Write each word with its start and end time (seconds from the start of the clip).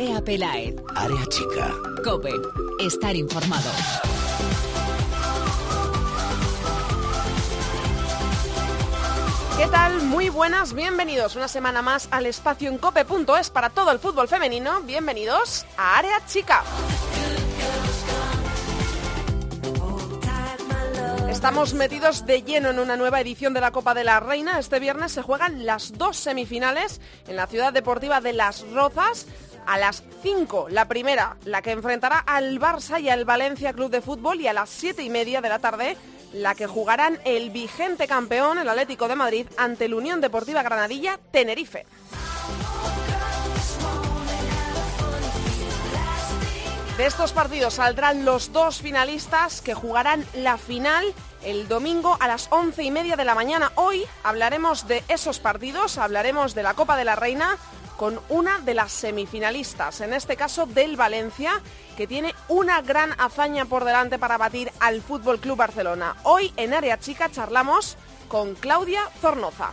Andrea 0.00 0.24
Pelaez. 0.24 0.76
Área 0.96 1.26
chica. 1.26 1.74
Cope. 2.02 2.32
Estar 2.78 3.14
informado. 3.14 3.70
¿Qué 9.58 9.66
tal? 9.66 10.00
Muy 10.04 10.30
buenas, 10.30 10.72
bienvenidos 10.72 11.36
una 11.36 11.48
semana 11.48 11.82
más 11.82 12.08
al 12.12 12.24
espacio 12.24 12.70
en 12.70 12.78
cope.es 12.78 13.50
para 13.50 13.68
todo 13.68 13.90
el 13.92 13.98
fútbol 13.98 14.26
femenino. 14.26 14.80
Bienvenidos 14.80 15.66
a 15.76 15.98
Área 15.98 16.24
Chica. 16.26 16.62
Estamos 21.28 21.74
metidos 21.74 22.24
de 22.24 22.42
lleno 22.42 22.70
en 22.70 22.78
una 22.78 22.96
nueva 22.96 23.20
edición 23.20 23.52
de 23.52 23.60
la 23.60 23.70
Copa 23.70 23.92
de 23.92 24.04
la 24.04 24.20
Reina. 24.20 24.58
Este 24.58 24.78
viernes 24.78 25.12
se 25.12 25.22
juegan 25.22 25.66
las 25.66 25.96
dos 25.96 26.16
semifinales 26.16 27.00
en 27.28 27.36
la 27.36 27.46
ciudad 27.46 27.72
deportiva 27.72 28.20
de 28.20 28.32
Las 28.32 28.62
Rozas. 28.72 29.26
A 29.70 29.78
las 29.78 30.02
5, 30.24 30.66
la 30.68 30.88
primera, 30.88 31.36
la 31.44 31.62
que 31.62 31.70
enfrentará 31.70 32.18
al 32.18 32.58
Barça 32.58 33.00
y 33.00 33.08
al 33.08 33.24
Valencia 33.24 33.72
Club 33.72 33.88
de 33.92 34.00
Fútbol, 34.00 34.40
y 34.40 34.48
a 34.48 34.52
las 34.52 34.68
7 34.68 35.00
y 35.04 35.10
media 35.10 35.40
de 35.40 35.48
la 35.48 35.60
tarde, 35.60 35.96
la 36.32 36.56
que 36.56 36.66
jugarán 36.66 37.20
el 37.24 37.50
vigente 37.50 38.08
campeón, 38.08 38.58
el 38.58 38.68
Atlético 38.68 39.06
de 39.06 39.14
Madrid, 39.14 39.46
ante 39.56 39.88
la 39.88 39.94
Unión 39.94 40.20
Deportiva 40.20 40.64
Granadilla 40.64 41.20
Tenerife. 41.30 41.86
De 46.96 47.06
estos 47.06 47.32
partidos 47.32 47.74
saldrán 47.74 48.24
los 48.24 48.52
dos 48.52 48.80
finalistas 48.80 49.62
que 49.62 49.74
jugarán 49.74 50.26
la 50.34 50.58
final 50.58 51.04
el 51.44 51.68
domingo 51.68 52.16
a 52.18 52.26
las 52.26 52.48
once 52.50 52.82
y 52.82 52.90
media 52.90 53.14
de 53.14 53.24
la 53.24 53.36
mañana. 53.36 53.70
Hoy 53.76 54.04
hablaremos 54.24 54.88
de 54.88 55.04
esos 55.06 55.38
partidos, 55.38 55.96
hablaremos 55.96 56.56
de 56.56 56.64
la 56.64 56.74
Copa 56.74 56.96
de 56.96 57.04
la 57.04 57.14
Reina 57.14 57.56
con 58.00 58.18
una 58.30 58.60
de 58.60 58.72
las 58.72 58.92
semifinalistas, 58.92 60.00
en 60.00 60.14
este 60.14 60.34
caso 60.34 60.64
del 60.64 60.96
Valencia, 60.96 61.60
que 61.98 62.06
tiene 62.06 62.34
una 62.48 62.80
gran 62.80 63.10
hazaña 63.20 63.66
por 63.66 63.84
delante 63.84 64.18
para 64.18 64.38
batir 64.38 64.72
al 64.80 65.02
Fútbol 65.02 65.38
Club 65.38 65.58
Barcelona. 65.58 66.16
Hoy 66.22 66.50
en 66.56 66.72
Área 66.72 66.98
Chica 66.98 67.30
charlamos 67.30 67.98
con 68.26 68.54
Claudia 68.54 69.02
Zornoza. 69.20 69.70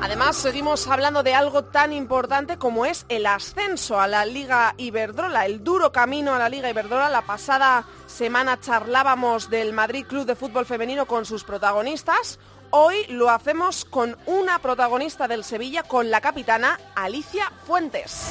Además, 0.00 0.36
seguimos 0.36 0.88
hablando 0.88 1.22
de 1.22 1.34
algo 1.34 1.64
tan 1.64 1.92
importante 1.92 2.56
como 2.56 2.86
es 2.86 3.04
el 3.10 3.26
ascenso 3.26 4.00
a 4.00 4.08
la 4.08 4.24
Liga 4.24 4.74
Iberdrola, 4.78 5.44
el 5.44 5.62
duro 5.62 5.92
camino 5.92 6.34
a 6.34 6.38
la 6.38 6.48
Liga 6.48 6.70
Iberdrola. 6.70 7.10
La 7.10 7.22
pasada 7.22 7.84
semana 8.06 8.58
charlábamos 8.58 9.48
del 9.48 9.74
Madrid 9.74 10.06
Club 10.06 10.24
de 10.24 10.36
Fútbol 10.36 10.66
Femenino 10.66 11.06
con 11.06 11.24
sus 11.24 11.44
protagonistas. 11.44 12.40
Hoy 12.74 13.04
lo 13.10 13.28
hacemos 13.28 13.84
con 13.84 14.16
una 14.24 14.58
protagonista 14.58 15.28
del 15.28 15.44
Sevilla, 15.44 15.82
con 15.82 16.10
la 16.10 16.22
capitana 16.22 16.80
Alicia 16.94 17.52
Fuentes. 17.66 18.30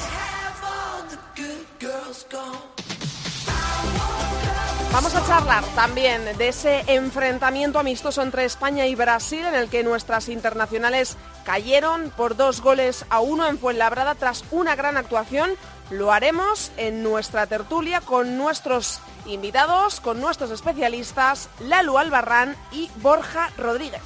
Vamos 4.92 5.14
a 5.14 5.24
charlar 5.28 5.62
también 5.76 6.36
de 6.36 6.48
ese 6.48 6.82
enfrentamiento 6.88 7.78
amistoso 7.78 8.20
entre 8.20 8.44
España 8.44 8.84
y 8.88 8.96
Brasil 8.96 9.46
en 9.46 9.54
el 9.54 9.68
que 9.68 9.84
nuestras 9.84 10.28
internacionales 10.28 11.16
cayeron 11.44 12.10
por 12.10 12.34
dos 12.34 12.62
goles 12.62 13.06
a 13.10 13.20
uno 13.20 13.46
en 13.46 13.60
Fuenlabrada 13.60 14.16
tras 14.16 14.44
una 14.50 14.74
gran 14.74 14.96
actuación. 14.96 15.52
Lo 15.92 16.10
haremos 16.10 16.72
en 16.78 17.02
nuestra 17.02 17.46
tertulia 17.46 18.00
con 18.00 18.38
nuestros 18.38 18.98
invitados, 19.26 20.00
con 20.00 20.22
nuestros 20.22 20.50
especialistas, 20.50 21.50
Lalu 21.60 21.98
Albarrán 21.98 22.56
y 22.72 22.90
Borja 22.96 23.50
Rodríguez. 23.58 24.00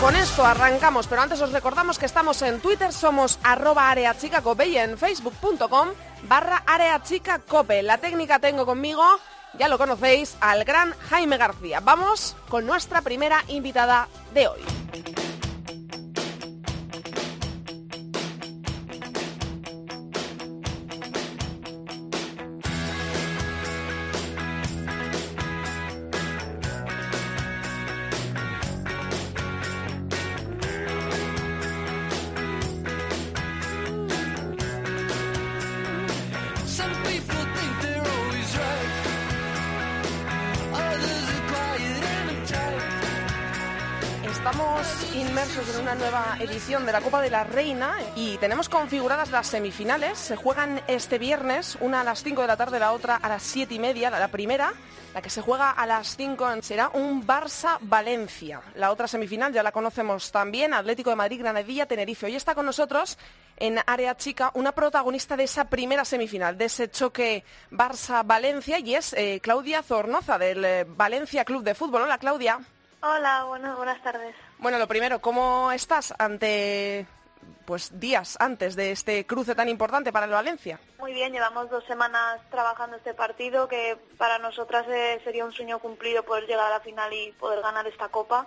Con 0.00 0.16
esto 0.16 0.46
arrancamos, 0.46 1.06
pero 1.06 1.20
antes 1.20 1.40
os 1.42 1.52
recordamos 1.52 1.98
que 1.98 2.06
estamos 2.06 2.40
en 2.40 2.60
Twitter, 2.60 2.94
somos 2.94 3.38
arroba 3.42 3.90
areachicacope 3.90 4.66
y 4.68 4.78
en 4.78 4.96
facebook.com 4.96 5.88
barra 6.22 6.62
areachicacope. 6.66 7.82
La 7.82 7.98
técnica 7.98 8.38
tengo 8.38 8.64
conmigo, 8.64 9.04
ya 9.58 9.68
lo 9.68 9.76
conocéis, 9.76 10.38
al 10.40 10.64
gran 10.64 10.94
Jaime 11.10 11.36
García. 11.36 11.80
Vamos 11.80 12.36
con 12.48 12.64
nuestra 12.64 13.02
primera 13.02 13.44
invitada 13.48 14.08
de 14.32 14.48
hoy. 14.48 15.25
De 46.66 46.90
la 46.90 47.00
Copa 47.00 47.22
de 47.22 47.30
la 47.30 47.44
Reina 47.44 47.94
y 48.16 48.38
tenemos 48.38 48.68
configuradas 48.68 49.30
las 49.30 49.46
semifinales. 49.46 50.18
Se 50.18 50.34
juegan 50.34 50.80
este 50.88 51.16
viernes, 51.16 51.78
una 51.80 52.00
a 52.00 52.04
las 52.04 52.24
5 52.24 52.40
de 52.40 52.46
la 52.48 52.56
tarde, 52.56 52.80
la 52.80 52.90
otra 52.90 53.14
a 53.14 53.28
las 53.28 53.44
7 53.44 53.72
y 53.72 53.78
media. 53.78 54.10
La 54.10 54.26
primera, 54.26 54.72
la 55.14 55.22
que 55.22 55.30
se 55.30 55.42
juega 55.42 55.70
a 55.70 55.86
las 55.86 56.16
5, 56.16 56.62
será 56.62 56.90
un 56.92 57.24
Barça-Valencia. 57.24 58.62
La 58.74 58.90
otra 58.90 59.06
semifinal 59.06 59.52
ya 59.52 59.62
la 59.62 59.70
conocemos 59.70 60.32
también, 60.32 60.74
Atlético 60.74 61.10
de 61.10 61.16
Madrid, 61.16 61.38
Granadilla, 61.38 61.86
Tenerife. 61.86 62.26
Hoy 62.26 62.34
está 62.34 62.56
con 62.56 62.66
nosotros 62.66 63.16
en 63.58 63.78
área 63.86 64.16
chica 64.16 64.50
una 64.54 64.72
protagonista 64.72 65.36
de 65.36 65.44
esa 65.44 65.66
primera 65.66 66.04
semifinal, 66.04 66.58
de 66.58 66.64
ese 66.64 66.90
choque 66.90 67.44
Barça-Valencia 67.70 68.80
y 68.80 68.96
es 68.96 69.12
eh, 69.12 69.38
Claudia 69.40 69.84
Zornoza 69.84 70.36
del 70.36 70.64
eh, 70.64 70.84
Valencia 70.84 71.44
Club 71.44 71.62
de 71.62 71.76
Fútbol. 71.76 72.02
Hola 72.02 72.18
Claudia. 72.18 72.58
Hola, 73.02 73.44
bueno, 73.44 73.76
buenas 73.76 74.02
tardes. 74.02 74.34
Bueno, 74.58 74.78
lo 74.78 74.88
primero, 74.88 75.20
¿cómo 75.20 75.70
estás 75.72 76.14
ante 76.18 77.06
pues 77.66 77.98
días 77.98 78.36
antes 78.40 78.76
de 78.76 78.92
este 78.92 79.26
cruce 79.26 79.54
tan 79.54 79.68
importante 79.68 80.12
para 80.12 80.26
el 80.26 80.32
Valencia? 80.32 80.80
Muy 80.98 81.12
bien, 81.12 81.32
llevamos 81.32 81.68
dos 81.68 81.84
semanas 81.84 82.40
trabajando 82.50 82.96
este 82.96 83.12
partido 83.12 83.68
que 83.68 83.98
para 84.16 84.38
nosotras 84.38 84.86
eh, 84.88 85.20
sería 85.24 85.44
un 85.44 85.52
sueño 85.52 85.78
cumplido 85.80 86.22
poder 86.22 86.46
llegar 86.46 86.66
a 86.66 86.78
la 86.78 86.80
final 86.80 87.12
y 87.12 87.32
poder 87.32 87.60
ganar 87.60 87.86
esta 87.86 88.08
copa. 88.08 88.46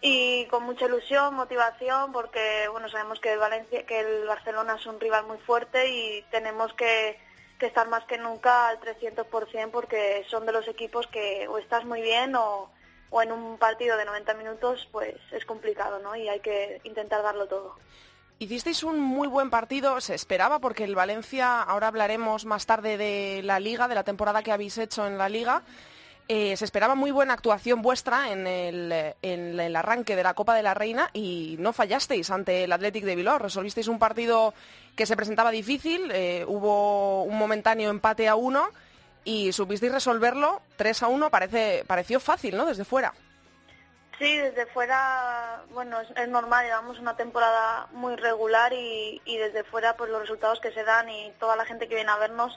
Y 0.00 0.46
con 0.46 0.62
mucha 0.62 0.86
ilusión, 0.86 1.34
motivación, 1.34 2.12
porque 2.12 2.68
bueno, 2.70 2.88
sabemos 2.88 3.18
que 3.18 3.32
el 3.32 3.38
Valencia, 3.38 3.84
que 3.84 4.00
el 4.00 4.26
Barcelona 4.26 4.76
es 4.78 4.86
un 4.86 5.00
rival 5.00 5.26
muy 5.26 5.38
fuerte 5.38 5.88
y 5.88 6.22
tenemos 6.30 6.72
que, 6.74 7.18
estar 7.60 7.88
más 7.88 8.04
que 8.04 8.18
nunca 8.18 8.68
al 8.68 8.78
300% 8.80 9.70
porque 9.70 10.24
son 10.28 10.46
de 10.46 10.52
los 10.52 10.68
equipos 10.68 11.06
que 11.08 11.48
o 11.48 11.58
estás 11.58 11.84
muy 11.84 12.02
bien 12.02 12.36
o 12.36 12.70
o 13.10 13.22
en 13.22 13.32
un 13.32 13.58
partido 13.58 13.96
de 13.96 14.04
90 14.04 14.34
minutos, 14.34 14.88
pues 14.92 15.14
es 15.32 15.44
complicado, 15.44 15.98
¿no? 16.00 16.16
Y 16.16 16.28
hay 16.28 16.40
que 16.40 16.80
intentar 16.84 17.22
darlo 17.22 17.46
todo. 17.46 17.76
Hicisteis 18.38 18.82
un 18.82 19.00
muy 19.00 19.28
buen 19.28 19.48
partido, 19.48 20.00
se 20.02 20.14
esperaba, 20.14 20.58
porque 20.58 20.84
el 20.84 20.94
Valencia, 20.94 21.62
ahora 21.62 21.88
hablaremos 21.88 22.44
más 22.44 22.66
tarde 22.66 22.98
de 22.98 23.40
la 23.42 23.58
liga, 23.60 23.88
de 23.88 23.94
la 23.94 24.04
temporada 24.04 24.42
que 24.42 24.52
habéis 24.52 24.76
hecho 24.76 25.06
en 25.06 25.16
la 25.16 25.30
liga. 25.30 25.62
Eh, 26.28 26.56
se 26.56 26.64
esperaba 26.64 26.96
muy 26.96 27.12
buena 27.12 27.34
actuación 27.34 27.82
vuestra 27.82 28.32
en 28.32 28.46
el, 28.46 28.92
en 29.22 29.60
el, 29.60 29.76
arranque 29.76 30.16
de 30.16 30.24
la 30.24 30.34
Copa 30.34 30.54
de 30.54 30.62
la 30.64 30.74
Reina 30.74 31.08
y 31.12 31.56
no 31.60 31.72
fallasteis 31.72 32.30
ante 32.30 32.64
el 32.64 32.72
Athletic 32.72 33.04
de 33.04 33.14
Bilbao. 33.14 33.38
Resolvisteis 33.38 33.86
un 33.88 34.00
partido 34.00 34.52
que 34.96 35.06
se 35.06 35.16
presentaba 35.16 35.50
difícil, 35.50 36.10
eh, 36.10 36.44
hubo 36.46 37.22
un 37.22 37.38
momentáneo 37.38 37.90
empate 37.90 38.28
a 38.28 38.34
uno 38.34 38.68
y 39.26 39.52
supisteis 39.52 39.92
resolverlo 39.92 40.62
3 40.76 41.02
a 41.02 41.08
1, 41.08 41.30
parece, 41.30 41.84
pareció 41.86 42.20
fácil, 42.20 42.56
¿no? 42.56 42.64
Desde 42.64 42.84
fuera. 42.84 43.12
Sí, 44.18 44.38
desde 44.38 44.66
fuera, 44.66 45.62
bueno, 45.70 46.00
es, 46.00 46.28
normal, 46.28 46.64
llevamos 46.64 47.00
una 47.00 47.16
temporada 47.16 47.88
muy 47.92 48.14
regular 48.16 48.72
y, 48.72 49.20
y, 49.24 49.36
desde 49.36 49.64
fuera 49.64 49.96
pues 49.96 50.10
los 50.10 50.20
resultados 50.20 50.60
que 50.60 50.72
se 50.72 50.84
dan 50.84 51.10
y 51.10 51.32
toda 51.40 51.56
la 51.56 51.66
gente 51.66 51.88
que 51.88 51.96
viene 51.96 52.10
a 52.10 52.16
vernos, 52.16 52.56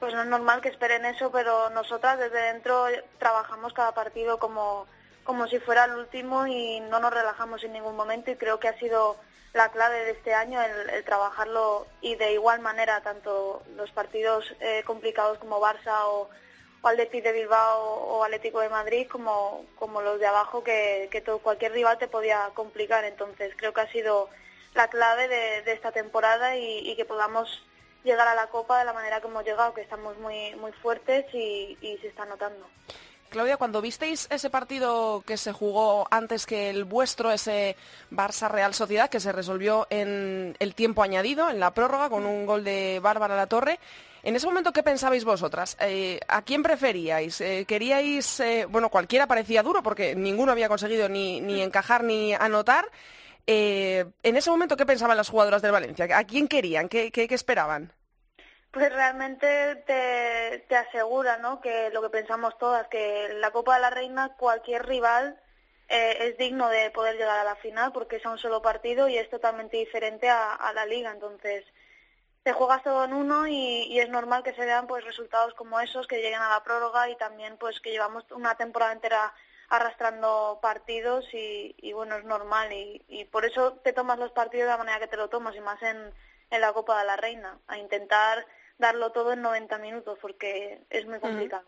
pues 0.00 0.14
no 0.14 0.22
es 0.22 0.26
normal 0.26 0.62
que 0.62 0.70
esperen 0.70 1.04
eso, 1.04 1.30
pero 1.30 1.68
nosotras 1.70 2.18
desde 2.18 2.42
dentro 2.52 2.86
trabajamos 3.18 3.74
cada 3.74 3.92
partido 3.92 4.38
como, 4.38 4.86
como 5.22 5.46
si 5.48 5.60
fuera 5.60 5.84
el 5.84 5.96
último 5.96 6.46
y 6.46 6.80
no 6.80 6.98
nos 6.98 7.12
relajamos 7.12 7.62
en 7.62 7.74
ningún 7.74 7.94
momento 7.94 8.30
y 8.30 8.36
creo 8.36 8.58
que 8.58 8.68
ha 8.68 8.78
sido 8.78 9.16
la 9.52 9.70
clave 9.70 10.04
de 10.04 10.12
este 10.12 10.34
año, 10.34 10.60
el, 10.62 11.04
trabajarlo 11.04 11.86
y 12.00 12.14
de 12.14 12.32
igual 12.32 12.60
manera 12.60 13.00
tanto 13.00 13.62
los 13.76 13.90
partidos 13.90 14.54
eh, 14.60 14.82
complicados 14.86 15.38
como 15.38 15.60
Barça 15.60 16.04
o, 16.04 16.28
o 16.82 16.90
de 16.90 17.32
Bilbao 17.32 17.82
o 17.82 18.24
Atlético 18.24 18.60
de 18.60 18.68
Madrid 18.68 19.06
como, 19.10 19.64
como 19.76 20.02
los 20.02 20.20
de 20.20 20.26
abajo 20.26 20.62
que, 20.62 21.08
que 21.10 21.20
todo, 21.20 21.38
cualquier 21.38 21.72
rival 21.72 21.98
te 21.98 22.08
podía 22.08 22.50
complicar. 22.54 23.04
Entonces 23.04 23.54
creo 23.56 23.72
que 23.72 23.80
ha 23.80 23.92
sido 23.92 24.28
la 24.74 24.88
clave 24.88 25.26
de, 25.28 25.72
esta 25.72 25.90
temporada 25.92 26.56
y, 26.56 26.94
que 26.96 27.04
podamos 27.04 27.62
llegar 28.04 28.28
a 28.28 28.34
la 28.34 28.46
Copa 28.46 28.78
de 28.78 28.84
la 28.84 28.92
manera 28.92 29.20
que 29.20 29.26
hemos 29.26 29.44
llegado, 29.44 29.74
que 29.74 29.82
estamos 29.82 30.16
muy, 30.18 30.54
muy 30.56 30.72
fuertes 30.72 31.26
y, 31.34 31.76
y 31.80 31.98
se 31.98 32.06
está 32.06 32.24
notando. 32.24 32.66
Claudia, 33.30 33.56
cuando 33.56 33.80
visteis 33.80 34.26
ese 34.30 34.50
partido 34.50 35.22
que 35.26 35.36
se 35.36 35.52
jugó 35.52 36.06
antes 36.10 36.44
que 36.44 36.68
el 36.68 36.84
vuestro, 36.84 37.30
ese 37.30 37.76
Barça 38.10 38.50
Real 38.50 38.74
Sociedad, 38.74 39.08
que 39.08 39.20
se 39.20 39.32
resolvió 39.32 39.86
en 39.88 40.56
el 40.58 40.74
tiempo 40.74 41.02
añadido, 41.02 41.48
en 41.48 41.60
la 41.60 41.72
prórroga, 41.72 42.10
con 42.10 42.26
un 42.26 42.44
gol 42.44 42.64
de 42.64 43.00
Bárbara 43.00 43.36
La 43.36 43.46
Torre, 43.46 43.78
en 44.22 44.36
ese 44.36 44.46
momento, 44.46 44.72
¿qué 44.72 44.82
pensabais 44.82 45.24
vosotras? 45.24 45.76
Eh, 45.80 46.20
¿A 46.28 46.42
quién 46.42 46.62
preferíais? 46.62 47.40
Eh, 47.40 47.64
¿Queríais, 47.66 48.40
eh, 48.40 48.66
bueno, 48.68 48.90
cualquiera 48.90 49.26
parecía 49.26 49.62
duro 49.62 49.82
porque 49.82 50.14
ninguno 50.14 50.52
había 50.52 50.68
conseguido 50.68 51.08
ni, 51.08 51.62
encajar 51.62 52.04
ni 52.04 52.34
anotar? 52.34 52.86
en 53.46 54.36
ese 54.36 54.48
momento, 54.48 54.76
¿qué 54.76 54.86
pensaban 54.86 55.16
las 55.16 55.28
jugadoras 55.28 55.60
del 55.60 55.72
Valencia? 55.72 56.06
¿A 56.16 56.22
quién 56.22 56.46
querían? 56.46 56.88
¿Qué, 56.88 57.10
qué, 57.10 57.26
qué 57.26 57.34
esperaban? 57.34 57.90
Pues 58.70 58.92
realmente 58.92 59.76
te, 59.86 60.64
te 60.68 60.76
asegura, 60.76 61.38
¿no? 61.38 61.60
Que 61.60 61.90
lo 61.90 62.02
que 62.02 62.10
pensamos 62.10 62.56
todas, 62.58 62.86
que 62.88 63.28
la 63.40 63.50
Copa 63.50 63.74
de 63.74 63.80
la 63.80 63.90
Reina 63.90 64.36
cualquier 64.36 64.86
rival 64.86 65.40
eh, 65.88 66.28
es 66.28 66.38
digno 66.38 66.68
de 66.68 66.90
poder 66.92 67.16
llegar 67.16 67.40
a 67.40 67.44
la 67.44 67.56
final 67.56 67.90
porque 67.92 68.16
es 68.16 68.26
a 68.26 68.30
un 68.30 68.38
solo 68.38 68.62
partido 68.62 69.08
y 69.08 69.18
es 69.18 69.28
totalmente 69.28 69.76
diferente 69.76 70.30
a, 70.30 70.72
la 70.72 70.86
Liga. 70.86 71.10
Entonces 71.10 71.64
te 72.44 72.52
juegas 72.52 72.84
todo 72.84 73.04
en 73.04 73.12
uno 73.12 73.48
y, 73.48 73.98
es 73.98 74.08
normal 74.08 74.44
que 74.44 74.54
se 74.54 74.64
vean 74.64 74.86
pues 74.86 75.04
resultados 75.04 75.52
como 75.54 75.80
esos 75.80 76.06
que 76.06 76.22
lleguen 76.22 76.40
a 76.40 76.50
la 76.50 76.62
prórroga 76.62 77.08
y 77.10 77.16
también 77.16 77.56
pues 77.58 77.80
que 77.80 77.90
llevamos 77.90 78.24
una 78.30 78.54
temporada 78.54 78.92
entera 78.92 79.34
arrastrando 79.68 80.60
partidos 80.62 81.26
y, 81.32 81.92
bueno 81.92 82.16
es 82.16 82.24
normal 82.24 82.72
y, 82.72 83.04
y 83.08 83.24
por 83.24 83.44
eso 83.44 83.72
te 83.84 83.92
tomas 83.92 84.18
los 84.18 84.32
partidos 84.32 84.66
de 84.66 84.72
la 84.72 84.78
manera 84.78 85.00
que 85.00 85.08
te 85.08 85.16
lo 85.16 85.28
tomas 85.28 85.56
y 85.56 85.60
más 85.60 85.82
en, 85.82 86.14
en 86.50 86.60
la 86.60 86.72
Copa 86.72 87.00
de 87.00 87.06
la 87.06 87.16
Reina 87.16 87.58
a 87.66 87.78
intentar 87.78 88.46
darlo 88.80 89.12
todo 89.12 89.32
en 89.32 89.42
90 89.42 89.78
minutos 89.78 90.18
porque 90.20 90.80
es 90.90 91.06
muy 91.06 91.20
complicado. 91.20 91.64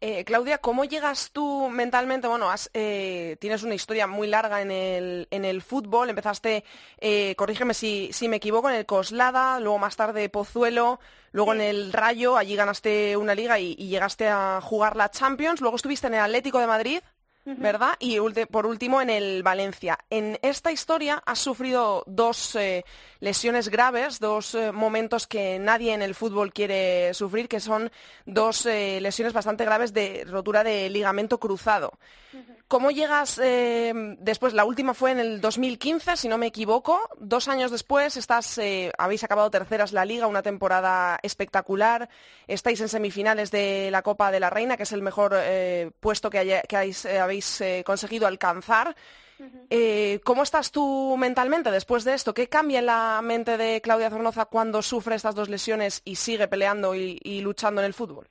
Eh, 0.00 0.24
Claudia, 0.24 0.58
¿cómo 0.58 0.84
llegas 0.84 1.30
tú 1.30 1.70
mentalmente? 1.70 2.28
Bueno, 2.28 2.50
eh, 2.74 3.36
tienes 3.40 3.62
una 3.62 3.74
historia 3.74 4.06
muy 4.06 4.26
larga 4.26 4.60
en 4.60 4.70
el, 4.70 5.28
en 5.30 5.44
el 5.46 5.62
fútbol. 5.62 6.10
Empezaste, 6.10 6.64
eh, 6.98 7.34
corrígeme 7.36 7.72
si, 7.72 8.10
si, 8.12 8.28
me 8.28 8.36
equivoco, 8.36 8.68
en 8.68 8.76
el 8.76 8.86
Coslada, 8.86 9.60
luego 9.60 9.78
más 9.78 9.96
tarde 9.96 10.28
Pozuelo, 10.28 11.00
luego 11.32 11.54
en 11.54 11.62
el 11.62 11.92
Rayo, 11.92 12.36
allí 12.36 12.54
ganaste 12.54 13.16
una 13.16 13.34
liga 13.34 13.58
y, 13.58 13.74
y, 13.78 13.88
llegaste 13.88 14.28
a 14.28 14.60
jugar 14.60 14.96
la 14.96 15.10
Champions. 15.10 15.62
Luego 15.62 15.76
estuviste 15.76 16.08
en 16.08 16.14
el 16.14 16.20
Atlético 16.20 16.58
de 16.58 16.66
Madrid, 16.66 17.00
¿verdad? 17.44 17.94
Y 17.98 18.18
por 18.50 18.66
último 18.66 19.02
en 19.02 19.10
el 19.10 19.42
Valencia. 19.42 19.98
En 20.08 20.38
esta 20.42 20.72
historia 20.72 21.22
has 21.26 21.38
sufrido 21.38 22.02
dos 22.06 22.56
eh, 22.56 22.84
lesiones 23.20 23.68
graves, 23.68 24.18
dos 24.18 24.54
eh, 24.54 24.72
momentos 24.72 25.26
que 25.26 25.58
nadie 25.58 25.92
en 25.92 26.02
el 26.02 26.14
fútbol 26.14 26.52
quiere 26.52 27.12
sufrir, 27.12 27.48
que 27.48 27.60
son 27.60 27.90
dos 28.24 28.64
eh, 28.64 28.98
lesiones 29.00 29.34
bastante 29.34 29.64
graves 29.64 29.92
de 29.92 30.24
rotura 30.26 30.64
de 30.64 30.88
ligamento 30.88 31.38
cruzado. 31.38 31.98
¿Cómo 32.66 32.90
llegas 32.90 33.36
después? 33.36 34.54
La 34.54 34.64
última 34.64 34.94
fue 34.94 35.12
en 35.12 35.20
el 35.20 35.40
2015, 35.40 36.16
si 36.16 36.26
no 36.26 36.38
me 36.38 36.46
equivoco. 36.46 36.98
Dos 37.20 37.46
años 37.46 37.70
después 37.70 38.16
estás, 38.16 38.58
habéis 38.98 39.22
acabado 39.22 39.50
terceras 39.50 39.92
la 39.92 40.04
liga, 40.04 40.26
una 40.26 40.42
temporada 40.42 41.20
espectacular. 41.22 42.08
Estáis 42.48 42.80
en 42.80 42.88
semifinales 42.88 43.52
de 43.52 43.90
la 43.92 44.02
Copa 44.02 44.32
de 44.32 44.40
la 44.40 44.50
Reina, 44.50 44.76
que 44.76 44.82
es 44.82 44.92
el 44.92 45.02
mejor 45.02 45.36
puesto 46.00 46.30
que, 46.30 46.38
hay, 46.38 46.60
que 46.66 46.76
habéis 46.76 47.06
habéis 47.34 47.60
eh, 47.60 47.82
conseguido 47.84 48.26
alcanzar. 48.26 48.94
Eh, 49.68 50.20
¿Cómo 50.22 50.44
estás 50.44 50.70
tú 50.70 51.16
mentalmente 51.18 51.72
después 51.72 52.04
de 52.04 52.14
esto? 52.14 52.32
¿Qué 52.32 52.48
cambia 52.48 52.78
en 52.78 52.86
la 52.86 53.20
mente 53.22 53.56
de 53.56 53.80
Claudia 53.80 54.08
Zornoza 54.08 54.44
cuando 54.44 54.80
sufre 54.80 55.16
estas 55.16 55.34
dos 55.34 55.48
lesiones 55.48 56.00
y 56.04 56.14
sigue 56.14 56.46
peleando 56.46 56.94
y, 56.94 57.40
luchando 57.40 57.80
en 57.80 57.86
el 57.86 57.94
fútbol? 57.94 58.28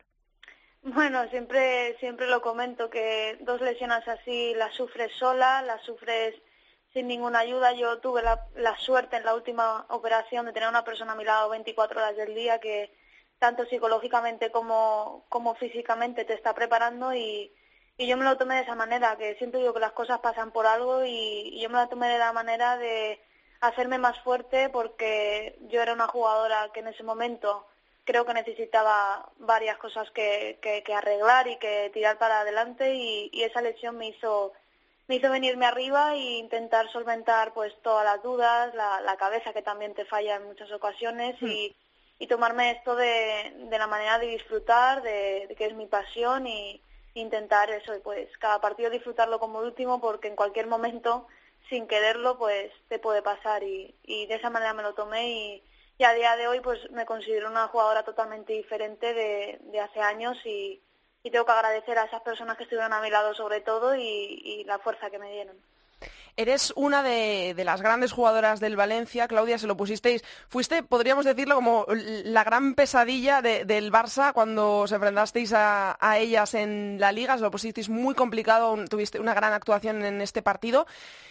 Bueno, 0.82 1.28
siempre, 1.30 1.98
siempre 2.00 2.28
lo 2.28 2.42
comento 2.42 2.90
que 2.90 3.38
dos 3.42 3.60
lesiones 3.60 4.08
así 4.08 4.54
las 4.56 4.74
sufres 4.74 5.12
sola, 5.20 5.62
las 5.62 5.82
sufres 5.84 6.36
sin 6.94 7.08
ninguna 7.08 7.40
ayuda. 7.40 7.74
Yo 7.74 8.00
tuve 8.00 8.22
la, 8.22 8.48
la, 8.56 8.78
suerte 8.78 9.18
en 9.18 9.26
la 9.26 9.36
última 9.36 9.86
operación 9.90 10.46
de 10.46 10.54
tener 10.54 10.70
una 10.70 10.86
persona 10.86 11.12
a 11.12 11.16
mi 11.16 11.26
lado 11.26 11.50
24 11.50 12.00
horas 12.00 12.16
del 12.16 12.34
día 12.34 12.60
que 12.60 12.92
tanto 13.40 13.66
psicológicamente 13.66 14.52
como, 14.52 15.26
como 15.28 15.56
físicamente 15.56 16.24
te 16.24 16.34
está 16.34 16.54
preparando 16.54 17.14
y, 17.14 17.52
y 17.98 18.08
yo 18.08 18.18
me 18.18 18.24
lo 18.24 18.38
tomé 18.38 18.56
de 18.56 18.62
esa 18.62 18.76
manera, 18.76 19.16
que 19.18 19.36
siempre 19.36 19.60
digo 19.60 19.74
que 19.74 19.80
las 19.80 19.92
cosas 19.92 20.20
pasan 20.20 20.52
por 20.52 20.66
algo 20.66 21.06
y, 21.06 21.60
yo 21.62 21.70
me 21.70 21.80
lo 21.80 21.88
tomé 21.88 22.08
de 22.10 22.18
la 22.18 22.34
manera 22.34 22.78
de 22.78 23.22
hacerme 23.62 23.98
más 23.98 24.20
fuerte 24.22 24.70
porque 24.70 25.58
yo 25.70 25.82
era 25.82 25.94
una 25.94 26.08
jugadora 26.08 26.70
que 26.74 26.82
en 26.82 26.88
ese 26.88 27.04
momento 27.04 27.68
creo 28.04 28.26
que 28.26 28.34
necesitaba 28.34 29.32
varias 29.38 29.78
cosas 29.78 30.10
que, 30.12 30.60
que, 30.62 30.94
arreglar 30.94 31.48
y 31.48 31.58
que 31.58 31.90
tirar 31.94 32.18
para 32.18 32.42
adelante 32.42 32.96
y, 32.96 33.44
esa 33.44 33.62
lesión 33.62 33.98
me 33.98 34.08
hizo 34.08 34.54
me 35.08 35.16
hizo 35.16 35.30
venirme 35.30 35.66
arriba 35.66 36.16
e 36.16 36.38
intentar 36.40 36.90
solventar 36.90 37.54
pues 37.54 37.74
todas 37.82 38.06
las 38.06 38.24
dudas, 38.24 38.74
la, 38.74 39.02
la 39.02 39.18
cabeza 39.18 39.52
que 39.52 39.62
también 39.62 39.94
te 39.94 40.06
falla 40.06 40.38
en 40.38 40.46
muchas 40.46 40.72
ocasiones 40.72 41.36
hmm. 41.42 41.48
y, 41.48 41.76
y 42.20 42.28
tomarme 42.28 42.72
esto 42.72 42.96
de, 42.96 43.54
de 43.70 43.78
la 43.78 43.88
manera 43.88 44.18
de 44.18 44.28
disfrutar, 44.28 45.02
de, 45.02 45.46
de 45.48 45.56
que 45.56 45.66
es 45.66 45.76
mi 45.76 45.88
pasión 45.88 46.48
y, 46.48 46.82
intentar 47.14 47.70
eso, 47.70 47.94
pues 48.04 48.30
cada 48.40 48.60
partido 48.62 48.90
disfrutarlo 48.90 49.40
como 49.40 49.60
último 49.60 50.02
porque 50.02 50.28
en 50.28 50.36
cualquier 50.36 50.68
momento, 50.68 51.28
sin 51.70 51.88
quererlo, 51.88 52.38
pues 52.38 52.72
te 52.90 53.00
puede 53.00 53.22
pasar 53.22 53.64
y, 53.64 53.96
y 54.04 54.26
de 54.28 54.36
esa 54.36 54.50
manera 54.50 54.74
me 54.74 54.84
lo 54.84 54.94
tomé 54.94 55.30
y, 55.30 55.64
y, 55.98 56.04
a 56.04 56.14
día 56.14 56.36
de 56.36 56.48
hoy 56.48 56.60
pues 56.60 56.90
me 56.92 57.06
considero 57.06 57.50
una 57.50 57.68
jugadora 57.68 58.04
totalmente 58.04 58.54
diferente 58.54 59.14
de, 59.14 59.60
de 59.62 59.80
hace 59.80 60.00
años 60.02 60.38
y, 60.46 60.82
y 61.24 61.32
tengo 61.32 61.46
que 61.46 61.52
agradecer 61.52 61.98
a 61.98 62.06
esas 62.06 62.22
personas 62.22 62.58
que 62.58 62.64
estuvieron 62.64 62.94
a 62.94 63.02
mi 63.02 63.10
lado 63.10 63.34
sobre 63.34 63.62
todo 63.62 63.96
y 63.96 64.64
la 64.66 64.80
fuerza 64.80 65.10
que 65.10 65.20
me 65.20 65.32
dieron. 65.32 65.58
Eres 66.36 66.74
una 66.76 67.04
de, 67.04 67.54
las 67.64 67.82
grandes 67.82 68.12
jugadoras 68.12 68.60
del 68.60 68.76
Valencia, 68.76 69.28
Claudia, 69.28 69.58
se 69.58 69.68
lo 69.68 69.78
pusisteis. 69.78 70.24
Fuiste, 70.48 70.82
podríamos 70.82 71.26
decirlo, 71.26 71.56
como 71.56 71.86
la 71.90 72.44
gran 72.44 72.74
pesadilla 72.74 73.42
del 73.42 73.92
Barça 73.92 74.34
cuando 74.34 74.88
se 74.88 74.96
enfrentasteis 74.96 75.54
a, 75.54 75.96
a, 76.00 76.18
ellas 76.18 76.56
en 76.56 76.98
la 77.00 77.12
liga, 77.12 77.38
se 77.38 77.44
lo 77.44 77.52
pusisteis 77.52 77.88
muy 77.88 78.16
complicado, 78.16 78.76
tuviste 78.90 79.20
una 79.20 79.36
gran 79.36 79.54
actuación 79.54 80.04
en 80.04 80.22
este 80.22 80.42
partido. 80.42 80.88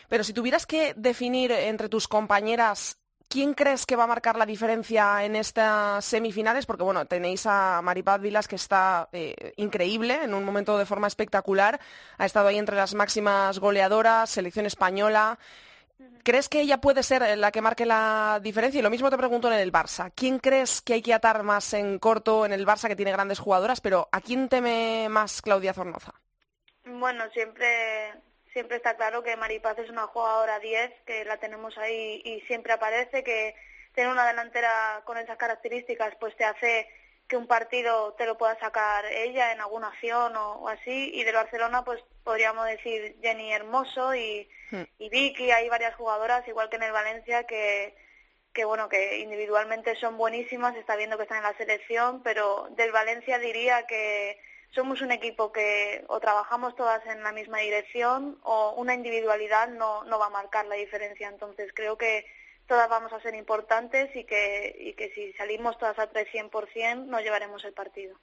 Pero 0.08 0.22
si 0.24 0.32
tuvieras 0.32 0.66
que 0.66 0.94
definir 0.96 1.50
entre 1.50 1.88
tus 1.88 2.06
compañeras 2.06 3.01
¿Quién 3.32 3.54
crees 3.54 3.86
que 3.86 3.96
va 3.96 4.04
a 4.04 4.06
marcar 4.06 4.36
la 4.36 4.44
diferencia 4.44 5.24
en 5.24 5.36
estas 5.36 6.04
semifinales? 6.04 6.66
Porque 6.66 6.82
bueno, 6.82 7.06
tenéis 7.06 7.46
a 7.46 7.80
Maripaz 7.80 8.20
Vilas 8.20 8.46
que 8.46 8.56
está 8.56 9.08
eh, 9.10 9.54
increíble, 9.56 10.22
en 10.22 10.34
un 10.34 10.44
momento 10.44 10.76
de 10.76 10.84
forma 10.84 11.06
espectacular. 11.06 11.80
Ha 12.18 12.26
estado 12.26 12.48
ahí 12.48 12.58
entre 12.58 12.76
las 12.76 12.92
máximas 12.92 13.58
goleadoras, 13.58 14.28
selección 14.28 14.66
española. 14.66 15.38
¿Crees 16.22 16.50
que 16.50 16.60
ella 16.60 16.82
puede 16.82 17.02
ser 17.02 17.38
la 17.38 17.50
que 17.50 17.62
marque 17.62 17.86
la 17.86 18.38
diferencia? 18.42 18.80
Y 18.80 18.82
lo 18.82 18.90
mismo 18.90 19.08
te 19.08 19.16
pregunto 19.16 19.50
en 19.50 19.58
el 19.58 19.72
Barça. 19.72 20.12
¿Quién 20.14 20.38
crees 20.38 20.82
que 20.82 20.92
hay 20.92 21.00
que 21.00 21.14
atar 21.14 21.42
más 21.42 21.72
en 21.72 21.98
corto 21.98 22.44
en 22.44 22.52
el 22.52 22.66
Barça, 22.66 22.86
que 22.86 22.96
tiene 22.96 23.12
grandes 23.12 23.38
jugadoras? 23.38 23.80
Pero 23.80 24.10
¿a 24.12 24.20
quién 24.20 24.50
teme 24.50 25.08
más 25.08 25.40
Claudia 25.40 25.72
Zornoza? 25.72 26.12
Bueno, 26.84 27.24
siempre 27.32 28.12
siempre 28.52 28.76
está 28.76 28.96
claro 28.96 29.22
que 29.22 29.36
Maripaz 29.36 29.78
es 29.78 29.90
una 29.90 30.06
jugadora 30.06 30.58
10, 30.58 30.90
que 31.06 31.24
la 31.24 31.38
tenemos 31.38 31.76
ahí 31.78 32.22
y 32.24 32.40
siempre 32.42 32.72
aparece, 32.72 33.24
que 33.24 33.54
tener 33.94 34.10
una 34.10 34.26
delantera 34.26 35.02
con 35.04 35.18
esas 35.18 35.36
características 35.36 36.14
pues 36.18 36.36
te 36.36 36.44
hace 36.44 36.88
que 37.28 37.36
un 37.36 37.46
partido 37.46 38.12
te 38.14 38.26
lo 38.26 38.36
pueda 38.36 38.58
sacar 38.58 39.06
ella 39.06 39.52
en 39.52 39.60
alguna 39.60 39.88
acción 39.88 40.36
o, 40.36 40.68
así. 40.68 41.10
Y 41.14 41.24
del 41.24 41.34
Barcelona 41.34 41.84
pues 41.84 42.02
podríamos 42.24 42.66
decir 42.66 43.16
Jenny 43.22 43.52
Hermoso 43.52 44.14
y, 44.14 44.48
hmm. 44.70 44.82
y 44.98 45.08
Vicky, 45.08 45.50
hay 45.50 45.68
varias 45.68 45.94
jugadoras, 45.94 46.46
igual 46.46 46.68
que 46.68 46.76
en 46.76 46.82
el 46.82 46.92
Valencia, 46.92 47.44
que, 47.44 47.94
que 48.52 48.64
bueno, 48.64 48.88
que 48.88 49.18
individualmente 49.18 49.96
son 49.96 50.18
buenísimas, 50.18 50.76
está 50.76 50.96
viendo 50.96 51.16
que 51.16 51.22
están 51.22 51.38
en 51.38 51.44
la 51.44 51.56
selección, 51.56 52.22
pero 52.22 52.68
del 52.72 52.92
Valencia 52.92 53.38
diría 53.38 53.86
que 53.86 54.38
somos 54.74 55.02
un 55.02 55.12
equipo 55.12 55.52
que 55.52 56.04
o 56.08 56.20
trabajamos 56.20 56.74
todas 56.74 57.04
en 57.06 57.22
la 57.22 57.32
misma 57.32 57.58
dirección 57.58 58.38
o 58.42 58.74
una 58.76 58.94
individualidad 58.94 59.68
no, 59.68 60.04
no 60.04 60.18
va 60.18 60.26
a 60.26 60.30
marcar 60.30 60.66
la 60.66 60.76
diferencia. 60.76 61.28
Entonces 61.28 61.72
creo 61.74 61.96
que 61.96 62.24
todas 62.66 62.88
vamos 62.88 63.12
a 63.12 63.20
ser 63.20 63.34
importantes 63.34 64.14
y 64.16 64.24
que, 64.24 64.74
y 64.78 64.94
que 64.94 65.10
si 65.10 65.32
salimos 65.34 65.78
todas 65.78 65.98
a 65.98 66.10
300% 66.10 67.04
nos 67.06 67.22
llevaremos 67.22 67.64
el 67.64 67.72
partido. 67.72 68.16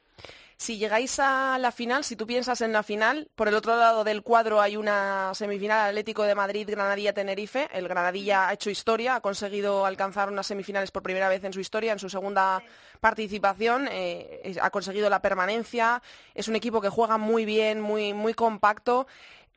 Si 0.62 0.78
llegáis 0.78 1.18
a 1.20 1.58
la 1.58 1.72
final, 1.72 2.04
si 2.04 2.18
tú 2.18 2.28
piensas 2.28 2.60
en 2.60 2.74
la 2.74 2.84
final, 2.84 3.30
por 3.36 3.48
el 3.48 3.56
otro 3.56 3.78
lado 3.78 4.04
del 4.04 4.24
cuadro 4.24 4.60
hay 4.60 4.76
una 4.76 5.34
semifinal 5.34 5.88
Atlético 5.88 6.24
de 6.24 6.36
Madrid, 6.36 6.70
Granadilla, 6.70 7.14
Tenerife. 7.14 7.70
El 7.72 7.88
Granadilla 7.88 8.50
ha 8.50 8.54
hecho 8.54 8.70
historia, 8.70 9.16
ha 9.16 9.22
conseguido 9.22 9.86
alcanzar 9.86 10.30
unas 10.30 10.48
semifinales 10.48 10.92
por 10.92 11.02
primera 11.02 11.30
vez 11.30 11.46
en 11.46 11.54
su 11.54 11.62
historia, 11.62 11.94
en 11.94 12.00
su 12.00 12.10
segunda 12.10 12.62
participación, 13.00 13.88
eh, 13.90 14.58
ha 14.62 14.70
conseguido 14.70 15.10
la 15.10 15.22
permanencia. 15.22 16.04
Es 16.36 16.50
un 16.50 16.58
equipo 16.58 16.82
que 16.82 16.90
juega 16.90 17.18
muy 17.18 17.46
bien, 17.46 17.80
muy, 17.80 18.14
muy 18.14 18.34
compacto. 18.34 19.08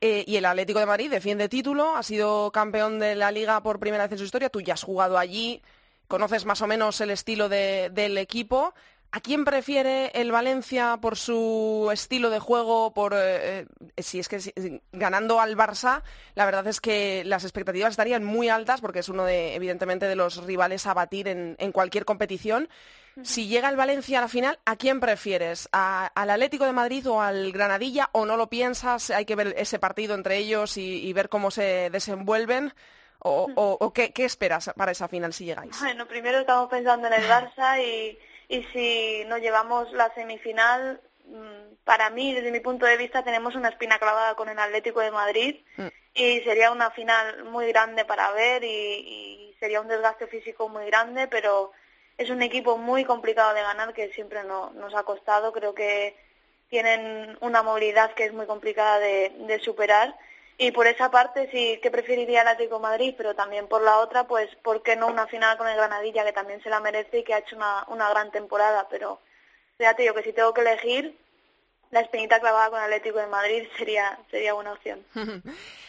Eh, 0.00 0.22
y 0.24 0.36
el 0.36 0.44
Atlético 0.44 0.78
de 0.78 0.86
Madrid 0.86 1.10
defiende 1.10 1.48
título, 1.48 1.96
ha 1.96 2.04
sido 2.04 2.52
campeón 2.52 3.00
de 3.00 3.16
la 3.16 3.32
liga 3.32 3.60
por 3.64 3.80
primera 3.80 4.04
vez 4.04 4.12
en 4.12 4.18
su 4.18 4.24
historia. 4.24 4.50
Tú 4.50 4.60
ya 4.60 4.74
has 4.74 4.84
jugado 4.84 5.18
allí, 5.18 5.62
conoces 6.06 6.44
más 6.44 6.62
o 6.62 6.68
menos 6.68 7.00
el 7.00 7.10
estilo 7.10 7.48
del 7.48 8.18
equipo. 8.18 8.72
¿A 9.14 9.20
quién 9.20 9.44
prefiere 9.44 10.10
el 10.14 10.32
Valencia 10.32 10.96
por 10.98 11.18
su 11.18 11.90
estilo 11.92 12.30
de 12.30 12.38
juego? 12.38 12.94
Por 12.94 13.12
eh, 13.14 13.66
eh, 13.94 14.02
si 14.02 14.18
es 14.18 14.26
que 14.26 14.80
ganando 14.90 15.38
al 15.38 15.54
Barça, 15.54 16.02
la 16.34 16.46
verdad 16.46 16.66
es 16.66 16.80
que 16.80 17.22
las 17.26 17.44
expectativas 17.44 17.90
estarían 17.90 18.24
muy 18.24 18.48
altas 18.48 18.80
porque 18.80 19.00
es 19.00 19.10
uno 19.10 19.26
de, 19.26 19.54
evidentemente, 19.54 20.06
de 20.06 20.16
los 20.16 20.42
rivales 20.46 20.86
a 20.86 20.94
batir 20.94 21.28
en, 21.28 21.72
cualquier 21.72 22.06
competición. 22.06 22.70
Si 23.20 23.48
llega 23.48 23.68
el 23.68 23.76
Valencia 23.76 24.16
a 24.16 24.22
la 24.22 24.28
final, 24.28 24.58
¿a 24.64 24.76
quién 24.76 24.98
prefieres? 24.98 25.68
¿Al 25.72 26.30
Atlético 26.30 26.64
de 26.64 26.72
Madrid 26.72 27.06
o 27.06 27.20
al 27.20 27.52
Granadilla? 27.52 28.08
¿O 28.12 28.24
no 28.24 28.38
lo 28.38 28.48
piensas? 28.48 29.10
Hay 29.10 29.26
que 29.26 29.36
ver 29.36 29.54
ese 29.58 29.78
partido 29.78 30.14
entre 30.14 30.38
ellos 30.38 30.78
y, 30.78 31.12
ver 31.12 31.28
cómo 31.28 31.50
se 31.50 31.90
desenvuelven. 31.90 32.72
¿O, 33.18 33.92
qué, 33.94 34.14
qué, 34.14 34.24
esperas 34.24 34.70
para 34.74 34.92
esa 34.92 35.06
final 35.06 35.34
si 35.34 35.44
llegáis? 35.44 35.78
Bueno, 35.78 36.08
primero 36.08 36.40
estamos 36.40 36.70
pensando 36.70 37.08
en 37.08 37.12
el 37.12 37.28
Barça 37.28 37.78
y 37.78 38.18
y 38.52 38.62
si 38.64 39.24
nos 39.28 39.40
llevamos 39.40 39.90
la 39.92 40.12
semifinal, 40.14 41.00
mm, 41.24 41.84
para 41.84 42.10
mí, 42.10 42.34
desde 42.34 42.50
mi 42.50 42.60
punto 42.60 42.84
de 42.84 42.98
vista, 42.98 43.24
tenemos 43.24 43.54
una 43.54 43.70
espina 43.70 43.98
clavada 43.98 44.34
con 44.34 44.50
el 44.50 44.58
Atlético 44.58 45.00
de 45.00 45.10
Madrid 45.10 45.56
mm. 45.78 45.86
y 46.12 46.40
sería 46.40 46.70
una 46.70 46.90
final 46.90 47.44
muy 47.44 47.68
grande 47.68 48.04
para 48.04 48.30
ver 48.32 48.62
y, 48.62 49.56
sería 49.58 49.80
un 49.80 49.88
desgaste 49.88 50.26
físico 50.26 50.68
muy 50.68 50.84
grande, 50.86 51.28
pero 51.28 51.70
es 52.18 52.28
un 52.30 52.42
equipo 52.42 52.76
muy 52.76 53.04
complicado 53.04 53.54
de 53.54 53.62
ganar 53.62 53.94
que 53.94 54.12
siempre 54.12 54.42
nos 54.42 54.94
ha 54.94 55.04
costado. 55.04 55.52
Creo 55.52 55.72
que 55.72 56.16
tienen 56.68 57.38
una 57.40 57.62
movilidad 57.62 58.12
que 58.14 58.24
es 58.24 58.32
muy 58.32 58.46
complicada 58.46 58.98
de 58.98 59.60
superar 59.62 60.16
y 60.58 60.70
por 60.70 60.86
esa 60.86 61.10
parte 61.10 61.48
sí 61.50 61.78
que 61.82 61.90
preferiría 61.90 62.42
el 62.42 62.48
Atlético 62.48 62.78
Madrid, 62.78 63.14
pero 63.16 63.34
también 63.34 63.68
por 63.68 63.82
la 63.82 63.98
otra, 63.98 64.26
pues, 64.26 64.48
¿por 64.62 64.82
qué 64.82 64.96
no 64.96 65.08
una 65.08 65.26
final 65.26 65.56
con 65.56 65.68
el 65.68 65.76
Granadilla, 65.76 66.24
que 66.24 66.32
también 66.32 66.62
se 66.62 66.70
la 66.70 66.80
merece 66.80 67.18
y 67.18 67.24
que 67.24 67.34
ha 67.34 67.38
hecho 67.38 67.56
una, 67.56 67.84
una 67.88 68.08
gran 68.10 68.30
temporada? 68.30 68.86
Pero 68.90 69.20
fíjate 69.78 70.04
yo 70.04 70.14
que 70.14 70.22
si 70.22 70.32
tengo 70.32 70.54
que 70.54 70.60
elegir, 70.60 71.18
la 71.92 72.00
espinita 72.00 72.40
clavada 72.40 72.70
con 72.70 72.80
Atlético 72.80 73.18
de 73.18 73.26
Madrid 73.26 73.64
sería, 73.76 74.18
sería 74.30 74.54
buena 74.54 74.72
opción. 74.72 75.04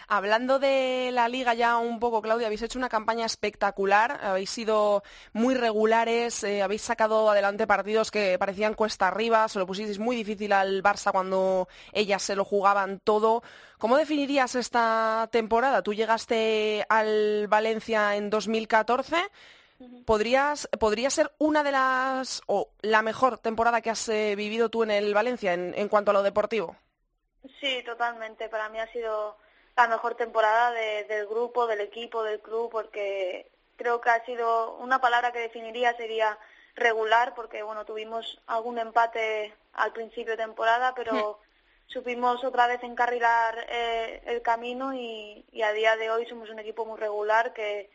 Hablando 0.09 0.59
de 0.59 1.11
la 1.13 1.29
liga 1.29 1.53
ya 1.53 1.77
un 1.77 1.99
poco, 2.01 2.21
Claudia, 2.21 2.47
habéis 2.47 2.61
hecho 2.61 2.77
una 2.77 2.89
campaña 2.89 3.25
espectacular, 3.25 4.19
habéis 4.21 4.49
sido 4.49 5.01
muy 5.31 5.55
regulares, 5.55 6.43
eh, 6.43 6.61
habéis 6.61 6.81
sacado 6.81 7.29
adelante 7.29 7.65
partidos 7.67 8.11
que 8.11 8.37
parecían 8.37 8.73
cuesta 8.73 9.07
arriba, 9.07 9.47
se 9.47 9.59
lo 9.59 9.65
pusisteis 9.65 9.97
muy 9.97 10.17
difícil 10.17 10.51
al 10.51 10.83
Barça 10.83 11.13
cuando 11.13 11.69
ellas 11.93 12.21
se 12.21 12.35
lo 12.35 12.43
jugaban 12.43 12.99
todo. 12.99 13.41
¿Cómo 13.77 13.95
definirías 13.95 14.55
esta 14.55 15.29
temporada? 15.31 15.83
Tú 15.83 15.93
llegaste 15.93 16.85
al 16.89 17.47
Valencia 17.47 18.17
en 18.17 18.29
2014 18.29 19.15
¿Podrías, 20.05 20.67
¿Podría 20.79 21.09
ser 21.09 21.31
una 21.37 21.63
de 21.63 21.71
las, 21.71 22.41
o 22.47 22.69
la 22.81 23.01
mejor 23.01 23.37
temporada 23.37 23.81
que 23.81 23.89
has 23.89 24.07
eh, 24.09 24.35
vivido 24.35 24.69
tú 24.69 24.83
en 24.83 24.91
el 24.91 25.13
Valencia 25.13 25.53
en, 25.53 25.89
cuanto 25.89 26.11
a 26.11 26.13
lo 26.13 26.23
deportivo? 26.23 26.75
Sí, 27.59 27.81
totalmente. 27.85 28.49
Para 28.49 28.69
mí 28.69 28.79
ha 28.79 28.91
sido 28.91 29.37
la 29.75 29.87
mejor 29.87 30.15
temporada 30.15 30.71
del 30.71 31.27
grupo, 31.27 31.67
del 31.67 31.81
equipo, 31.81 32.23
del 32.23 32.39
club, 32.39 32.69
porque 32.71 33.49
creo 33.75 34.01
que 34.01 34.09
ha 34.09 34.25
sido 34.25 34.75
una 34.77 34.99
palabra 34.99 35.31
que 35.31 35.39
definiría 35.39 35.95
sería 35.97 36.37
regular, 36.75 37.33
porque 37.35 37.63
bueno, 37.63 37.85
tuvimos 37.85 38.41
algún 38.47 38.77
empate 38.79 39.53
al 39.73 39.93
principio 39.93 40.31
de 40.31 40.43
temporada, 40.43 40.93
pero 40.95 41.39
supimos 41.87 42.43
otra 42.43 42.67
vez 42.67 42.83
encarrilar 42.83 43.65
eh, 43.69 44.21
el 44.25 44.41
camino 44.41 44.93
y, 44.93 45.45
y, 45.51 45.61
a 45.61 45.73
día 45.73 45.95
de 45.95 46.09
hoy 46.09 46.25
somos 46.25 46.49
un 46.49 46.59
equipo 46.59 46.85
muy 46.85 46.99
regular 46.99 47.53
que 47.53 47.89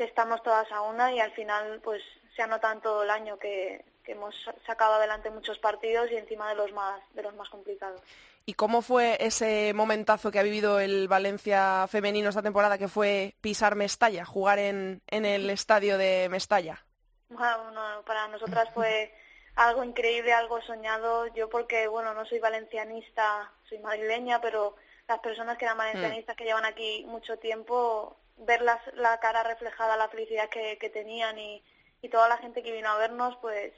que 0.00 0.06
estamos 0.06 0.42
todas 0.42 0.72
a 0.72 0.80
una 0.80 1.12
y 1.12 1.20
al 1.20 1.30
final 1.32 1.78
pues 1.84 2.02
se 2.34 2.40
anota 2.40 2.72
en 2.72 2.80
todo 2.80 3.02
el 3.02 3.10
año 3.10 3.38
que, 3.38 3.84
hemos 4.06 4.34
sacado 4.66 4.94
adelante 4.94 5.30
muchos 5.30 5.58
partidos 5.58 6.10
y 6.10 6.16
encima 6.16 6.48
de 6.48 6.56
los 6.56 6.72
más 6.72 7.00
de 7.12 7.22
los 7.22 7.32
más 7.36 7.48
complicados. 7.48 8.00
¿Y 8.44 8.54
cómo 8.54 8.82
fue 8.82 9.16
ese 9.20 9.72
momentazo 9.72 10.32
que 10.32 10.40
ha 10.40 10.42
vivido 10.42 10.80
el 10.80 11.06
Valencia 11.06 11.86
femenino 11.86 12.30
esta 12.30 12.42
temporada 12.42 12.76
que 12.76 12.88
fue 12.88 13.34
pisar 13.40 13.76
Mestalla, 13.76 14.24
jugar 14.24 14.58
en, 14.58 15.00
en 15.06 15.26
el 15.26 15.48
estadio 15.50 15.96
de 15.96 16.28
Mestalla? 16.28 16.84
Bueno, 17.28 18.02
para 18.04 18.26
nosotras 18.28 18.68
fue 18.74 19.14
algo 19.54 19.84
increíble, 19.84 20.32
algo 20.32 20.60
soñado. 20.62 21.26
Yo 21.34 21.48
porque, 21.48 21.86
bueno, 21.86 22.12
no 22.14 22.24
soy 22.24 22.40
valencianista, 22.40 23.52
soy 23.68 23.78
madrileña, 23.78 24.40
pero 24.40 24.74
las 25.06 25.20
personas 25.20 25.56
que 25.56 25.66
eran 25.66 25.78
valencianistas 25.78 26.34
que 26.34 26.44
llevan 26.44 26.64
aquí 26.64 27.04
mucho 27.06 27.36
tiempo 27.38 28.16
ver 28.40 28.62
la, 28.62 29.18
cara 29.20 29.42
reflejada, 29.42 29.96
la 29.96 30.08
felicidad 30.08 30.48
que, 30.48 30.90
tenían 30.92 31.38
y, 31.38 31.62
toda 32.10 32.28
la 32.28 32.38
gente 32.38 32.62
que 32.62 32.72
vino 32.72 32.88
a 32.88 32.98
vernos, 32.98 33.36
pues 33.40 33.72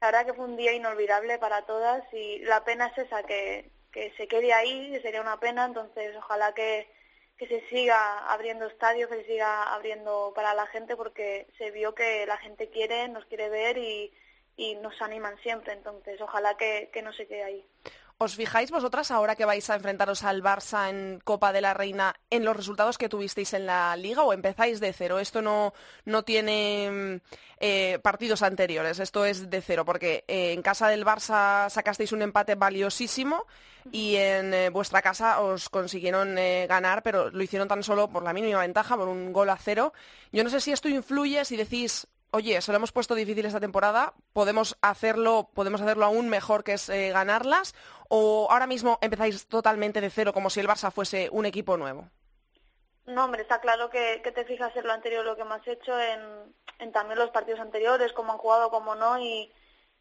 la 0.00 0.08
verdad 0.08 0.26
que 0.26 0.34
fue 0.34 0.44
un 0.44 0.56
día 0.56 0.72
inolvidable 0.72 1.38
para 1.38 1.62
todas 1.62 2.02
y 2.12 2.38
la 2.40 2.64
pena 2.64 2.86
es 2.86 2.98
esa, 2.98 3.22
que, 3.24 3.70
se 4.16 4.28
quede 4.28 4.52
ahí, 4.52 4.92
que 4.92 5.00
sería 5.00 5.20
una 5.20 5.40
pena, 5.40 5.64
entonces 5.64 6.14
ojalá 6.16 6.52
que, 6.54 6.88
se 7.38 7.68
siga 7.68 8.30
abriendo 8.32 8.66
estadios, 8.66 9.10
que 9.10 9.16
se 9.16 9.26
siga 9.26 9.74
abriendo 9.74 10.32
para 10.34 10.54
la 10.54 10.66
gente, 10.66 10.96
porque 10.96 11.46
se 11.58 11.70
vio 11.70 11.94
que 11.94 12.24
la 12.26 12.38
gente 12.38 12.70
quiere, 12.70 13.08
nos 13.08 13.24
quiere 13.26 13.48
ver 13.48 13.78
y, 13.78 14.12
nos 14.80 15.02
animan 15.02 15.36
siempre, 15.42 15.74
entonces 15.74 16.18
ojalá 16.20 16.56
que 16.56 17.02
no 17.02 17.12
se 17.12 17.26
quede 17.26 17.42
ahí. 17.42 17.66
¿Os 18.18 18.34
fijáis 18.34 18.70
vosotras 18.70 19.10
ahora 19.10 19.36
que 19.36 19.44
vais 19.44 19.68
a 19.68 19.76
enfrentaros 19.76 20.24
al 20.24 20.40
Barça 20.40 20.88
en 20.88 21.20
Copa 21.20 21.52
de 21.52 21.60
la 21.60 21.74
Reina 21.74 22.16
en 22.30 22.46
los 22.46 22.56
resultados 22.56 22.96
que 22.96 23.10
tuvisteis 23.10 23.52
en 23.52 23.66
la 23.66 23.94
liga 23.94 24.22
o 24.22 24.32
empezáis 24.32 24.80
de 24.80 24.94
cero? 24.94 25.18
Esto 25.18 25.42
no, 25.42 25.74
no 26.06 26.22
tiene 26.22 26.88
mm, 26.90 27.16
eh, 27.60 27.98
partidos 28.02 28.40
anteriores, 28.40 29.00
esto 29.00 29.26
es 29.26 29.50
de 29.50 29.60
cero, 29.60 29.84
porque 29.84 30.24
eh, 30.28 30.54
en 30.54 30.62
casa 30.62 30.88
del 30.88 31.04
Barça 31.04 31.68
sacasteis 31.68 32.12
un 32.12 32.22
empate 32.22 32.54
valiosísimo 32.54 33.44
y 33.92 34.16
en 34.16 34.54
eh, 34.54 34.70
vuestra 34.70 35.02
casa 35.02 35.42
os 35.42 35.68
consiguieron 35.68 36.36
ganar, 36.66 37.02
pero 37.02 37.28
lo 37.30 37.42
hicieron 37.42 37.68
tan 37.68 37.82
solo 37.82 38.08
por 38.08 38.22
la 38.22 38.32
mínima 38.32 38.60
ventaja, 38.60 38.96
por 38.96 39.08
un 39.08 39.30
gol 39.30 39.50
a 39.50 39.58
cero. 39.58 39.92
Yo 40.32 40.42
no 40.42 40.48
sé 40.48 40.62
si 40.62 40.72
esto 40.72 40.88
influye, 40.88 41.44
si 41.44 41.58
decís, 41.58 42.08
oye, 42.30 42.60
se 42.60 42.72
lo 42.72 42.76
hemos 42.76 42.92
puesto 42.92 43.14
difícil 43.14 43.46
esta 43.46 43.60
temporada, 43.60 44.14
podemos 44.32 44.76
hacerlo, 44.82 45.50
podemos 45.54 45.80
hacerlo 45.80 46.04
aún 46.04 46.28
mejor 46.28 46.64
que 46.64 46.74
es 46.74 46.88
eh, 46.88 47.10
ganarlas, 47.10 47.74
o 48.08 48.48
ahora 48.50 48.66
mismo 48.66 48.98
empezáis 49.00 49.46
totalmente 49.48 50.00
de 50.00 50.10
cero 50.10 50.32
como 50.32 50.50
si 50.50 50.60
el 50.60 50.68
Barça 50.68 50.90
fuese 50.90 51.28
un 51.30 51.46
equipo 51.46 51.76
nuevo? 51.76 52.08
No, 53.06 53.24
hombre, 53.24 53.42
está 53.42 53.60
claro 53.60 53.88
que, 53.88 54.18
te 54.18 54.44
fijas 54.44 54.74
en 54.76 54.86
lo 54.86 54.92
anterior, 54.92 55.24
lo 55.24 55.36
que 55.36 55.42
hemos 55.42 55.66
hecho, 55.66 55.92
en, 56.00 56.92
también 56.92 57.18
los 57.18 57.30
partidos 57.30 57.60
anteriores, 57.60 58.12
cómo 58.12 58.32
han 58.32 58.38
jugado, 58.38 58.70
cómo 58.70 58.94
no, 58.94 59.18
y, 59.18 59.52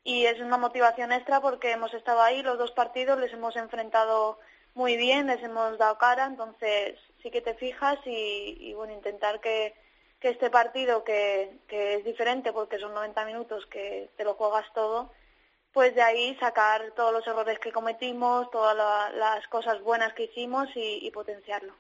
es 0.04 0.40
una 0.40 0.58
motivación 0.58 1.12
extra 1.12 1.42
porque 1.42 1.72
hemos 1.72 1.94
estado 1.94 2.22
ahí 2.22 2.44
los 2.44 2.60
dos 2.60 2.72
partidos, 2.72 3.20
les 3.20 3.34
hemos 3.34 3.56
enfrentado 3.56 4.38
muy 4.76 4.98
bien, 4.98 5.26
les 5.28 5.42
hemos 5.42 5.80
dado 5.80 5.98
cara, 5.98 6.26
entonces 6.26 7.00
sí 7.24 7.32
que 7.32 7.42
te 7.42 7.56
fijas 7.56 7.98
y 8.06 8.72
bueno, 8.76 8.94
intentar 8.94 9.40
que, 9.40 9.74
que 10.20 10.30
este 10.30 10.50
partido, 10.50 11.04
que, 11.04 11.60
que 11.68 11.96
es 11.96 12.06
diferente 12.06 12.54
porque 12.54 12.80
son 12.80 12.94
90 12.94 13.26
minutos 13.26 13.66
que 13.68 14.10
te 14.18 14.24
lo 14.24 14.36
juegas 14.36 14.66
todo, 14.74 15.12
pues 15.72 15.94
de 15.94 16.02
ahí 16.02 16.36
sacar 16.40 16.92
todos 16.96 17.12
los 17.12 17.28
errores 17.28 17.60
que 17.60 17.72
cometimos, 17.72 18.50
todas 18.50 18.76
las 19.14 19.48
cosas 19.48 19.82
buenas 19.82 20.14
que 20.14 20.24
hicimos 20.24 20.70
y 20.76 21.12
potenciarlo. 21.12 21.74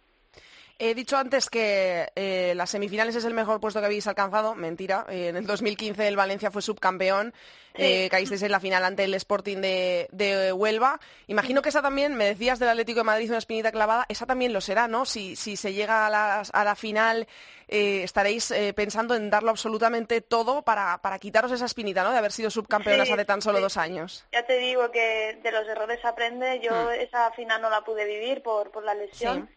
He 0.78 0.94
dicho 0.94 1.16
antes 1.16 1.50
que 1.50 2.12
eh, 2.16 2.54
las 2.54 2.70
semifinales 2.70 3.16
es 3.16 3.24
el 3.24 3.34
mejor 3.34 3.62
puesto 3.62 3.80
que 3.80 3.86
habéis 3.86 4.08
alcanzado. 4.08 4.56
Mentira. 4.56 5.06
Eh, 5.08 5.30
en 5.30 5.38
el 5.38 5.46
2015 5.46 6.06
el 6.06 6.18
Valencia 6.18 6.52
fue 6.52 6.62
subcampeón. 6.62 7.34
Eh, 7.76 8.10
caísteis 8.10 8.42
en 8.42 8.52
la 8.52 8.60
final 8.60 8.84
ante 8.84 9.06
el 9.06 9.14
Sporting 9.14 9.58
de, 9.58 10.54
Huelva. 10.54 11.00
Imagino 11.28 11.62
que 11.62 11.70
esa 11.70 11.82
también, 11.82 12.16
me 12.16 12.26
decías 12.26 12.60
del 12.60 12.70
Atlético 12.70 13.02
de 13.02 13.04
Madrid 13.06 13.30
una 13.30 13.38
espinita 13.38 13.72
clavada, 13.72 14.06
esa 14.08 14.26
también 14.26 14.54
lo 14.54 14.62
será, 14.62 14.88
¿no? 14.88 15.06
Si, 15.06 15.36
si 15.36 15.58
se 15.58 15.74
llega 15.74 16.08
a 16.08 16.64
la, 16.64 16.76
final, 16.76 17.28
estaréis 17.68 18.54
pensando 18.76 19.14
en 19.16 19.30
darlo 19.30 19.50
absolutamente 19.50 20.22
todo 20.22 20.62
para, 20.62 21.02
para, 21.02 21.20
quitaros 21.20 21.52
esa 21.52 21.66
espinita, 21.66 22.04
¿no? 22.04 22.12
De 22.12 22.18
haber 22.18 22.32
sido 22.32 22.50
subcampeonas 22.50 23.12
hace 23.12 23.26
tan 23.26 23.42
solo 23.42 23.60
dos 23.60 23.76
años. 23.76 24.26
Ya 24.32 24.46
te 24.46 24.58
digo 24.58 24.90
que 24.92 25.38
de 25.44 25.52
los 25.52 25.68
errores 25.68 26.04
aprende. 26.06 26.62
Yo 26.62 26.72
hmm. 26.72 27.02
esa 27.02 27.32
final 27.32 27.62
no 27.62 27.70
la 27.70 27.82
pude 27.82 28.06
vivir 28.06 28.42
por, 28.42 28.72
por 28.72 28.86
la 28.86 28.94
lesión 28.94 29.50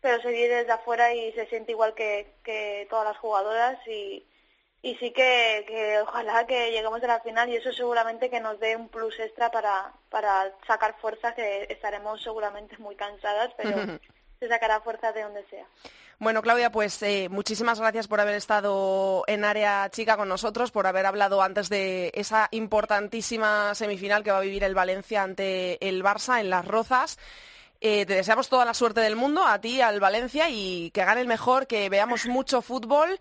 pero 0.00 0.20
se 0.22 0.28
vive 0.28 0.48
desde 0.48 0.72
afuera 0.72 1.12
y 1.14 1.32
se 1.32 1.46
siente 1.46 1.72
igual 1.72 1.94
que, 1.94 2.34
que 2.44 2.86
todas 2.90 3.06
las 3.06 3.18
jugadoras 3.18 3.78
y, 3.86 4.24
y 4.82 4.94
sí 4.96 5.10
que, 5.10 5.64
que, 5.66 6.00
ojalá 6.00 6.46
que 6.46 6.70
lleguemos 6.70 7.02
a 7.02 7.06
la 7.08 7.20
final 7.20 7.48
y 7.48 7.56
eso 7.56 7.72
seguramente 7.72 8.30
que 8.30 8.40
nos 8.40 8.60
dé 8.60 8.76
un 8.76 8.88
plus 8.88 9.18
extra 9.18 9.50
para, 9.50 9.92
para 10.10 10.52
sacar 10.66 10.96
fuerzas 11.00 11.34
que 11.34 11.66
estaremos 11.70 12.22
seguramente 12.22 12.76
muy 12.78 12.94
cansadas, 12.94 13.52
pero 13.56 13.76
se 14.40 14.48
sacará 14.48 14.80
fuerza 14.80 15.12
de 15.12 15.22
donde 15.22 15.44
sea. 15.48 15.66
Bueno, 16.18 16.40
Claudia, 16.40 16.72
pues 16.72 17.02
eh, 17.02 17.28
muchísimas 17.30 17.78
gracias 17.78 18.08
por 18.08 18.20
haber 18.20 18.36
estado 18.36 19.22
en 19.26 19.44
área 19.44 19.90
chica 19.90 20.16
con 20.16 20.28
nosotros, 20.28 20.70
por 20.70 20.86
haber 20.86 21.04
hablado 21.04 21.42
antes 21.42 21.68
de 21.68 22.10
esa 22.14 22.48
importantísima 22.52 23.74
semifinal 23.74 24.24
que 24.24 24.30
va 24.30 24.38
a 24.38 24.42
vivir 24.42 24.64
el 24.64 24.74
Valencia 24.74 25.22
ante 25.22 25.86
el 25.86 26.02
Barça 26.02 26.40
en 26.40 26.48
Las 26.48 26.66
Rozas. 26.66 27.18
Eh, 27.80 28.06
te 28.06 28.14
deseamos 28.14 28.48
toda 28.48 28.64
la 28.64 28.74
suerte 28.74 29.00
del 29.00 29.16
mundo, 29.16 29.44
a 29.44 29.60
ti, 29.60 29.80
al 29.80 30.00
Valencia, 30.00 30.48
y 30.50 30.90
que 30.92 31.04
gane 31.04 31.20
el 31.20 31.26
mejor, 31.26 31.66
que 31.66 31.88
veamos 31.88 32.26
mucho 32.26 32.62
fútbol 32.62 33.18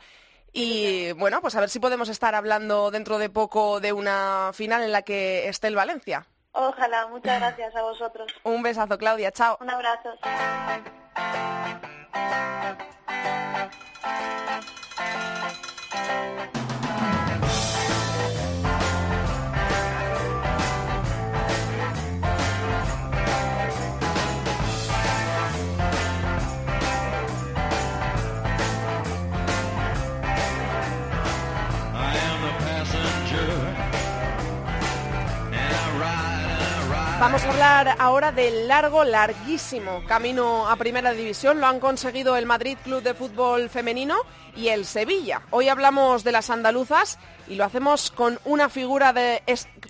Y 0.54 1.12
bueno, 1.14 1.42
pues 1.42 1.56
a 1.56 1.60
ver 1.60 1.70
si 1.70 1.80
podemos 1.80 2.08
estar 2.08 2.34
hablando 2.34 2.90
dentro 2.90 3.18
de 3.18 3.30
poco 3.30 3.82
de 3.82 3.92
una 3.92 4.52
final 4.54 4.84
en 4.84 4.94
la 4.94 5.02
que 5.02 5.50
esté 5.50 5.68
el 5.68 5.76
Valencia. 5.76 6.28
Ojalá, 6.54 7.08
muchas 7.08 7.42
gracias 7.42 7.76
a 7.76 7.82
vosotros. 7.82 8.32
Un 8.44 8.64
besazo, 8.64 8.98
Claudia, 8.98 9.32
chao. 9.32 9.58
Un 9.60 9.70
abrazo. 9.70 10.12
Vamos 37.18 37.46
a 37.46 37.50
hablar 37.50 37.96
ahora 37.98 38.34
del 38.34 38.68
largo, 38.68 39.06
larguísimo 39.06 40.04
camino 40.06 40.68
a 40.68 40.76
Primera 40.76 41.14
División. 41.14 41.62
Lo 41.62 41.68
han 41.68 41.80
conseguido 41.80 42.36
el 42.36 42.46
Madrid 42.46 42.78
Club 42.84 43.02
de 43.02 43.14
Fútbol 43.14 43.70
Femenino 43.70 44.18
y 44.54 44.68
el 44.68 44.86
Sevilla. 44.86 45.42
Hoy 45.50 45.70
hablamos 45.70 46.26
de 46.26 46.34
las 46.34 46.50
andaluzas 46.50 47.18
y 47.48 47.56
lo 47.56 47.64
hacemos 47.64 48.12
con 48.12 48.38
una 48.44 48.68
figura 48.68 49.14
de 49.14 49.42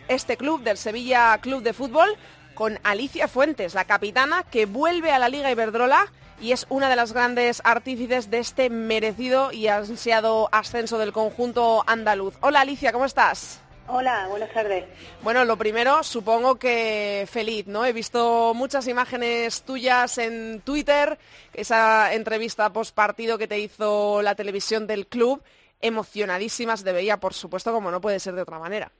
este 0.07 0.37
club, 0.37 0.61
del 0.61 0.77
Sevilla 0.77 1.35
Club 1.39 1.63
de 1.63 1.73
Fútbol, 1.73 2.15
con 2.53 2.79
Alicia 2.83 3.27
Fuentes, 3.27 3.73
la 3.73 3.85
capitana 3.85 4.43
que 4.43 4.67
vuelve 4.67 5.11
a 5.11 5.17
la 5.17 5.27
Liga 5.27 5.49
Iberdrola 5.49 6.11
y 6.39 6.51
es 6.51 6.67
una 6.69 6.89
de 6.89 6.95
las 6.95 7.11
grandes 7.11 7.59
artífices 7.63 8.29
de 8.29 8.37
este 8.37 8.69
merecido 8.69 9.51
y 9.51 9.67
ansiado 9.67 10.47
ascenso 10.51 10.99
del 10.99 11.11
conjunto 11.11 11.83
andaluz. 11.87 12.35
Hola 12.41 12.61
Alicia, 12.61 12.93
¿cómo 12.93 13.05
estás? 13.05 13.64
Hola, 13.87 14.25
buenas 14.29 14.51
tardes. 14.51 14.83
Bueno, 15.21 15.45
lo 15.45 15.57
primero, 15.57 16.01
supongo 16.01 16.55
que 16.55 17.27
feliz, 17.29 17.67
¿no? 17.67 17.85
He 17.85 17.93
visto 17.93 18.53
muchas 18.55 18.87
imágenes 18.87 19.61
tuyas 19.61 20.17
en 20.17 20.61
Twitter, 20.61 21.19
esa 21.53 22.13
entrevista 22.15 22.73
post 22.73 22.95
partido 22.95 23.37
que 23.37 23.47
te 23.47 23.59
hizo 23.59 24.23
la 24.23 24.33
televisión 24.33 24.87
del 24.87 25.05
club, 25.05 25.43
emocionadísimas 25.81 26.83
de 26.83 26.93
veía, 26.93 27.17
por 27.17 27.35
supuesto, 27.35 27.71
como 27.71 27.91
no 27.91 28.01
puede 28.01 28.19
ser 28.19 28.33
de 28.33 28.41
otra 28.41 28.57
manera. 28.57 28.91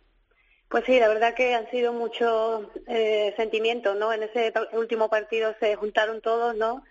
Pues 0.69 0.83
sí, 0.85 0.99
la 0.99 1.07
verdad 1.07 1.33
que 1.33 1.55
han 1.55 1.69
sido 1.71 1.91
muchos 1.91 2.67
eh, 2.87 3.33
sentimientos, 3.37 3.97
¿no? 3.97 4.13
En 4.13 4.21
ese 4.21 4.53
último 4.73 5.09
partido 5.09 5.55
se 5.59 5.75
juntaron 5.75 6.21
todos, 6.21 6.55
¿no? 6.55 6.83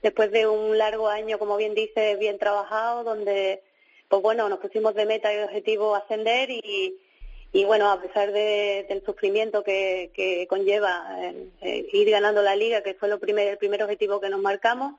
Después 0.00 0.32
de 0.32 0.46
un 0.46 0.78
largo 0.78 1.08
año, 1.08 1.38
como 1.38 1.58
bien 1.58 1.74
dice, 1.74 2.16
bien 2.16 2.38
trabajado, 2.38 3.04
donde, 3.04 3.62
pues 4.08 4.22
bueno, 4.22 4.48
nos 4.48 4.58
pusimos 4.58 4.94
de 4.94 5.04
meta 5.04 5.30
y 5.32 5.36
de 5.36 5.44
objetivo 5.44 5.94
ascender 5.94 6.50
y 6.50 6.98
y 7.52 7.64
bueno, 7.64 7.90
a 7.90 8.00
pesar 8.00 8.32
del 8.32 9.04
sufrimiento 9.04 9.62
que, 9.62 10.46
conlleva 10.48 11.04
eh, 11.60 11.88
ir 11.92 12.10
ganando 12.10 12.42
la 12.42 12.56
liga, 12.56 12.82
que 12.82 12.94
fue 12.94 13.08
lo 13.08 13.18
primer, 13.18 13.48
el 13.48 13.58
primer 13.58 13.82
objetivo 13.82 14.20
que 14.20 14.30
nos 14.30 14.40
marcamos, 14.40 14.94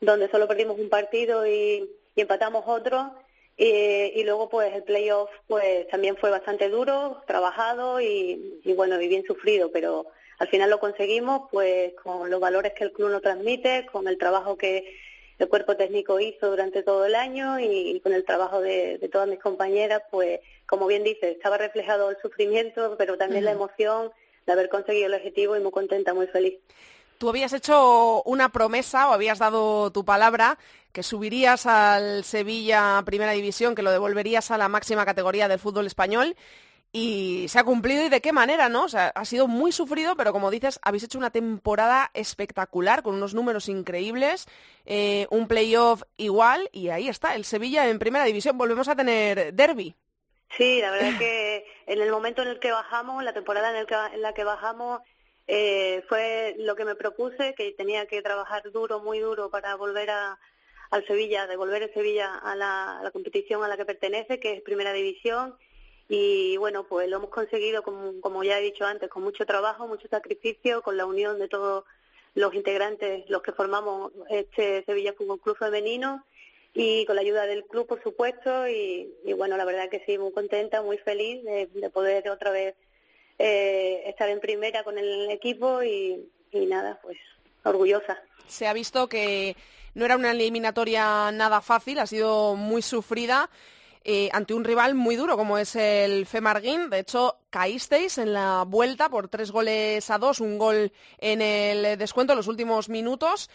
donde 0.00 0.30
solo 0.30 0.48
perdimos 0.48 0.78
un 0.78 0.88
partido 0.88 1.46
y, 1.46 1.90
empatamos 2.16 2.64
otro, 2.66 3.14
y 3.56 4.22
luego 4.24 4.50
pues 4.50 4.74
el 4.74 4.82
playoff 4.82 5.30
pues 5.46 5.88
también 5.88 6.16
fue 6.16 6.28
bastante 6.30 6.68
duro, 6.68 7.22
trabajado 7.26 7.98
y, 8.00 8.60
y 8.62 8.72
bueno, 8.74 9.00
y 9.00 9.08
bien 9.08 9.24
sufrido, 9.24 9.70
pero 9.72 10.06
al 10.38 10.48
final 10.48 10.70
lo 10.70 10.80
conseguimos 10.80 11.48
pues 11.50 11.92
con 12.02 12.30
los 12.30 12.40
valores 12.40 12.72
que 12.72 12.84
el 12.84 12.92
club 12.92 13.10
nos 13.10 13.22
transmite, 13.22 13.86
con 13.92 14.08
el 14.08 14.16
trabajo 14.16 14.56
que 14.56 14.98
el 15.40 15.48
cuerpo 15.48 15.74
técnico 15.74 16.20
hizo 16.20 16.50
durante 16.50 16.82
todo 16.82 17.06
el 17.06 17.14
año 17.14 17.58
y, 17.58 17.98
con 18.00 18.12
el 18.12 18.24
trabajo 18.24 18.60
de, 18.60 19.08
todas 19.10 19.26
mis 19.26 19.40
compañeras, 19.40 20.02
pues 20.10 20.40
como 20.66 20.86
bien 20.86 21.02
dice, 21.02 21.30
estaba 21.30 21.56
reflejado 21.56 22.10
el 22.10 22.16
sufrimiento, 22.20 22.94
pero 22.98 23.16
también 23.16 23.44
la 23.44 23.52
emoción 23.52 24.10
de 24.46 24.52
haber 24.52 24.68
conseguido 24.68 25.06
el 25.06 25.14
objetivo 25.14 25.56
y 25.56 25.60
muy 25.60 25.72
contenta, 25.72 26.12
muy 26.12 26.26
feliz. 26.26 26.58
Tú 27.16 27.28
habías 27.28 27.52
hecho 27.52 28.22
una 28.22 28.50
promesa 28.50 29.08
o 29.08 29.12
habías 29.12 29.38
dado 29.38 29.90
tu 29.90 30.04
palabra 30.04 30.58
que 30.92 31.02
subirías 31.02 31.66
al 31.66 32.24
Sevilla 32.24 33.02
Primera 33.04 33.32
División, 33.32 33.74
que 33.74 33.82
lo 33.82 33.90
devolverías 33.90 34.50
a 34.50 34.58
la 34.58 34.68
máxima 34.68 35.04
categoría 35.04 35.48
del 35.48 35.58
fútbol 35.58 35.86
español 35.86 36.36
y 36.92 37.46
se 37.48 37.58
ha 37.58 37.64
cumplido 37.64 38.04
y 38.04 38.08
de 38.08 38.20
qué 38.20 38.32
manera, 38.32 38.68
¿no? 38.68 38.84
O 38.84 38.88
sea, 38.88 39.08
ha 39.08 39.24
sido 39.24 39.46
muy 39.46 39.70
sufrido, 39.70 40.16
pero 40.16 40.32
como 40.32 40.50
dices, 40.50 40.80
habéis 40.82 41.04
hecho 41.04 41.18
una 41.18 41.30
temporada 41.30 42.10
espectacular 42.14 43.02
con 43.02 43.14
unos 43.14 43.34
números 43.34 43.68
increíbles, 43.68 44.46
eh, 44.86 45.26
un 45.30 45.46
playoff 45.46 46.02
igual 46.16 46.68
y 46.72 46.88
ahí 46.88 47.08
está, 47.08 47.34
el 47.34 47.44
Sevilla 47.44 47.88
en 47.88 47.98
primera 47.98 48.24
división. 48.24 48.58
Volvemos 48.58 48.88
a 48.88 48.96
tener 48.96 49.54
derby. 49.54 49.94
Sí, 50.56 50.80
la 50.80 50.90
verdad 50.90 51.16
que 51.16 51.64
en 51.86 52.02
el 52.02 52.10
momento 52.10 52.42
en 52.42 52.48
el 52.48 52.58
que 52.58 52.72
bajamos, 52.72 53.22
la 53.22 53.32
temporada 53.32 53.70
en, 53.70 53.86
en 54.14 54.22
la 54.22 54.34
que 54.34 54.42
bajamos, 54.42 55.00
eh, 55.46 56.02
fue 56.08 56.56
lo 56.58 56.74
que 56.74 56.84
me 56.84 56.96
propuse, 56.96 57.54
que 57.54 57.72
tenía 57.72 58.06
que 58.06 58.20
trabajar 58.20 58.62
duro, 58.72 58.98
muy 58.98 59.20
duro 59.20 59.48
para 59.48 59.76
volver 59.76 60.10
a, 60.10 60.40
al 60.90 61.06
Sevilla, 61.06 61.46
devolver 61.46 61.84
el 61.84 61.94
Sevilla 61.94 62.34
a 62.34 62.56
la, 62.56 62.98
a 62.98 63.02
la 63.04 63.10
competición 63.12 63.62
a 63.62 63.68
la 63.68 63.76
que 63.76 63.84
pertenece, 63.84 64.40
que 64.40 64.54
es 64.54 64.62
primera 64.62 64.92
división 64.92 65.56
y 66.12 66.56
bueno, 66.56 66.82
pues 66.82 67.08
lo 67.08 67.18
hemos 67.18 67.30
conseguido, 67.30 67.84
como, 67.84 68.42
ya 68.42 68.58
he 68.58 68.62
dicho 68.62 68.84
antes, 68.84 69.08
con 69.08 69.22
mucho 69.22 69.46
trabajo, 69.46 69.86
mucho 69.86 70.08
sacrificio, 70.08 70.82
con 70.82 70.96
la 70.96 71.06
unión 71.06 71.38
de 71.38 71.46
todos 71.46 71.84
los 72.34 72.52
integrantes, 72.52 73.30
los 73.30 73.42
que 73.42 73.52
formamos 73.52 74.10
este 74.28 74.84
Sevilla 74.84 75.12
Fútbol 75.12 75.40
Club 75.40 75.56
Femenino 75.56 76.24
y 76.74 77.06
con 77.06 77.14
la 77.14 77.22
ayuda 77.22 77.46
del 77.46 77.64
club, 77.64 77.86
por 77.86 78.02
supuesto. 78.02 78.66
Y, 78.66 79.08
bueno, 79.36 79.56
la 79.56 79.64
verdad 79.64 79.88
que 79.88 80.02
sí, 80.04 80.18
muy 80.18 80.32
contenta, 80.32 80.82
muy 80.82 80.98
feliz 80.98 81.44
de, 81.44 81.90
poder 81.90 82.28
otra 82.28 82.50
vez 82.50 82.74
eh, 83.38 84.02
estar 84.06 84.28
en 84.28 84.40
primera 84.40 84.82
con 84.82 84.98
el 84.98 85.30
equipo 85.30 85.80
y, 85.84 86.28
y 86.50 86.66
nada, 86.66 86.98
pues 87.04 87.18
orgullosa. 87.62 88.20
Se 88.48 88.66
ha 88.66 88.72
visto 88.72 89.08
que 89.08 89.54
no 89.94 90.06
era 90.06 90.16
una 90.16 90.32
eliminatoria 90.32 91.30
nada 91.30 91.60
fácil, 91.60 92.00
ha 92.00 92.06
sido 92.08 92.56
muy 92.56 92.82
sufrida. 92.82 93.48
Eh, 94.02 94.30
ante 94.32 94.54
un 94.54 94.64
rival 94.64 94.94
muy 94.94 95.16
duro 95.16 95.36
como 95.36 95.58
es 95.58 95.76
el 95.76 96.26
Femarguín. 96.26 96.88
De 96.90 97.00
hecho, 97.00 97.38
caísteis 97.50 98.18
en 98.18 98.32
la 98.32 98.64
vuelta 98.66 99.08
por 99.10 99.28
tres 99.28 99.50
goles 99.50 100.08
a 100.10 100.18
dos, 100.18 100.40
un 100.40 100.58
gol 100.58 100.92
en 101.18 101.42
el 101.42 101.98
descuento 101.98 102.32
en 102.32 102.38
los 102.38 102.48
últimos 102.48 102.88
minutos. 102.88 103.50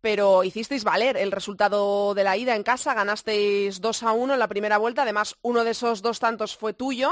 Pero 0.00 0.44
hicisteis 0.44 0.84
valer 0.84 1.16
el 1.16 1.32
resultado 1.32 2.14
de 2.14 2.24
la 2.24 2.36
ida 2.36 2.54
en 2.54 2.62
casa, 2.62 2.92
ganasteis 2.92 3.80
2 3.80 4.02
a 4.02 4.12
1 4.12 4.34
en 4.34 4.38
la 4.38 4.48
primera 4.48 4.76
vuelta, 4.76 5.00
además 5.00 5.36
uno 5.40 5.64
de 5.64 5.70
esos 5.70 6.02
dos 6.02 6.20
tantos 6.20 6.58
fue 6.58 6.74
tuyo. 6.74 7.10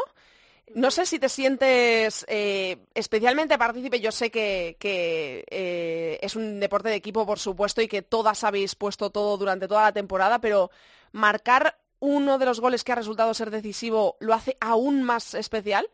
No 0.74 0.90
sé 0.90 1.06
si 1.06 1.18
te 1.18 1.30
sientes 1.30 2.24
eh, 2.28 2.78
especialmente 2.94 3.56
partícipe, 3.56 4.00
yo 4.00 4.12
sé 4.12 4.30
que, 4.30 4.76
eh, 5.50 6.18
es 6.20 6.36
un 6.36 6.60
deporte 6.60 6.90
de 6.90 6.94
equipo, 6.94 7.26
por 7.26 7.38
supuesto, 7.38 7.80
y 7.80 7.88
que 7.88 8.02
todas 8.02 8.44
habéis 8.44 8.74
puesto 8.74 9.10
todo 9.10 9.38
durante 9.38 9.68
toda 9.68 9.82
la 9.84 9.92
temporada, 9.92 10.38
pero 10.38 10.70
marcar 11.12 11.78
uno 12.02 12.36
de 12.36 12.46
los 12.46 12.60
goles 12.60 12.82
que 12.82 12.90
ha 12.90 12.96
resultado 12.96 13.32
ser 13.32 13.50
decisivo 13.50 14.16
lo 14.18 14.34
hace 14.34 14.56
aún 14.60 15.04
más 15.04 15.34
especial? 15.34 15.88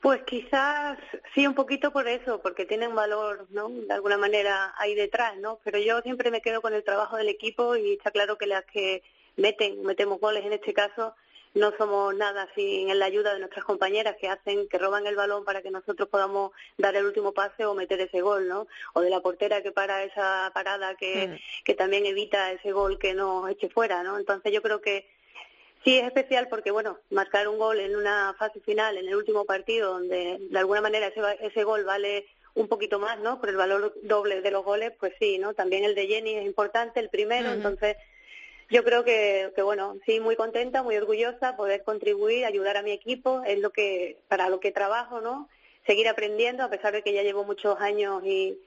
Pues 0.00 0.22
quizás 0.22 0.96
sí 1.34 1.44
un 1.44 1.54
poquito 1.54 1.92
por 1.92 2.06
eso, 2.06 2.40
porque 2.40 2.66
tiene 2.66 2.86
un 2.86 2.94
valor, 2.94 3.48
¿no? 3.50 3.68
De 3.68 3.92
alguna 3.92 4.16
manera 4.16 4.72
ahí 4.78 4.94
detrás, 4.94 5.36
¿no? 5.38 5.58
Pero 5.64 5.80
yo 5.80 6.00
siempre 6.02 6.30
me 6.30 6.40
quedo 6.40 6.62
con 6.62 6.72
el 6.72 6.84
trabajo 6.84 7.16
del 7.16 7.28
equipo 7.28 7.74
y 7.74 7.94
está 7.94 8.12
claro 8.12 8.38
que 8.38 8.46
las 8.46 8.64
que 8.66 9.02
meten, 9.36 9.82
metemos 9.82 10.20
goles 10.20 10.44
en 10.46 10.52
este 10.52 10.72
caso, 10.72 11.16
no 11.56 11.72
somos 11.78 12.14
nada 12.14 12.46
sin 12.54 12.96
la 12.98 13.06
ayuda 13.06 13.32
de 13.32 13.40
nuestras 13.40 13.64
compañeras 13.64 14.16
que 14.20 14.28
hacen, 14.28 14.68
que 14.68 14.78
roban 14.78 15.06
el 15.06 15.16
balón 15.16 15.42
para 15.42 15.62
que 15.62 15.70
nosotros 15.70 16.06
podamos 16.08 16.52
dar 16.76 16.94
el 16.96 17.06
último 17.06 17.32
pase 17.32 17.64
o 17.64 17.74
meter 17.74 17.98
ese 17.98 18.20
gol, 18.20 18.46
¿no? 18.46 18.66
O 18.92 19.00
de 19.00 19.08
la 19.08 19.20
portera 19.20 19.62
que 19.62 19.72
para 19.72 20.04
esa 20.04 20.50
parada 20.52 20.94
que, 20.96 21.28
mm. 21.28 21.64
que 21.64 21.74
también 21.74 22.04
evita 22.04 22.52
ese 22.52 22.72
gol 22.72 22.98
que 22.98 23.14
nos 23.14 23.48
eche 23.48 23.70
fuera, 23.70 24.02
¿no? 24.02 24.18
Entonces 24.18 24.52
yo 24.52 24.60
creo 24.60 24.82
que 24.82 25.08
sí 25.82 25.98
es 25.98 26.06
especial 26.06 26.48
porque, 26.48 26.70
bueno, 26.70 26.98
marcar 27.10 27.48
un 27.48 27.56
gol 27.56 27.80
en 27.80 27.96
una 27.96 28.34
fase 28.38 28.60
final, 28.60 28.98
en 28.98 29.08
el 29.08 29.16
último 29.16 29.46
partido, 29.46 29.92
donde 29.94 30.36
de 30.38 30.58
alguna 30.58 30.82
manera 30.82 31.06
ese, 31.06 31.22
ese 31.40 31.64
gol 31.64 31.84
vale 31.84 32.26
un 32.54 32.68
poquito 32.68 32.98
más, 32.98 33.18
¿no? 33.20 33.40
Por 33.40 33.48
el 33.48 33.56
valor 33.56 33.94
doble 34.02 34.42
de 34.42 34.50
los 34.50 34.62
goles, 34.62 34.92
pues 35.00 35.14
sí, 35.18 35.38
¿no? 35.38 35.54
También 35.54 35.84
el 35.84 35.94
de 35.94 36.06
Jenny 36.06 36.34
es 36.34 36.44
importante, 36.44 37.00
el 37.00 37.08
primero, 37.08 37.50
entonces 37.50 37.96
yo 38.68 38.82
creo 38.82 39.04
que, 39.04 39.52
bueno, 39.62 39.96
sí, 40.06 40.18
muy 40.18 40.34
contenta, 40.34 40.82
muy 40.82 40.96
orgullosa, 40.96 41.56
poder 41.56 41.84
contribuir, 41.84 42.44
ayudar 42.44 42.76
a 42.76 42.82
mi 42.82 42.90
equipo, 42.90 43.42
es 43.46 43.60
lo 43.60 43.70
que, 43.70 44.18
para 44.28 44.48
lo 44.48 44.58
que 44.58 44.72
trabajo, 44.72 45.20
¿no? 45.20 45.48
Seguir 45.86 46.08
aprendiendo, 46.08 46.64
a 46.64 46.70
pesar 46.70 46.92
de 46.92 47.02
que 47.02 47.12
ya 47.12 47.22
llevo 47.22 47.44
muchos 47.44 47.80
años 47.80 48.22
y, 48.24 48.58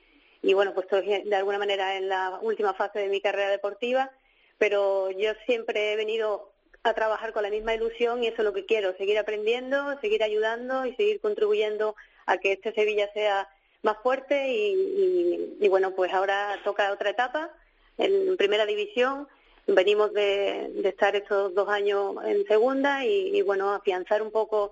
y 0.41 0.53
bueno, 0.53 0.73
pues 0.73 0.85
estoy 0.85 1.23
de 1.23 1.35
alguna 1.35 1.57
manera 1.57 1.97
en 1.97 2.07
la 2.07 2.39
última 2.41 2.73
fase 2.73 2.99
de 2.99 3.09
mi 3.09 3.19
carrera 3.19 3.49
deportiva, 3.49 4.09
pero 4.57 5.11
yo 5.11 5.33
siempre 5.45 5.91
he 5.91 5.95
venido 5.97 6.49
a 6.83 6.93
trabajar 6.93 7.33
con 7.33 7.43
la 7.43 7.49
misma 7.49 7.73
ilusión 7.73 8.23
y 8.23 8.27
eso 8.27 8.37
es 8.37 8.45
lo 8.45 8.53
que 8.53 8.65
quiero, 8.65 8.95
seguir 8.95 9.17
aprendiendo, 9.19 9.99
seguir 9.99 10.23
ayudando 10.23 10.85
y 10.85 10.95
seguir 10.95 11.19
contribuyendo 11.19 11.95
a 12.25 12.37
que 12.37 12.53
este 12.53 12.73
Sevilla 12.73 13.11
sea 13.13 13.49
más 13.81 13.97
fuerte 14.01 14.47
y, 14.47 14.73
y, 14.73 15.57
y 15.59 15.67
bueno, 15.67 15.91
pues 15.91 16.13
ahora 16.13 16.57
toca 16.63 16.93
otra 16.93 17.09
etapa 17.09 17.49
en 17.97 18.37
primera 18.37 18.65
división 18.65 19.27
venimos 19.75 20.13
de, 20.13 20.71
estar 20.83 21.15
estos 21.15 21.53
dos 21.53 21.69
años 21.69 22.15
en 22.25 22.45
segunda 22.45 23.05
y, 23.05 23.41
bueno, 23.41 23.73
afianzar 23.73 24.21
un 24.21 24.31
poco 24.31 24.71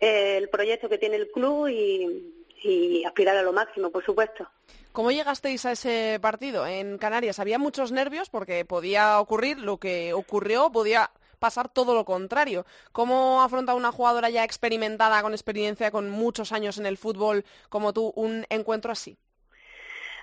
eh, 0.00 0.36
el 0.36 0.48
proyecto 0.48 0.88
que 0.88 0.98
tiene 0.98 1.16
el 1.16 1.30
club 1.30 1.68
y, 1.68 2.34
y 2.62 3.04
aspirar 3.04 3.36
a 3.36 3.42
lo 3.42 3.52
máximo, 3.52 3.90
por 3.90 4.04
supuesto. 4.04 4.48
¿Cómo 4.92 5.12
llegasteis 5.12 5.64
a 5.66 5.72
ese 5.72 6.18
partido 6.20 6.66
en 6.66 6.98
Canarias? 6.98 7.38
Había 7.38 7.58
muchos 7.58 7.92
nervios 7.92 8.28
porque 8.28 8.64
podía 8.64 9.20
ocurrir 9.20 9.58
lo 9.58 9.78
que 9.78 10.12
ocurrió, 10.12 10.70
podía 10.70 11.10
pasar 11.38 11.68
todo 11.68 11.94
lo 11.94 12.04
contrario. 12.04 12.66
¿Cómo 12.92 13.42
afronta 13.42 13.74
una 13.74 13.92
jugadora 13.92 14.30
ya 14.30 14.44
experimentada, 14.44 15.22
con 15.22 15.32
experiencia, 15.32 15.90
con 15.90 16.10
muchos 16.10 16.52
años 16.52 16.78
en 16.78 16.86
el 16.86 16.98
fútbol 16.98 17.44
como 17.68 17.92
tú, 17.92 18.12
un 18.14 18.46
encuentro 18.50 18.92
así? 18.92 19.16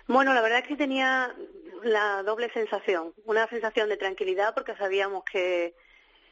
Bueno, 0.08 0.34
la 0.34 0.42
verdad 0.42 0.60
es 0.60 0.68
que 0.68 0.78
tenía 0.78 1.36
la 1.84 2.24
doble 2.24 2.52
sensación. 2.52 3.14
Una 3.26 3.48
sensación 3.48 3.90
de 3.90 3.98
tranquilidad 3.98 4.54
porque 4.54 4.76
sabíamos 4.76 5.24
que 5.24 5.76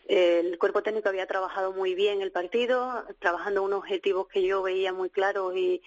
eh, 0.08 0.39
el 0.43 0.58
cuerpo 0.58 0.84
técnico 0.84 1.10
había 1.10 1.27
trabajado 1.27 1.73
muy 1.73 1.95
bien 1.95 2.21
el 2.21 2.31
partido, 2.31 3.05
trabajando 3.19 3.63
unos 3.63 3.79
objetivos 3.79 4.27
que 4.27 4.43
yo 4.43 4.62
veía 4.62 4.93
muy 4.93 5.10
claros 5.10 5.55
y, 5.55 5.81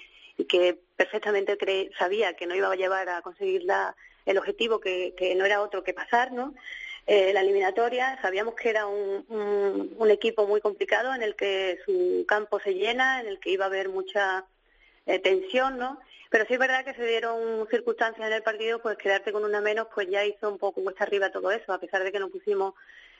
que 0.48 0.78
perfectamente 0.94 1.58
sabía 1.98 2.34
que 2.34 2.46
no 2.46 2.54
iba 2.54 2.70
a 2.70 2.76
llevar 2.76 3.08
a 3.08 3.22
conseguir 3.22 3.64
la, 3.64 3.96
el 4.24 4.38
objetivo 4.38 4.78
que, 4.78 5.12
que 5.16 5.34
no 5.34 5.44
era 5.44 5.60
otro 5.60 5.82
que 5.82 5.92
pasar, 5.92 6.30
¿no? 6.30 6.54
Eh, 7.08 7.32
la 7.32 7.40
eliminatoria, 7.40 8.20
sabíamos 8.22 8.54
que 8.54 8.68
era 8.68 8.86
un, 8.86 9.24
un, 9.98 10.10
equipo 10.10 10.46
muy 10.46 10.60
complicado 10.60 11.12
en 11.12 11.22
el 11.22 11.34
que 11.34 11.78
su 11.86 12.24
campo 12.28 12.60
se 12.60 12.74
llena, 12.74 13.20
en 13.20 13.26
el 13.28 13.40
que 13.40 13.50
iba 13.50 13.64
a 13.64 13.68
haber 13.68 13.88
mucha 13.88 14.44
eh, 15.06 15.18
tensión, 15.18 15.78
¿no? 15.78 15.98
Pero 16.30 16.44
sí 16.46 16.54
es 16.54 16.58
verdad 16.58 16.84
que 16.84 16.94
se 16.94 17.06
dieron 17.06 17.66
circunstancias 17.70 18.26
en 18.26 18.32
el 18.32 18.42
partido, 18.42 18.80
pues 18.80 18.98
quedarte 18.98 19.32
con 19.32 19.44
una 19.44 19.60
menos, 19.60 19.88
pues 19.94 20.08
ya 20.10 20.24
hizo 20.24 20.50
un 20.50 20.58
poco 20.58 20.82
cuesta 20.82 21.04
arriba 21.04 21.30
todo 21.30 21.50
eso, 21.50 21.72
a 21.72 21.80
pesar 21.80 22.04
de 22.04 22.12
que 22.12 22.18
nos 22.18 22.30
pusimos 22.30 22.74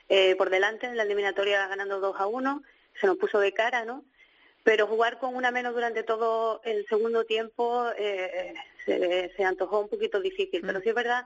eh, 0.09 0.37
por 0.37 0.51
delante 0.51 0.87
en 0.87 0.97
la 0.97 1.05
eliminatoria 1.05 1.67
ganando 1.69 2.01
2 2.01 2.17
a 2.19 2.27
1, 2.27 2.63
se 3.01 3.07
nos 3.07 3.17
puso 3.17 3.39
de 3.41 3.53
cara, 3.53 3.85
¿no? 3.85 4.05
Pero 4.63 4.87
jugar 4.87 5.19
con 5.19 5.35
una 5.35 5.51
menos 5.51 5.75
durante 5.75 6.03
todo 6.03 6.61
el 6.65 6.87
segundo 6.89 7.25
tiempo 7.25 7.87
eh, 7.97 8.55
se, 8.85 9.33
se, 9.35 9.45
antojó 9.45 9.81
un 9.81 9.89
poquito 9.89 10.21
difícil. 10.21 10.61
Pero 10.61 10.81
mm. 10.81 10.83
sí 10.83 10.89
es 10.91 10.95
verdad 10.95 11.25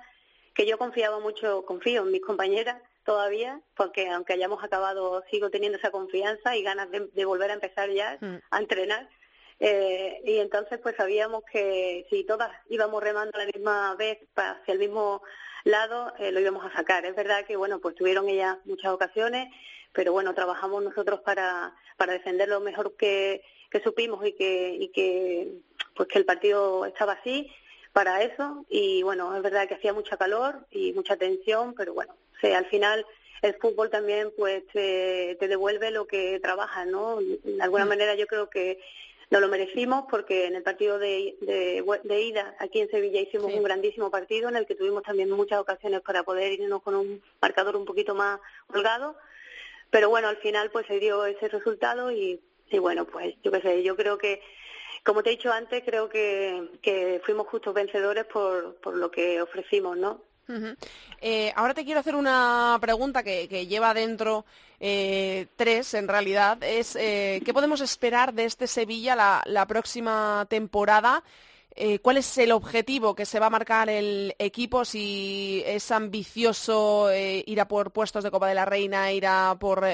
que 0.55 0.67
yo 0.67 0.79
confiaba 0.79 1.19
mucho, 1.19 1.65
confío 1.65 2.03
en 2.03 2.13
mis 2.13 2.21
compañeras 2.21 2.81
todavía, 3.05 3.61
porque 3.77 4.09
aunque 4.09 4.35
hayamos 4.35 4.63
acabado, 4.63 5.25
sigo 5.31 5.51
teniendo 5.51 5.79
esa 5.79 5.91
confianza 5.91 6.57
y 6.57 6.63
ganas 6.63 6.89
de, 6.91 7.25
volver 7.25 7.51
a 7.51 7.55
empezar 7.55 7.91
ya 7.91 8.19
mm. 8.21 8.37
a 8.51 8.59
entrenar. 8.59 9.09
Eh, 9.65 10.21
y 10.25 10.39
entonces 10.39 10.81
pues 10.83 10.97
sabíamos 10.97 11.45
que 11.45 12.05
si 12.11 12.25
todas 12.25 12.51
íbamos 12.69 13.01
remando 13.01 13.31
a 13.37 13.45
la 13.45 13.47
misma 13.47 13.95
vez 13.95 14.19
hacia 14.35 14.75
el 14.75 14.81
mismo 14.81 15.23
lado, 15.63 16.13
eh, 16.19 16.33
lo 16.33 16.41
íbamos 16.41 16.67
a 16.67 16.73
sacar. 16.73 17.07
Es 17.07 17.15
verdad 17.15 17.47
que 17.47 17.55
bueno, 17.55 17.79
pues 17.79 17.95
tuvieron 17.95 18.29
ellas 18.29 18.57
muchas 18.65 18.91
ocasiones, 18.91 19.55
pero 19.93 20.11
bueno, 20.11 20.35
trabajamos 20.35 20.83
nosotros 20.83 21.21
para, 21.21 21.77
para 21.97 22.15
defender 22.15 22.49
lo 22.49 22.59
mejor 22.59 22.97
que, 22.97 23.41
que 23.71 23.81
supimos 23.81 24.27
y 24.27 24.33
que, 24.33 24.75
y 24.81 24.89
que 24.89 25.47
pues 25.95 26.09
que 26.09 26.19
el 26.19 26.25
partido 26.25 26.85
estaba 26.85 27.13
así 27.13 27.49
para 27.93 28.21
eso 28.25 28.67
y 28.69 29.05
bueno, 29.05 29.37
es 29.37 29.43
verdad 29.43 29.69
que 29.69 29.75
hacía 29.75 29.93
mucha 29.93 30.17
calor 30.17 30.67
y 30.73 30.93
mucha 30.93 31.17
tensión, 31.17 31.75
pero 31.77 31.95
bueno, 31.95 32.17
sí, 32.41 32.51
al 32.51 32.67
final 32.67 33.07
el 33.43 33.55
fútbol 33.61 33.91
también 33.91 34.33
pues 34.37 34.67
te, 34.73 35.37
te 35.39 35.47
devuelve 35.47 35.93
lo 35.93 36.09
que 36.09 36.41
trabajas, 36.41 36.85
¿no? 36.89 37.21
De 37.21 37.63
alguna 37.63 37.85
mm. 37.85 37.89
manera 37.89 38.15
yo 38.17 38.27
creo 38.27 38.51
que 38.51 38.81
no 39.33 39.41
lo 39.41 39.49
merecimos 39.49 40.05
porque 40.11 40.45
en 40.45 40.57
el 40.57 40.63
partido 40.63 40.99
de, 40.99 41.39
de, 41.41 42.21
ida 42.21 42.55
aquí 42.59 42.83
en 42.83 42.91
Sevilla 42.91 43.19
hicimos 43.19 43.51
un 43.51 43.63
grandísimo 43.63 44.11
partido 44.11 44.51
en 44.51 44.57
el 44.57 44.67
que 44.67 44.75
tuvimos 44.75 45.05
también 45.05 45.31
muchas 45.31 45.59
ocasiones 45.59 46.03
para 46.03 46.23
poder 46.23 46.53
irnos 46.53 46.83
con 46.83 46.95
un 46.95 47.23
marcador 47.41 47.77
un 47.77 47.87
poquito 47.87 48.15
más 48.15 48.41
holgado. 48.69 49.17
Pero 49.89 50.11
bueno, 50.11 50.29
al 50.29 50.37
final 50.37 50.71
pues 50.71 50.87
se 50.87 50.99
dio 50.99 51.25
ese 51.25 51.49
resultado 51.49 52.13
y, 52.13 52.43
y 52.69 52.79
bueno, 52.79 53.07
pues 53.07 53.35
yo 53.43 53.51
qué 53.51 53.63
sé, 53.63 53.83
yo 53.83 53.97
creo 53.97 54.19
que, 54.19 54.43
como 55.03 55.23
te 55.23 55.31
he 55.31 55.37
dicho 55.39 55.51
antes, 55.51 55.83
creo 55.83 56.11
que, 56.11 56.69
que 56.83 57.23
fuimos 57.25 57.47
justos 57.47 57.73
vencedores 57.73 58.27
por, 58.27 58.75
por 58.83 58.97
lo 58.97 59.11
que 59.11 59.41
ofrecimos, 59.41 59.97
¿no? 59.97 60.21
Eh, 61.21 61.53
ahora 61.57 61.75
te 61.75 61.85
quiero 61.85 62.01
hacer 62.01 62.15
una 62.15 62.79
pregunta 62.81 63.23
que, 63.23 63.67
lleva 63.67 63.95
dentro 63.95 64.45
eh, 64.81 65.47
tres, 65.57 65.95
en 65.95 66.09
realidad. 66.09 66.63
Es 66.63 66.97
eh, 66.97 67.41
¿qué 67.45 67.55
podemos 67.55 67.81
esperar 67.81 68.35
de 68.35 68.45
este 68.45 68.67
Sevilla 68.67 69.43
la, 69.47 69.67
próxima 69.67 70.47
temporada? 70.49 71.23
¿Cuál 72.03 72.19
es 72.19 72.37
el 72.37 72.53
objetivo 72.53 73.15
que 73.15 73.25
se 73.25 73.41
va 73.41 73.47
a 73.47 73.51
marcar 73.51 73.89
el 73.89 74.35
equipo? 74.39 74.85
Si 74.85 75.63
es 75.65 75.91
ambicioso 75.91 77.09
ir 77.15 77.61
a 77.63 77.67
por 77.67 77.93
puestos 77.93 78.23
de 78.23 78.31
Copa 78.31 78.47
de 78.47 78.55
la 78.55 78.67
Reina, 78.67 79.11
ir 79.11 79.27
a 79.27 79.57
por 79.59 79.87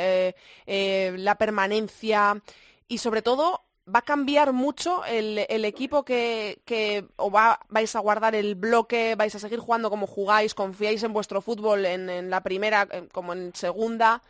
la 0.67 1.35
permanencia 1.37 2.43
y 2.89 2.99
sobre 2.99 3.23
todo 3.23 3.68
¿Va 3.93 4.01
a 4.01 4.03
cambiar 4.03 4.53
mucho 4.53 5.05
el, 5.07 5.39
equipo 5.65 6.05
que, 6.05 7.07
o 7.17 7.31
va, 7.31 7.61
vais 7.69 7.97
a 7.97 8.01
guardar 8.01 8.35
el 8.35 8.55
bloque, 8.55 9.15
vais 9.15 9.35
a 9.35 9.39
seguir 9.39 9.61
jugando 9.61 9.89
como 9.89 10.07
jugáis, 10.07 10.55
confiáis 10.55 11.03
en 11.03 11.13
vuestro 11.13 11.41
fútbol 11.41 11.87
en, 11.87 12.29
la 12.29 12.43
primera 12.43 12.87
como 13.13 13.33
en 13.33 13.55
segunda? 13.55 14.23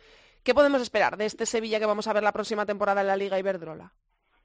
¿Qué 0.43 0.53
podemos 0.53 0.81
esperar 0.81 1.17
de 1.17 1.25
este 1.25 1.45
Sevilla 1.45 1.79
que 1.79 1.85
vamos 1.85 2.07
a 2.07 2.13
ver 2.13 2.23
la 2.23 2.31
próxima 2.31 2.65
temporada 2.65 3.01
en 3.01 3.07
la 3.07 3.17
Liga 3.17 3.37
Iberdrola? 3.37 3.91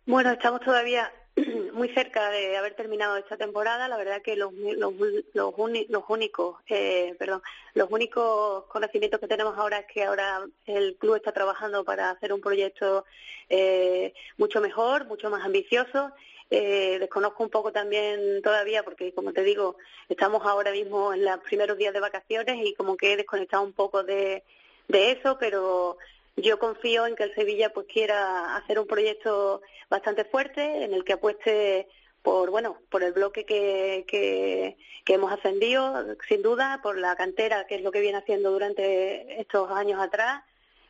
Bueno, 0.07 0.33
estamos 0.33 0.61
todavía 0.61 1.11
muy 1.73 1.89
cerca 1.89 2.31
de 2.31 2.57
haber 2.57 2.75
terminado 2.75 3.17
esta 3.17 3.37
temporada. 3.37 3.89
La 3.89 3.97
verdad 3.97 4.23
que 4.23 4.37
los, 4.37 4.53
los, 4.53 4.95
los, 5.33 6.05
únicos, 6.09 6.57
eh, 6.69 7.15
perdón, 7.19 7.43
los 7.75 7.91
únicos 7.91 8.65
conocimientos 8.67 9.21
que 9.21 9.29
tenemos 9.29 9.57
ahora 9.59 9.79
es 9.79 9.87
que 9.87 10.05
ahora 10.05 10.47
el 10.67 10.97
club 10.97 11.17
está 11.17 11.33
trabajando 11.33 11.85
para 11.85 12.11
hacer 12.11 12.33
un 12.33 12.41
proyecto 12.41 13.05
eh, 13.49 14.15
mucho 14.37 14.61
mejor, 14.61 15.07
mucho 15.07 15.31
más 15.31 15.45
ambicioso. 15.45 16.13
Eh, 16.51 16.99
desconozco 17.01 17.43
un 17.43 17.51
poco 17.51 17.73
también 17.73 18.41
todavía 18.43 18.85
porque, 18.85 19.13
como 19.13 19.33
te 19.33 19.43
digo, 19.43 19.77
estamos 20.09 20.43
ahora 20.45 20.71
mismo 20.71 21.13
en 21.13 21.25
los 21.25 21.39
primeros 21.39 21.77
días 21.77 21.93
de 21.93 22.01
vacaciones 22.01 22.65
y 22.65 22.75
como 22.75 22.97
que 22.97 23.13
he 23.13 23.17
desconectado 23.17 23.63
un 23.65 23.73
poco 23.73 24.05
de, 24.05 24.45
de 24.87 25.11
eso, 25.13 25.37
pero 25.39 25.99
yo 26.37 26.59
confío 26.59 27.07
en 27.07 27.17
que 27.17 27.25
el 27.25 27.35
Sevilla 27.35 27.71
pues 27.73 27.87
quiera 27.87 28.57
hacer 28.57 28.79
un 28.79 28.87
proyecto 28.87 29.63
bastante 29.89 30.25
fuerte 30.25 30.85
en 30.85 30.93
el 30.95 31.05
que 31.05 31.15
apueste 31.15 31.89
por 32.23 32.51
bueno 32.51 32.79
por 32.91 33.03
el 33.03 33.13
bloque 33.13 33.45
que, 33.45 34.05
que, 34.09 34.77
hemos 35.07 35.31
ascendido 35.33 36.17
sin 36.29 36.43
duda 36.43 36.81
por 36.83 36.99
la 36.99 37.15
cantera 37.15 37.67
que 37.67 37.77
es 37.77 37.83
lo 37.83 37.93
que 37.93 38.01
viene 38.01 38.19
haciendo 38.19 38.51
durante 38.51 39.41
estos 39.41 39.71
años 39.71 40.01
atrás 40.01 40.43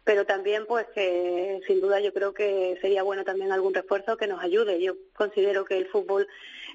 pero 0.04 0.26
también 0.26 0.66
pues 0.66 0.86
que 0.94 1.60
sin 1.66 1.80
duda 1.80 1.98
yo 1.98 2.12
creo 2.12 2.34
que 2.34 2.78
sería 2.80 3.02
bueno 3.02 3.24
también 3.24 3.52
algún 3.52 3.74
refuerzo 3.74 4.16
que 4.16 4.26
nos 4.26 4.42
ayude. 4.42 4.80
Yo 4.80 4.94
considero 5.14 5.64
que 5.64 5.78
el 5.78 5.88
fútbol 5.88 6.28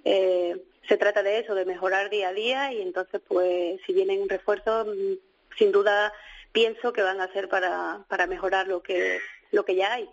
eh, 0.03 0.58
se 0.88 0.97
trata 0.97 1.21
de 1.21 1.39
eso 1.39 1.53
de 1.53 1.65
mejorar 1.65 2.10
día 2.10 2.29
a 2.29 2.34
día 2.34 2.73
y 2.73 2.82
entonces 2.82 3.21
pues 3.27 3.79
si 3.86 3.93
vienen 3.93 4.27
refuerzos 4.27 4.88
sin 5.58 5.71
duda 5.71 6.12
pienso 6.51 6.93
que 6.93 7.01
van 7.01 7.21
a 7.21 7.25
hacer 7.25 7.49
para, 7.49 8.05
para 8.07 8.27
mejorar 8.27 8.67
lo 8.67 8.81
que 8.81 9.19
lo 9.51 9.65
que 9.65 9.75
ya 9.75 9.93
hay. 9.93 10.09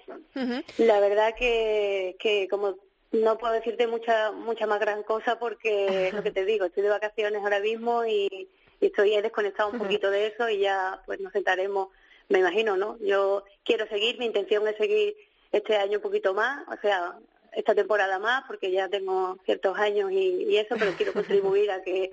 La 0.78 1.00
verdad 1.00 1.34
que, 1.38 2.16
que 2.18 2.48
como 2.48 2.76
no 3.12 3.38
puedo 3.38 3.52
decirte 3.52 3.86
mucha 3.86 4.32
mucha 4.32 4.66
más 4.66 4.80
gran 4.80 5.02
cosa 5.02 5.38
porque 5.38 6.10
lo 6.14 6.22
que 6.22 6.30
te 6.30 6.44
digo, 6.44 6.64
estoy 6.64 6.82
de 6.82 6.88
vacaciones 6.88 7.42
ahora 7.42 7.60
mismo 7.60 8.04
y, 8.04 8.48
estoy 8.78 9.18
desconectado 9.22 9.70
un 9.70 9.78
poquito 9.78 10.10
de 10.10 10.26
eso 10.26 10.50
y 10.50 10.58
ya 10.58 11.00
pues 11.06 11.18
nos 11.18 11.32
sentaremos, 11.32 11.88
me 12.28 12.40
imagino, 12.40 12.76
¿no? 12.76 12.98
Yo 12.98 13.42
quiero 13.64 13.88
seguir, 13.88 14.18
mi 14.18 14.26
intención 14.26 14.68
es 14.68 14.76
seguir 14.76 15.16
este 15.50 15.76
año 15.76 15.96
un 15.96 16.02
poquito 16.02 16.34
más, 16.34 16.62
o 16.68 16.78
sea, 16.82 17.16
esta 17.52 17.74
temporada 17.74 18.18
más 18.18 18.44
porque 18.46 18.70
ya 18.70 18.90
tengo 18.90 19.38
ciertos 19.46 19.78
años 19.78 20.12
y, 20.12 20.44
y 20.44 20.58
eso, 20.58 20.76
pero 20.78 20.92
quiero 20.92 21.12
contribuir 21.14 21.70
a 21.70 21.82
que 21.82 22.12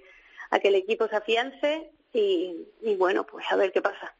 a 0.52 0.60
que 0.60 0.70
el 0.70 0.76
equipo 0.76 1.08
se 1.10 1.18
afiance 1.18 1.92
y, 2.14 2.96
bueno, 2.98 3.26
pues 3.26 3.46
a 3.50 3.56
ver 3.56 3.72
qué 3.72 3.82
pasa. 3.82 4.14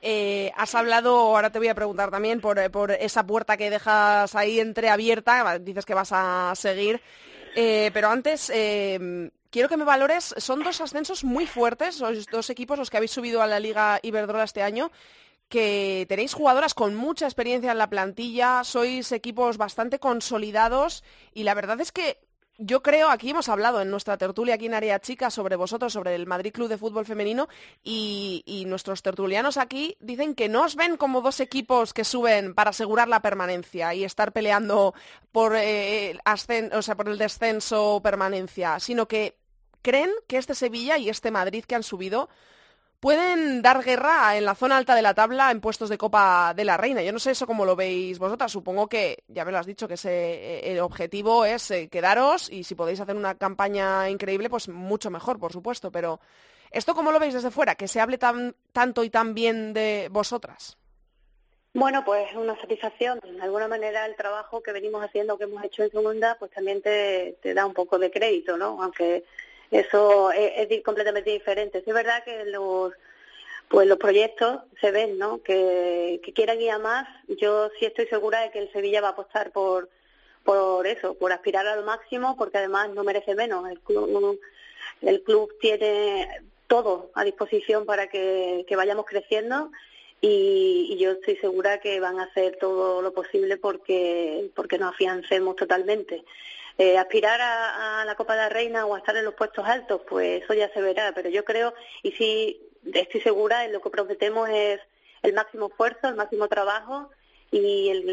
Eh, 0.00 0.52
has 0.56 0.74
hablado, 0.74 1.16
ahora 1.16 1.50
te 1.50 1.58
voy 1.58 1.68
a 1.68 1.74
preguntar 1.74 2.10
también 2.10 2.40
por, 2.40 2.70
por, 2.70 2.92
esa 2.92 3.26
puerta 3.26 3.56
que 3.56 3.70
dejas 3.70 4.34
ahí 4.34 4.60
entreabierta, 4.60 5.58
dices 5.58 5.84
que 5.84 5.94
vas 5.94 6.10
a 6.12 6.52
seguir, 6.54 7.00
eh, 7.56 7.90
pero 7.92 8.08
antes 8.08 8.50
eh, 8.50 9.30
quiero 9.50 9.68
que 9.68 9.78
me 9.78 9.84
valores, 9.84 10.34
son 10.36 10.62
dos 10.62 10.80
ascensos 10.80 11.24
muy 11.24 11.46
fuertes, 11.46 11.96
sois 11.96 12.26
dos 12.26 12.50
equipos 12.50 12.78
los 12.78 12.90
que 12.90 12.98
habéis 12.98 13.12
subido 13.12 13.40
a 13.40 13.46
la 13.46 13.58
Liga 13.58 13.98
Iberdrola 14.02 14.44
este 14.44 14.62
año, 14.62 14.92
que 15.48 16.04
tenéis 16.08 16.34
jugadoras 16.34 16.74
con 16.74 16.94
mucha 16.94 17.26
experiencia 17.26 17.72
en 17.72 17.78
la 17.78 17.88
plantilla, 17.88 18.64
sois 18.64 19.10
equipos 19.12 19.56
bastante 19.56 19.98
consolidados 19.98 21.04
y 21.32 21.44
la 21.44 21.54
verdad 21.54 21.80
es 21.80 21.92
que 21.92 22.18
yo 22.58 22.82
creo, 22.82 23.10
aquí 23.10 23.30
hemos 23.30 23.48
hablado 23.48 23.80
en 23.80 23.90
nuestra 23.90 24.16
tertulia 24.16 24.54
aquí 24.54 24.66
en 24.66 24.74
Área 24.74 25.00
Chica 25.00 25.30
sobre 25.30 25.56
vosotros, 25.56 25.92
sobre 25.92 26.14
el 26.14 26.26
Madrid 26.26 26.52
Club 26.52 26.68
de 26.68 26.78
Fútbol 26.78 27.04
Femenino, 27.04 27.48
y, 27.82 28.64
nuestros 28.66 29.02
tertulianos 29.02 29.58
aquí 29.58 29.96
dicen 30.00 30.34
que 30.34 30.48
no 30.48 30.64
os 30.64 30.74
ven 30.74 30.96
como 30.96 31.20
dos 31.20 31.40
equipos 31.40 31.92
que 31.92 32.04
suben 32.04 32.54
para 32.54 32.70
asegurar 32.70 33.08
la 33.08 33.20
permanencia 33.20 33.94
y 33.94 34.04
estar 34.04 34.32
peleando 34.32 34.94
por, 35.30 35.54
eh, 35.56 36.18
sea, 36.80 36.96
por 36.96 37.08
el 37.08 37.18
descenso 37.18 37.94
o 37.94 38.02
permanencia, 38.02 38.80
sino 38.80 39.06
que 39.06 39.36
creen 39.82 40.10
que 40.26 40.38
este 40.38 40.54
Sevilla 40.54 40.98
y 40.98 41.08
este 41.08 41.30
Madrid 41.30 41.64
que 41.64 41.74
han 41.74 41.82
subido 41.82 42.28
pueden 43.00 43.62
dar 43.62 43.82
guerra 43.82 44.36
en 44.36 44.44
la 44.44 44.54
zona 44.54 44.76
alta 44.76 44.94
de 44.94 45.02
la 45.02 45.14
tabla 45.14 45.50
en 45.50 45.60
puestos 45.60 45.88
de 45.88 45.98
Copa 45.98 46.54
de 46.54 46.64
la 46.64 46.76
Reina. 46.76 47.02
Yo 47.02 47.12
no 47.12 47.18
sé 47.18 47.32
eso 47.32 47.46
cómo 47.46 47.64
lo 47.64 47.76
veis 47.76 48.18
vosotras. 48.18 48.52
Supongo 48.52 48.88
que, 48.88 49.24
ya 49.28 49.44
me 49.44 49.52
lo 49.52 49.58
has 49.58 49.66
dicho, 49.66 49.88
que 49.88 49.94
ese, 49.94 50.10
eh, 50.10 50.72
el 50.72 50.80
objetivo 50.80 51.44
es 51.44 51.70
eh, 51.70 51.88
quedaros 51.88 52.50
y 52.50 52.64
si 52.64 52.74
podéis 52.74 53.00
hacer 53.00 53.16
una 53.16 53.36
campaña 53.36 54.08
increíble, 54.08 54.50
pues 54.50 54.68
mucho 54.68 55.10
mejor, 55.10 55.38
por 55.38 55.52
supuesto. 55.52 55.90
Pero, 55.90 56.20
¿esto 56.70 56.94
cómo 56.94 57.12
lo 57.12 57.18
veis 57.18 57.34
desde 57.34 57.50
fuera? 57.50 57.74
Que 57.74 57.88
se 57.88 58.00
hable 58.00 58.18
tan, 58.18 58.54
tanto 58.72 59.04
y 59.04 59.10
tan 59.10 59.34
bien 59.34 59.72
de 59.72 60.08
vosotras. 60.10 60.76
Bueno, 61.74 62.04
pues 62.06 62.34
una 62.34 62.58
satisfacción. 62.58 63.20
De 63.20 63.42
alguna 63.42 63.68
manera 63.68 64.06
el 64.06 64.16
trabajo 64.16 64.62
que 64.62 64.72
venimos 64.72 65.04
haciendo, 65.04 65.36
que 65.36 65.44
hemos 65.44 65.62
hecho 65.62 65.82
en 65.82 65.90
segunda, 65.90 66.36
pues 66.38 66.50
también 66.50 66.80
te, 66.80 67.36
te 67.42 67.52
da 67.52 67.66
un 67.66 67.74
poco 67.74 67.98
de 67.98 68.10
crédito, 68.10 68.56
¿no? 68.56 68.82
Aunque 68.82 69.24
eso 69.70 70.30
es, 70.32 70.68
completamente 70.82 71.30
diferente. 71.30 71.82
es 71.84 71.94
verdad 71.94 72.24
que 72.24 72.44
los 72.46 72.92
pues 73.68 73.88
los 73.88 73.98
proyectos 73.98 74.60
se 74.80 74.92
ven, 74.92 75.18
¿no? 75.18 75.42
Que, 75.42 76.20
que 76.22 76.32
quieran 76.32 76.60
ir 76.60 76.78
más. 76.78 77.08
Yo 77.26 77.68
sí 77.78 77.86
estoy 77.86 78.06
segura 78.06 78.40
de 78.40 78.52
que 78.52 78.60
el 78.60 78.72
Sevilla 78.72 79.00
va 79.00 79.08
a 79.08 79.10
apostar 79.10 79.50
por 79.50 79.88
por 80.46 80.86
eso, 80.86 81.14
por 81.14 81.32
aspirar 81.32 81.66
al 81.66 81.84
máximo, 81.84 82.36
porque 82.36 82.58
además 82.58 82.90
no 82.90 83.04
merece 83.04 83.34
menos. 83.34 83.68
El 83.68 83.80
club, 83.80 84.38
el 85.02 85.22
club 85.22 85.52
tiene 85.60 86.28
todo 86.68 87.10
a 87.14 87.24
disposición 87.24 87.84
para 87.84 88.08
que, 88.08 88.64
que 88.66 88.76
vayamos 88.76 89.04
creciendo 89.06 89.70
y, 90.20 90.88
y, 90.90 90.96
yo 90.98 91.12
estoy 91.12 91.36
segura 91.36 91.78
que 91.78 92.00
van 92.00 92.18
a 92.18 92.24
hacer 92.24 92.56
todo 92.58 93.02
lo 93.02 93.12
posible 93.12 93.58
porque, 93.58 94.50
porque 94.54 94.78
nos 94.78 94.94
afiancemos 94.94 95.56
totalmente. 95.56 96.24
Eh, 96.78 96.98
aspirar 96.98 97.40
a, 97.40 98.04
la 98.04 98.14
Copa 98.16 98.34
de 98.34 98.42
la 98.42 98.48
Reina 98.50 98.84
o 98.84 98.94
a 98.94 98.98
estar 98.98 99.16
en 99.16 99.24
los 99.24 99.34
puestos 99.34 99.64
altos, 99.66 100.02
pues 100.06 100.42
eso 100.42 100.52
ya 100.52 100.68
se 100.74 100.82
verá, 100.82 101.12
pero 101.14 101.30
yo 101.30 101.42
creo, 101.42 101.72
y 102.02 102.12
sí 102.12 102.60
estoy 102.92 103.22
segura, 103.22 103.64
en 103.64 103.72
lo 103.72 103.80
que 103.80 103.88
prometemos 103.88 104.48
es 104.50 104.80
el 105.22 105.32
máximo 105.32 105.68
esfuerzo, 105.68 106.08
el 106.08 106.16
máximo 106.16 106.48
trabajo 106.48 107.10
y 107.50 107.88
el, 107.88 108.08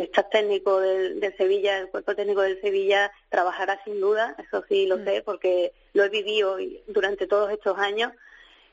el 0.00 0.10
técnico 0.32 0.80
del, 0.80 1.34
Sevilla, 1.36 1.78
el 1.78 1.88
cuerpo 1.88 2.16
técnico 2.16 2.42
del 2.42 2.60
Sevilla 2.60 3.12
trabajará 3.28 3.80
sin 3.84 4.00
duda, 4.00 4.34
eso 4.38 4.64
sí 4.68 4.86
lo 4.86 4.98
mm. 4.98 5.04
sé 5.04 5.22
porque 5.22 5.72
lo 5.92 6.02
he 6.04 6.08
vivido 6.08 6.56
durante 6.88 7.28
todos 7.28 7.50
estos 7.52 7.78
años, 7.78 8.12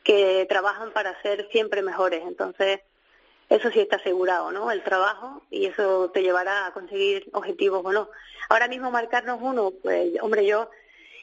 que 0.03 0.45
trabajan 0.49 0.91
para 0.91 1.21
ser 1.21 1.47
siempre 1.51 1.81
mejores. 1.81 2.23
Entonces, 2.25 2.79
eso 3.49 3.71
sí 3.71 3.79
está 3.79 3.95
asegurado, 3.95 4.51
¿no? 4.51 4.71
El 4.71 4.83
trabajo 4.83 5.41
y 5.49 5.65
eso 5.65 6.09
te 6.11 6.21
llevará 6.21 6.65
a 6.65 6.73
conseguir 6.73 7.29
objetivos 7.33 7.81
o 7.83 7.91
no. 7.91 8.09
Ahora 8.49 8.67
mismo 8.67 8.91
marcarnos 8.91 9.39
uno, 9.41 9.71
pues 9.81 10.11
hombre, 10.21 10.45
yo 10.45 10.69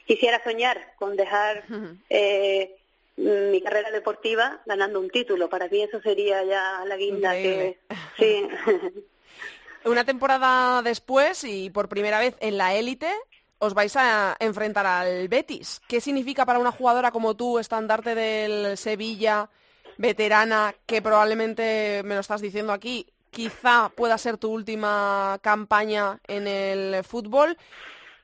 quisiera 0.05 0.43
soñar 0.43 0.93
con 0.97 1.15
dejar 1.15 1.63
eh, 2.09 2.75
mi 3.17 3.61
carrera 3.61 3.91
deportiva 3.91 4.61
ganando 4.65 4.99
un 4.99 5.09
título. 5.09 5.49
Para 5.49 5.67
mí 5.67 5.81
eso 5.81 6.01
sería 6.01 6.43
ya 6.43 6.83
la 6.85 6.95
guinda 6.95 7.33
que... 7.33 7.79
Sí. 8.17 8.47
Una 9.85 10.03
temporada 10.03 10.81
después 10.81 11.43
y 11.43 11.69
por 11.69 11.89
primera 11.89 12.17
vez 12.17 12.35
en 12.39 12.57
la 12.57 12.73
élite 12.73 13.11
os 13.59 13.75
vais 13.75 13.95
a 13.95 14.35
enfrentar 14.39 14.85
al 14.85 15.27
Betis. 15.27 15.81
¿Qué 15.87 16.01
significa 16.01 16.45
para 16.45 16.59
una 16.59 16.71
jugadora 16.71 17.11
como 17.11 17.35
tú, 17.35 17.59
estandarte 17.59 18.15
del 18.15 18.77
Sevilla, 18.77 19.49
veterana 19.97 20.75
que 20.85 21.01
probablemente, 21.01 22.01
me 22.03 22.15
lo 22.15 22.21
estás 22.21 22.41
diciendo 22.41 22.73
aquí, 22.73 23.07
quizá 23.31 23.89
pueda 23.95 24.17
ser 24.17 24.37
tu 24.37 24.51
última 24.51 25.39
campaña 25.41 26.19
en 26.27 26.47
el 26.47 27.03
fútbol 27.03 27.57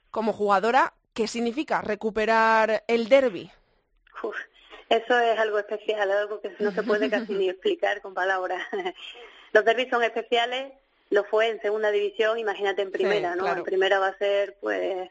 como 0.10 0.34
jugadora. 0.34 0.94
¿Qué 1.14 1.28
significa 1.28 1.82
recuperar 1.82 2.84
el 2.88 3.10
derby? 3.10 3.52
eso 4.92 5.18
es 5.20 5.40
algo 5.40 5.58
especial, 5.58 6.12
algo 6.12 6.42
que 6.42 6.54
no 6.60 6.72
se 6.72 6.84
puede 6.84 7.10
casi 7.10 7.34
ni 7.34 7.50
explicar 7.50 8.02
con 8.02 8.14
palabras. 8.14 8.62
Los 9.54 9.64
derbis 9.64 9.90
son 9.90 10.04
especiales, 10.04 10.74
lo 11.10 11.24
fue 11.24 11.48
en 11.48 11.62
segunda 11.62 11.92
división, 11.92 12.38
imagínate 12.38 12.82
en 12.82 12.92
primera, 12.92 13.36
¿no? 13.36 13.48
En 13.48 13.64
primera 13.64 14.00
va 14.00 14.08
a 14.08 14.18
ser, 14.18 14.58
pues, 14.60 15.10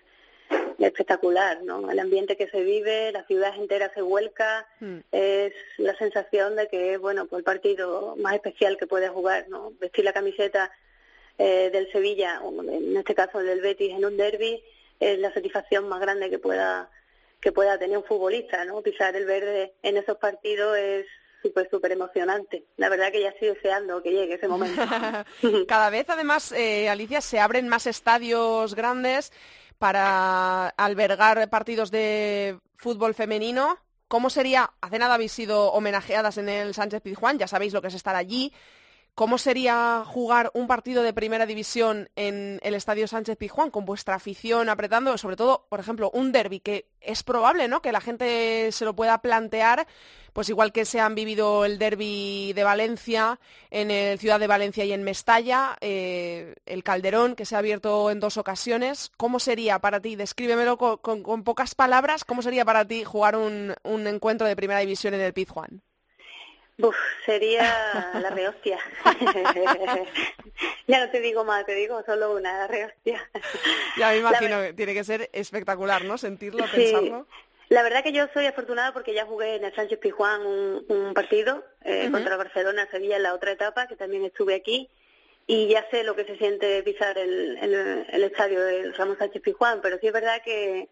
espectacular, 0.79 1.63
¿no? 1.63 1.91
El 1.91 1.99
ambiente 1.99 2.37
que 2.37 2.49
se 2.49 2.63
vive, 2.63 3.13
la 3.13 3.25
ciudad 3.25 3.55
entera 3.57 3.93
se 3.95 4.03
vuelca, 4.03 4.67
hmm. 4.81 4.99
es 5.13 5.53
la 5.79 5.97
sensación 5.97 6.57
de 6.57 6.69
que 6.69 6.95
es, 6.95 7.01
bueno, 7.01 7.27
pues 7.27 7.41
el 7.41 7.45
partido 7.45 8.17
más 8.17 8.35
especial 8.35 8.77
que 8.77 8.87
puede 8.87 9.09
jugar, 9.09 9.49
¿no? 9.49 9.73
Vestir 9.81 10.05
la 10.05 10.13
camiseta 10.13 10.71
eh, 11.39 11.71
del 11.73 11.91
Sevilla, 11.93 12.41
en 12.69 12.97
este 12.97 13.15
caso 13.15 13.39
del 13.39 13.61
Betis 13.61 13.93
en 13.95 14.05
un 14.05 14.17
derby, 14.17 14.63
es 14.99 15.19
la 15.19 15.33
satisfacción 15.33 15.89
más 15.89 16.01
grande 16.01 16.31
que 16.31 16.39
pueda 16.39 16.91
que 17.41 17.53
pueda 17.53 17.79
tener 17.79 17.97
un 17.97 18.05
futbolista, 18.05 18.65
¿no? 18.67 18.83
Pisar 18.83 19.17
el 19.17 19.25
verde 19.25 19.73
en 19.83 19.97
esos 19.97 20.19
partidos 20.19 20.77
es 20.77 21.07
súper, 21.43 21.69
súper 21.71 21.93
emocionante. 21.93 22.65
La 22.77 22.91
verdad 22.91 23.11
que 23.11 23.23
ya 23.23 23.31
estoy 23.31 23.49
deseando 23.49 24.03
que 24.03 24.11
llegue 24.11 24.35
ese 24.35 24.47
momento. 24.47 24.83
Cada 25.67 25.89
vez, 25.89 26.05
además, 26.11 26.53
eh, 26.53 26.91
Alicia, 26.91 27.23
se 27.23 27.41
abren 27.41 27.69
más 27.69 27.87
estadios 27.87 28.75
grandes 28.75 29.33
para 29.81 30.69
albergar 30.77 31.49
partidos 31.49 31.91
de 31.91 32.59
fútbol 32.77 33.15
femenino. 33.15 33.79
¿Cómo 34.09 34.29
sería? 34.29 34.75
Hace 34.83 34.99
nada 34.99 35.15
habéis 35.15 35.33
sido 35.33 35.73
homenajeadas 35.73 36.37
en 36.37 36.51
el 36.51 36.75
Sánchez 36.75 37.01
Pizjuán, 37.01 37.39
ya 37.39 37.49
sabéis 37.49 37.73
lo 37.73 37.81
que 37.81 37.89
es 37.89 37.95
estar 37.95 38.15
allí. 38.15 38.53
¿Cómo 39.21 39.37
sería 39.37 40.03
jugar 40.07 40.51
un 40.55 40.67
partido 40.67 41.03
de 41.03 41.13
primera 41.13 41.45
división 41.45 42.09
en 42.17 42.59
el 42.63 42.73
Estadio 42.73 43.07
Sánchez 43.07 43.37
Pizjuán 43.37 43.71
con 43.71 43.85
vuestra 43.85 44.15
afición 44.15 44.71
apretando, 44.71 45.19
sobre 45.19 45.37
todo, 45.37 45.67
por 45.69 45.79
ejemplo, 45.79 46.11
un 46.15 46.33
derby 46.33 46.61
que 46.61 46.89
es 47.03 47.23
probable, 47.23 47.69
¿no? 47.69 47.83
Que 47.83 47.93
la 47.93 48.01
gente 48.01 48.73
se 48.73 48.87
lo 48.87 48.97
pueda 48.97 49.21
plantear, 49.21 49.87
pues 50.33 50.49
igual 50.49 50.73
que 50.73 50.87
se 50.87 51.01
han 51.01 51.15
vivido 51.15 51.67
el 51.67 51.79
derby 51.79 52.55
de 52.55 52.65
Valencia 52.65 53.39
en 53.71 53.91
el 53.91 54.19
Ciudad 54.19 54.41
de 54.41 54.47
Valencia 54.47 54.87
y 54.87 54.93
en 54.95 55.03
Mestalla, 55.03 55.77
eh, 55.83 56.55
el 56.65 56.83
Calderón 56.83 57.35
que 57.37 57.45
se 57.45 57.57
ha 57.57 57.59
abierto 57.59 58.11
en 58.11 58.21
dos 58.21 58.39
ocasiones. 58.39 59.13
¿Cómo 59.19 59.39
sería 59.39 59.81
para 59.81 60.01
ti? 60.01 60.17
Descríbemelo 60.17 60.79
con, 60.79 61.45
pocas 61.45 61.75
palabras. 61.75 62.25
¿Cómo 62.25 62.41
sería 62.41 62.65
para 62.65 62.87
ti 62.87 63.05
jugar 63.05 63.37
un, 63.37 63.75
un 63.83 64.07
encuentro 64.07 64.47
de 64.47 64.57
primera 64.57 64.81
división 64.81 65.13
en 65.13 65.21
el 65.21 65.35
Pizjuán? 65.35 65.83
Uf, 66.83 66.97
sería 67.27 68.11
la 68.15 68.31
rehostia. 68.31 68.79
ya 70.87 71.05
no 71.05 71.11
te 71.11 71.21
digo 71.21 71.45
más, 71.45 71.67
te 71.67 71.75
digo 71.75 72.03
solo 72.05 72.35
una, 72.35 72.67
rehostia. 72.67 73.29
Ya 73.97 74.11
me 74.11 74.19
imagino 74.19 74.63
que 74.63 74.73
tiene 74.73 74.95
que 74.95 75.05
ser 75.05 75.29
espectacular, 75.33 76.05
¿no? 76.05 76.19
Sentirlo, 76.19 76.65
pensarlo. 76.73 77.27
La 77.71 77.85
verdad 77.85 78.03
que 78.03 78.13
yo 78.13 78.27
soy 78.35 78.47
afortunada 78.47 78.93
porque 78.93 79.15
ya 79.15 79.27
jugué 79.27 79.55
en 79.55 79.65
el 79.65 79.75
Sánchez 79.75 80.01
Pijuán 80.01 80.45
un, 80.45 81.15
partido 81.15 81.65
eh, 81.85 82.09
contra 82.11 82.37
Barcelona, 82.37 82.89
Sevilla 82.91 83.17
en 83.17 83.23
la 83.23 83.33
otra 83.33 83.53
etapa, 83.53 83.87
que 83.87 83.95
también 83.95 84.25
estuve 84.25 84.57
aquí, 84.57 84.91
y 85.47 85.69
ya 85.69 85.87
sé 85.91 86.03
lo 86.03 86.17
que 86.17 86.25
se 86.25 86.37
siente 86.37 86.83
pisar 86.83 87.17
el, 87.17 87.59
el, 87.59 88.25
estadio 88.25 88.61
del 88.61 88.93
Ramos 88.95 89.19
Sánchez 89.19 89.41
Pijuán, 89.43 89.81
pero 89.83 89.99
sí 90.01 90.09
es 90.09 90.13
verdad 90.13 90.43
que, 90.45 90.89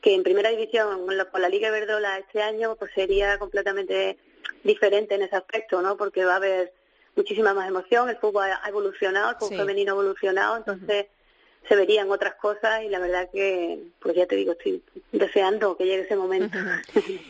que 0.00 0.14
en 0.14 0.22
primera 0.22 0.50
división, 0.50 1.04
con 1.06 1.42
la 1.42 1.48
Liga 1.48 1.70
Verdola 1.70 2.18
este 2.18 2.42
año, 2.42 2.76
pues 2.76 2.92
sería 2.94 3.38
completamente 3.38 4.16
diferente 4.64 5.14
en 5.14 5.22
ese 5.22 5.36
aspecto, 5.36 5.80
¿no? 5.82 5.96
Porque 5.96 6.24
va 6.24 6.34
a 6.34 6.36
haber 6.36 6.72
muchísima 7.16 7.54
más 7.54 7.68
emoción, 7.68 8.08
el 8.08 8.16
fútbol 8.16 8.44
ha 8.44 8.68
evolucionado, 8.68 9.30
el 9.30 9.36
fútbol 9.36 9.58
femenino 9.58 9.92
ha 9.92 9.94
evolucionado, 9.94 10.56
entonces 10.56 11.06
se 11.68 11.76
verían 11.76 12.10
otras 12.10 12.34
cosas 12.36 12.82
y 12.82 12.88
la 12.88 12.98
verdad 12.98 13.28
que, 13.32 13.78
pues 14.00 14.16
ya 14.16 14.26
te 14.26 14.36
digo, 14.36 14.52
estoy 14.52 14.82
deseando 15.12 15.76
que 15.76 15.84
llegue 15.84 16.02
ese 16.02 16.16
momento. 16.16 16.58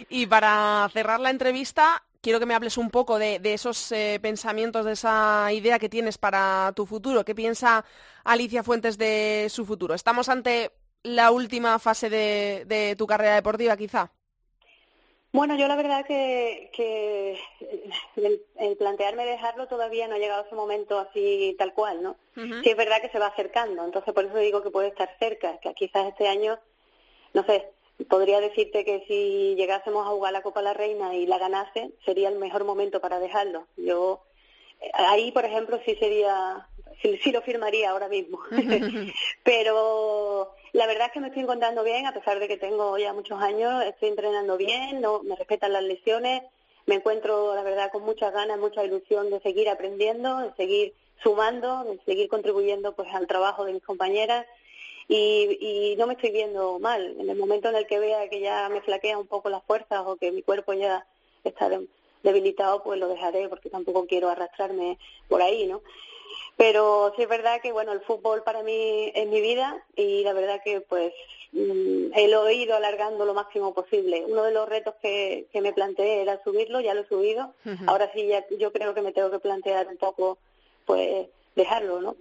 y 0.09 0.27
para 0.27 0.89
cerrar 0.93 1.21
la 1.21 1.31
entrevista, 1.31 2.05
quiero 2.21 2.39
que 2.39 2.47
me 2.47 2.55
hables 2.55 2.79
un 2.79 2.91
poco 2.91 3.19
de, 3.19 3.41
esos 3.43 3.91
eh, 3.93 4.19
pensamientos, 4.23 4.85
de 4.85 4.93
esa 4.93 5.53
idea 5.53 5.79
que 5.79 5.89
tienes 5.89 6.19
para 6.19 6.73
tu 6.77 6.87
futuro. 6.87 7.25
¿Qué 7.25 7.35
piensa 7.35 7.85
Alicia 8.25 8.63
Fuentes 8.63 8.99
de 8.99 9.49
su 9.51 9.65
futuro? 9.67 9.95
¿Estamos 9.95 10.29
ante 10.29 10.71
la 11.03 11.31
última 11.31 11.79
fase 11.79 12.11
de 12.11 12.95
tu 12.97 13.07
carrera 13.07 13.35
deportiva, 13.35 13.77
quizá? 13.77 14.13
Bueno, 15.33 15.57
yo 15.57 15.69
la 15.69 15.77
verdad 15.77 16.05
que, 16.05 16.71
que 16.75 17.39
el, 18.17 18.77
plantearme 18.77 19.25
dejarlo 19.25 19.69
todavía 19.69 20.09
no 20.09 20.17
ha 20.17 20.19
llegado 20.19 20.43
a 20.43 20.47
ese 20.47 20.57
momento 20.57 20.99
así 20.99 21.55
tal 21.57 21.73
cual, 21.73 22.03
¿no? 22.03 22.17
Sí 22.35 22.71
es 22.71 22.77
verdad 22.77 23.01
que 23.01 23.11
se 23.11 23.19
va 23.19 23.27
acercando, 23.27 23.85
entonces 23.85 24.13
por 24.13 24.25
eso 24.25 24.37
digo 24.39 24.63
que 24.63 24.71
puede 24.71 24.89
estar 24.89 25.09
cerca, 25.19 25.59
que 25.59 25.73
quizás 25.75 26.09
este 26.09 26.27
año, 26.27 26.59
no 27.33 27.45
sé, 27.45 27.69
podría 28.09 28.41
decirte 28.41 28.85
que 28.85 29.05
si 29.07 29.55
llegásemos 29.57 30.07
a 30.07 30.11
jugar 30.11 30.33
la 30.33 30.43
Copa 30.43 30.63
la 30.63 30.75
Reina 30.75 31.15
y 31.15 31.27
la 31.27 31.39
ganase, 31.39 31.91
sería 32.05 32.29
el 32.29 32.39
mejor 32.39 32.65
momento 32.65 33.01
para 33.01 33.21
dejarlo. 33.21 33.67
Yo 33.77 34.25
ahí, 34.95 35.31
por 35.33 35.45
ejemplo, 35.45 35.81
sí 35.85 35.95
sería, 35.97 36.67
sí 37.03 37.31
lo 37.31 37.43
firmaría 37.43 37.91
ahora 37.91 38.09
mismo. 38.09 38.41
Pero 39.45 40.55
la 40.73 40.87
verdad 40.87 41.07
es 41.07 41.13
que 41.13 41.21
me 41.21 41.29
estoy 41.29 41.43
encontrando 41.43 41.83
bien, 41.83 42.07
a 42.07 42.15
pesar 42.15 42.39
de 42.39 42.49
que 42.49 42.57
tengo 42.57 42.97
ya 42.99 43.13
muchos 43.13 43.41
años, 43.43 43.85
estoy 43.85 44.11
entrenando 44.11 44.57
bien, 44.57 45.01
no 45.01 45.23
me 45.23 45.37
respetan 45.37 45.73
las 45.73 45.83
lesiones, 45.83 46.43
me 46.87 46.97
encuentro, 46.97 47.55
la 47.55 47.63
verdad, 47.63 47.91
con 47.91 48.03
muchas 48.03 48.33
ganas, 48.33 48.59
mucha 48.59 48.85
ilusión 48.85 49.31
de 49.31 49.41
seguir 49.41 49.69
aprendiendo, 49.69 50.39
de 50.39 50.53
seguir 50.55 50.95
sumando, 51.23 51.85
de 51.85 51.99
seguir 52.05 52.29
contribuyendo 52.29 52.95
pues 52.95 53.09
al 53.13 53.27
trabajo 53.27 53.65
de 53.65 53.75
mis 53.75 53.83
compañeras 53.83 54.47
y, 55.09 55.59
y 55.61 55.97
no 55.97 56.07
me 56.07 56.15
estoy 56.15 56.31
viendo 56.31 56.79
mal. 56.79 57.17
En 57.19 57.29
el 57.29 57.37
momento 57.37 57.69
en 57.69 57.77
el 57.77 57.87
que 57.87 57.99
vea 57.99 58.29
que 58.29 58.41
ya 58.41 58.69
me 58.69 58.81
flaquea 58.81 59.19
un 59.19 59.27
poco 59.27 59.51
las 59.51 59.63
fuerzas 59.65 60.03
o 60.07 60.17
que 60.17 60.33
mi 60.33 60.43
cuerpo 60.43 60.73
ya 60.73 61.07
estar 61.45 61.79
debilitado, 62.23 62.83
pues 62.83 62.99
lo 62.99 63.09
dejaré 63.09 63.49
porque 63.49 63.71
tampoco 63.71 64.07
quiero 64.07 64.29
arrastrarme 64.29 64.99
por 65.29 65.43
ahí, 65.43 65.67
¿no? 65.67 65.83
Pero 66.57 67.13
sí 67.17 67.23
es 67.23 67.29
verdad 67.29 67.61
que, 67.63 67.73
bueno, 67.73 67.93
el 67.93 68.01
fútbol 68.01 68.43
para 68.43 68.63
mí 68.63 69.11
es 69.15 69.27
mi 69.29 69.41
vida 69.41 69.83
y 69.97 70.23
la 70.25 70.33
verdad 70.33 70.61
que, 70.63 70.81
pues, 70.81 71.13
mm, 71.53 72.13
lo 72.29 72.47
he 72.47 72.55
ido 72.55 72.77
alargando 72.77 73.25
lo 73.25 73.35
máximo 73.35 73.73
posible. 73.73 74.25
Uno 74.27 74.43
de 74.43 74.53
los 74.53 74.69
retos 74.69 74.95
que, 75.01 75.47
que 75.53 75.61
me 75.61 75.73
planteé 75.73 76.23
era 76.23 76.43
subirlo, 76.45 76.81
ya 76.81 76.95
lo 76.95 77.03
he 77.03 77.09
subido. 77.09 77.55
Ahora 77.87 78.11
sí, 78.15 78.27
ya, 78.27 78.45
yo 78.59 78.73
creo 78.73 78.95
que 78.95 79.03
me 79.03 79.13
tengo 79.13 79.31
que 79.31 79.39
plantear 79.39 79.89
un 79.89 79.97
poco, 79.97 80.39
pues, 80.85 81.29
dejarlo, 81.55 82.01
¿no? 82.01 82.17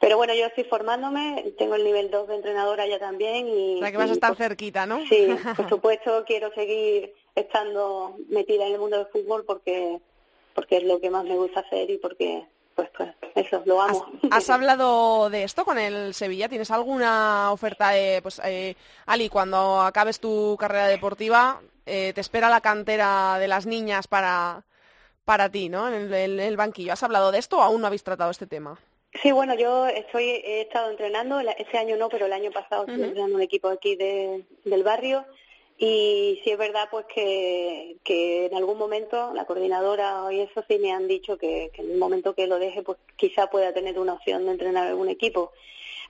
Pero 0.00 0.16
bueno, 0.16 0.34
yo 0.34 0.46
estoy 0.46 0.64
formándome, 0.64 1.54
tengo 1.56 1.76
el 1.76 1.84
nivel 1.84 2.10
2 2.10 2.28
de 2.28 2.34
entrenadora 2.36 2.86
ya 2.86 2.98
también 2.98 3.48
y... 3.48 3.76
O 3.76 3.78
sea 3.78 3.90
que 3.90 3.96
vas 3.96 4.10
a 4.10 4.14
estar 4.14 4.30
pues, 4.30 4.48
cerquita, 4.48 4.86
¿no? 4.86 5.00
Sí, 5.06 5.28
por 5.56 5.68
supuesto 5.68 6.24
quiero 6.26 6.52
seguir 6.52 7.14
estando 7.34 8.16
metida 8.28 8.66
en 8.66 8.74
el 8.74 8.80
mundo 8.80 8.98
del 8.98 9.06
fútbol 9.06 9.44
porque 9.46 10.00
porque 10.54 10.76
es 10.76 10.84
lo 10.84 11.00
que 11.00 11.10
más 11.10 11.24
me 11.24 11.36
gusta 11.36 11.60
hacer 11.60 11.90
y 11.90 11.98
porque 11.98 12.44
pues, 12.74 12.88
pues 12.96 13.10
eso, 13.34 13.62
lo 13.64 13.80
amo. 13.80 14.06
¿Has, 14.30 14.50
hablado 14.50 15.30
de 15.30 15.44
esto 15.44 15.64
con 15.64 15.78
el 15.78 16.14
Sevilla? 16.14 16.48
¿Tienes 16.48 16.70
alguna 16.70 17.52
oferta? 17.52 17.92
pues 18.22 18.40
eh, 18.44 18.76
Ali, 19.06 19.28
cuando 19.28 19.80
acabes 19.80 20.20
tu 20.20 20.56
carrera 20.58 20.86
deportiva, 20.86 21.60
eh, 21.86 22.12
te 22.14 22.20
espera 22.20 22.48
la 22.48 22.60
cantera 22.60 23.38
de 23.38 23.48
las 23.48 23.66
niñas 23.66 24.06
para, 24.06 24.64
para 25.24 25.48
ti, 25.50 25.68
¿no? 25.68 25.88
En 25.88 26.12
el, 26.12 26.56
banquillo. 26.56 26.92
¿Has 26.92 27.02
hablado 27.02 27.32
de 27.32 27.38
esto 27.38 27.58
o 27.58 27.62
aún 27.62 27.80
no 27.80 27.86
habéis 27.86 28.04
tratado 28.04 28.30
este 28.30 28.46
tema? 28.46 28.78
Sí, 29.22 29.30
bueno, 29.30 29.54
yo 29.54 29.86
estoy, 29.86 30.24
he 30.24 30.62
estado 30.62 30.90
entrenando, 30.90 31.38
ese 31.38 31.78
año 31.78 31.96
no, 31.96 32.08
pero 32.08 32.26
el 32.26 32.32
año 32.32 32.50
pasado 32.50 32.84
estuve 32.84 33.04
entrenando 33.06 33.36
un 33.36 33.42
equipo 33.42 33.68
aquí 33.68 33.94
de, 33.94 34.44
del 34.64 34.82
barrio 34.82 35.24
y 35.76 36.40
sí 36.44 36.50
es 36.50 36.58
verdad 36.58 36.88
pues 36.90 37.06
que, 37.06 37.96
que 38.04 38.46
en 38.46 38.54
algún 38.54 38.78
momento 38.78 39.32
la 39.34 39.44
coordinadora 39.44 40.26
y 40.30 40.40
eso 40.40 40.64
sí 40.68 40.78
me 40.78 40.92
han 40.92 41.08
dicho 41.08 41.36
que, 41.36 41.70
en 41.74 41.90
el 41.90 41.98
momento 41.98 42.34
que 42.34 42.46
lo 42.46 42.58
deje 42.58 42.82
pues 42.82 42.98
quizá 43.16 43.50
pueda 43.50 43.72
tener 43.72 43.98
una 43.98 44.14
opción 44.14 44.44
de 44.44 44.52
entrenar 44.52 44.86
algún 44.86 45.08
equipo. 45.08 45.52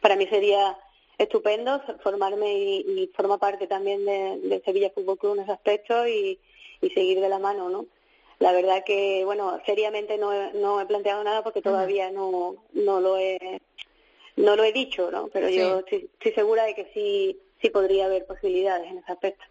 Para 0.01 0.17
mí 0.17 0.27
sería 0.27 0.77
estupendo 1.17 1.81
formarme 2.03 2.53
y, 2.53 3.11
forma 3.15 3.39
parte 3.39 3.67
también 3.67 4.05
de, 4.05 4.63
Sevilla 4.65 4.91
Fútbol 4.91 5.19
Club 5.19 5.35
en 5.37 5.45
ese 5.45 5.53
aspecto 5.53 6.07
y, 6.07 6.39
y 6.83 6.91
seguir 6.91 7.21
de 7.21 7.29
la 7.29 7.39
mano, 7.39 7.71
¿no? 7.71 7.87
La 8.41 8.53
verdad 8.53 8.85
que, 8.85 9.25
bueno, 9.25 9.61
seriamente 9.65 10.19
no 10.19 10.33
he, 10.33 10.53
no 10.55 10.81
he 10.81 10.87
planteado 10.87 11.25
nada 11.25 11.43
porque 11.43 11.63
todavía 11.63 12.11
no, 12.11 12.57
no 12.73 13.01
lo 13.01 13.17
he 13.17 13.61
no 14.37 14.57
lo 14.57 14.65
he 14.65 14.73
dicho, 14.73 15.13
¿no? 15.13 15.29
Pero 15.29 15.49
yo 15.49 15.79
estoy, 15.79 16.11
estoy 16.13 16.33
segura 16.33 16.65
de 16.65 16.75
que 16.75 16.91
sí 16.93 17.41
sí 17.65 17.71
podría 17.71 18.05
haber 18.05 18.27
posibilidades 18.27 18.91
en 18.91 18.99
ese 18.99 19.13
aspecto. 19.13 19.45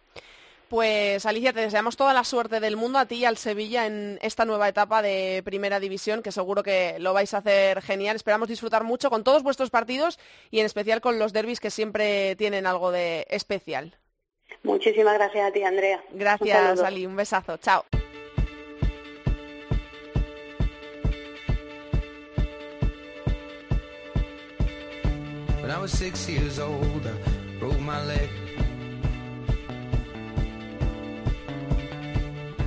Pues 0.68 1.26
Alicia, 1.26 1.52
te 1.52 1.60
deseamos 1.60 1.96
toda 1.96 2.12
la 2.14 2.24
suerte 2.24 2.58
del 2.58 2.76
mundo 2.76 2.98
a 2.98 3.06
ti 3.06 3.16
y 3.16 3.24
al 3.24 3.36
Sevilla 3.36 3.86
en 3.86 4.18
esta 4.22 4.44
nueva 4.44 4.68
etapa 4.68 5.02
de 5.02 5.42
Primera 5.44 5.78
División, 5.78 6.22
que 6.22 6.32
seguro 6.32 6.62
que 6.62 6.96
lo 6.98 7.12
vais 7.12 7.34
a 7.34 7.38
hacer 7.38 7.82
genial. 7.82 8.16
Esperamos 8.16 8.48
disfrutar 8.48 8.82
mucho 8.82 9.10
con 9.10 9.24
todos 9.24 9.42
vuestros 9.42 9.70
partidos 9.70 10.18
y 10.50 10.60
en 10.60 10.66
especial 10.66 11.00
con 11.00 11.18
los 11.18 11.32
derbis 11.32 11.60
que 11.60 11.70
siempre 11.70 12.34
tienen 12.36 12.66
algo 12.66 12.90
de 12.90 13.26
especial. 13.28 13.96
Muchísimas 14.62 15.14
gracias 15.14 15.48
a 15.48 15.52
ti, 15.52 15.62
Andrea. 15.62 16.02
Gracias, 16.12 16.80
Ali. 16.80 17.06
Un 17.06 17.16
besazo. 17.16 17.56
Chao. 17.58 17.84
I 25.66 25.78
was 25.80 25.92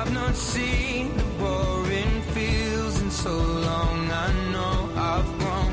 I've 0.00 0.14
not 0.14 0.34
seen 0.34 1.14
the 1.14 1.24
boring 1.38 2.22
fields 2.32 3.02
in 3.02 3.10
so 3.10 3.36
long. 3.36 4.10
I 4.10 4.32
know 4.50 4.88
I've 4.96 5.28
grown, 5.38 5.72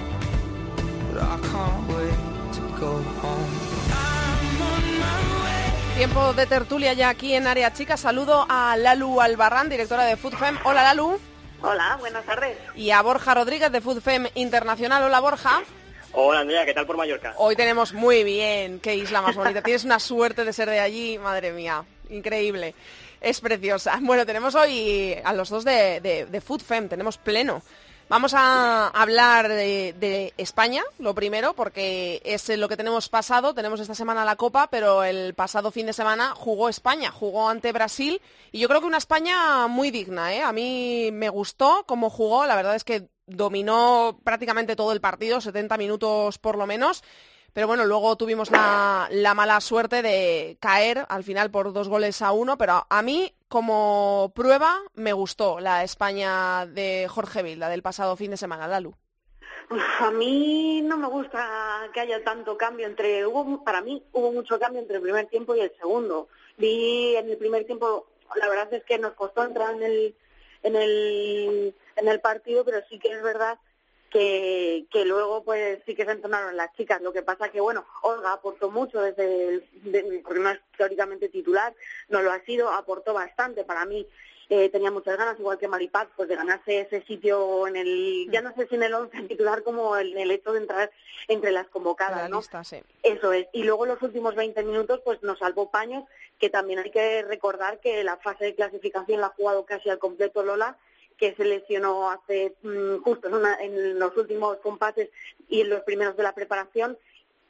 but 1.13 1.23
I 1.23 1.37
can't 1.47 1.87
wait 1.87 2.53
to 2.55 2.61
go 2.77 2.91
home. 3.21 3.51
I'm 3.89 4.61
on 4.61 4.83
my 4.99 5.19
way. 5.45 5.95
Tiempo 5.95 6.33
de 6.33 6.45
tertulia 6.45 6.91
ya 6.91 7.07
aquí 7.07 7.35
en 7.35 7.47
Área 7.47 7.71
Chica. 7.71 7.95
Saludo 7.95 8.45
a 8.49 8.75
Lalu 8.75 9.21
Albarrán, 9.21 9.69
directora 9.69 10.03
de 10.03 10.17
FoodFem. 10.17 10.57
Hola 10.65 10.83
Lalu. 10.83 11.21
Hola, 11.61 11.95
buenas 11.97 12.25
tardes. 12.25 12.57
Y 12.75 12.91
a 12.91 13.01
Borja 13.01 13.33
Rodríguez 13.33 13.71
de 13.71 13.79
FoodFem 13.79 14.27
Internacional. 14.35 15.03
Hola 15.03 15.21
Borja. 15.21 15.61
Hola 16.11 16.41
Andrea, 16.41 16.65
¿qué 16.65 16.73
tal 16.73 16.85
por 16.85 16.97
Mallorca? 16.97 17.33
Hoy 17.37 17.55
tenemos 17.55 17.93
muy 17.93 18.25
bien, 18.25 18.81
qué 18.81 18.95
isla 18.95 19.21
más 19.21 19.37
bonita. 19.37 19.61
Tienes 19.61 19.85
una 19.85 19.99
suerte 19.99 20.43
de 20.43 20.51
ser 20.51 20.69
de 20.69 20.81
allí, 20.81 21.17
madre 21.17 21.53
mía, 21.53 21.85
increíble 22.09 22.75
es 23.21 23.41
preciosa. 23.41 23.99
Bueno, 24.07 24.25
tenemos 24.25 24.55
hoy 24.55 25.15
a 25.23 25.33
los 25.33 25.49
dos 25.49 25.63
de, 25.65 25.99
de, 26.29 26.41
Food 26.41 26.61
Fem, 26.61 26.87
tenemos 26.87 27.17
pleno. 27.17 27.61
Vamos 28.09 28.33
a 28.33 28.87
hablar 28.87 29.49
de, 29.49 30.33
España, 30.37 30.81
lo 30.97 31.13
primero, 31.13 31.53
porque 31.53 32.21
es 32.23 32.47
lo 32.47 32.69
que 32.69 32.77
tenemos 32.77 33.09
pasado. 33.09 33.53
Tenemos 33.53 33.81
esta 33.81 33.95
semana 33.95 34.23
la 34.23 34.37
Copa, 34.37 34.67
pero 34.71 35.03
el 35.03 35.33
pasado 35.33 35.71
fin 35.71 35.87
de 35.87 35.93
semana 35.93 36.33
jugó 36.33 36.69
España, 36.69 37.11
jugó 37.11 37.49
ante 37.49 37.73
Brasil. 37.73 38.21
Y 38.53 38.59
yo 38.59 38.69
creo 38.69 38.79
que 38.79 38.87
una 38.87 38.97
España 38.97 39.67
muy 39.67 39.91
digna. 39.91 40.33
¿eh? 40.33 40.41
A 40.41 40.53
mí 40.53 41.09
me 41.11 41.27
gustó 41.27 41.83
cómo 41.85 42.09
jugó. 42.09 42.45
La 42.45 42.55
verdad 42.55 42.75
es 42.75 42.85
que 42.85 43.09
dominó 43.25 44.21
prácticamente 44.23 44.77
todo 44.77 44.93
el 44.93 45.01
partido, 45.01 45.41
70 45.41 45.77
minutos 45.77 46.37
por 46.37 46.57
lo 46.57 46.65
menos. 46.65 47.03
Pero 47.53 47.67
bueno, 47.67 47.85
luego 47.85 48.15
tuvimos 48.15 48.51
la, 48.51 49.33
mala 49.35 49.59
suerte 49.61 50.01
de 50.01 50.57
caer 50.59 51.05
al 51.09 51.23
final 51.23 51.49
por 51.49 51.73
dos 51.73 51.89
goles 51.89 52.21
a 52.21 52.31
uno, 52.31 52.57
pero 52.57 52.85
a 52.89 53.01
mí 53.01 53.33
como 53.47 54.31
prueba 54.35 54.79
me 54.93 55.13
gustó 55.13 55.59
la 55.59 55.83
España 55.83 56.65
de 56.67 57.07
Jorge 57.09 57.41
Vilda 57.41 57.69
del 57.69 57.81
pasado 57.81 58.15
fin 58.15 58.31
de 58.31 58.37
semana, 58.37 58.67
Lalu. 58.67 58.93
A 59.99 60.11
mí 60.11 60.81
no 60.81 60.97
me 60.97 61.07
gusta 61.07 61.89
que 61.93 61.99
haya 61.99 62.23
tanto 62.23 62.57
cambio 62.57 62.87
entre, 62.87 63.25
hubo, 63.25 63.63
para 63.63 63.81
mí 63.81 64.03
hubo 64.13 64.31
mucho 64.31 64.59
cambio 64.59 64.81
entre 64.81 64.97
el 64.97 65.01
primer 65.01 65.27
tiempo 65.27 65.55
y 65.55 65.61
el 65.61 65.73
segundo. 65.77 66.29
Vi 66.57 67.15
en 67.15 67.29
el 67.29 67.37
primer 67.37 67.65
tiempo, 67.65 68.07
la 68.35 68.47
verdad 68.47 68.73
es 68.73 68.83
que 68.83 68.97
nos 68.97 69.13
costó 69.13 69.43
entrar 69.43 69.73
en 69.75 69.83
el, 69.83 70.15
en 70.63 70.75
el, 70.75 71.75
en 71.95 72.07
el 72.07 72.19
partido, 72.19 72.63
pero 72.63 72.79
sí 72.89 72.99
que 72.99 73.09
es 73.09 73.21
verdad 73.21 73.59
que, 74.09 74.85
que 74.91 75.05
luego 75.05 75.43
pues 75.43 75.79
sí 75.85 75.95
que 75.95 76.05
se 76.05 76.11
entonaron 76.11 76.55
las 76.55 76.73
chicas. 76.75 77.01
Lo 77.01 77.13
que 77.13 77.23
pasa 77.23 77.49
que, 77.49 77.61
bueno, 77.61 77.85
Olga 78.01 78.33
aportó 78.33 78.69
mucho 78.71 79.01
desde 79.01 79.47
el, 79.47 80.21
porque 80.23 80.39
no 80.39 80.49
es 80.49 80.59
teóricamente 80.77 81.29
titular, 81.29 81.73
no 82.09 82.21
lo 82.21 82.31
ha 82.31 82.39
sido, 82.41 82.69
aportó 82.69 83.13
bastante. 83.13 83.63
Para 83.63 83.85
mí 83.85 84.07
eh, 84.49 84.69
tenía 84.69 84.91
muchas 84.91 85.17
ganas, 85.17 85.37
igual 85.39 85.57
que 85.57 85.67
Maripaz, 85.67 86.07
pues 86.15 86.29
de 86.29 86.37
ganarse 86.37 86.79
ese 86.79 87.01
sitio 87.03 87.67
en 87.67 87.75
el, 87.75 88.29
ya 88.31 88.41
no 88.41 88.53
sé 88.55 88.65
si 88.67 88.75
en 88.75 88.83
el 88.83 88.93
once 88.93 89.21
titular 89.23 89.61
como 89.61 89.97
en 89.97 90.17
el 90.17 90.31
hecho 90.31 90.53
de 90.53 90.59
entrar 90.59 90.89
entre 91.27 91.51
las 91.51 91.67
convocadas, 91.67 92.29
¿no? 92.29 92.37
Eso 93.03 93.33
es. 93.33 93.47
Y 93.51 93.63
luego 93.63 93.85
los 93.85 94.01
últimos 94.01 94.35
20 94.35 94.63
minutos, 94.63 95.01
pues 95.03 95.21
nos 95.21 95.39
salvó 95.39 95.69
Paños, 95.69 96.05
que 96.39 96.49
también 96.49 96.79
hay 96.79 96.91
que 96.91 97.23
recordar 97.23 97.79
que 97.81 98.05
la 98.05 98.15
fase 98.17 98.45
de 98.45 98.55
clasificación 98.55 99.19
la 99.19 99.27
ha 99.27 99.31
jugado 99.31 99.65
casi 99.65 99.89
al 99.89 99.99
completo 99.99 100.43
Lola, 100.43 100.77
que 101.17 101.35
se 101.35 101.45
lesionó 101.45 102.09
hace 102.09 102.55
mm, 102.61 102.97
justo 103.03 103.29
en, 103.59 103.99
los 103.99 104.15
últimos 104.15 104.57
compases 104.57 105.09
y 105.49 105.61
en 105.61 105.69
los 105.69 105.81
primeros 105.81 106.15
de 106.15 106.23
la 106.23 106.35
preparación 106.35 106.97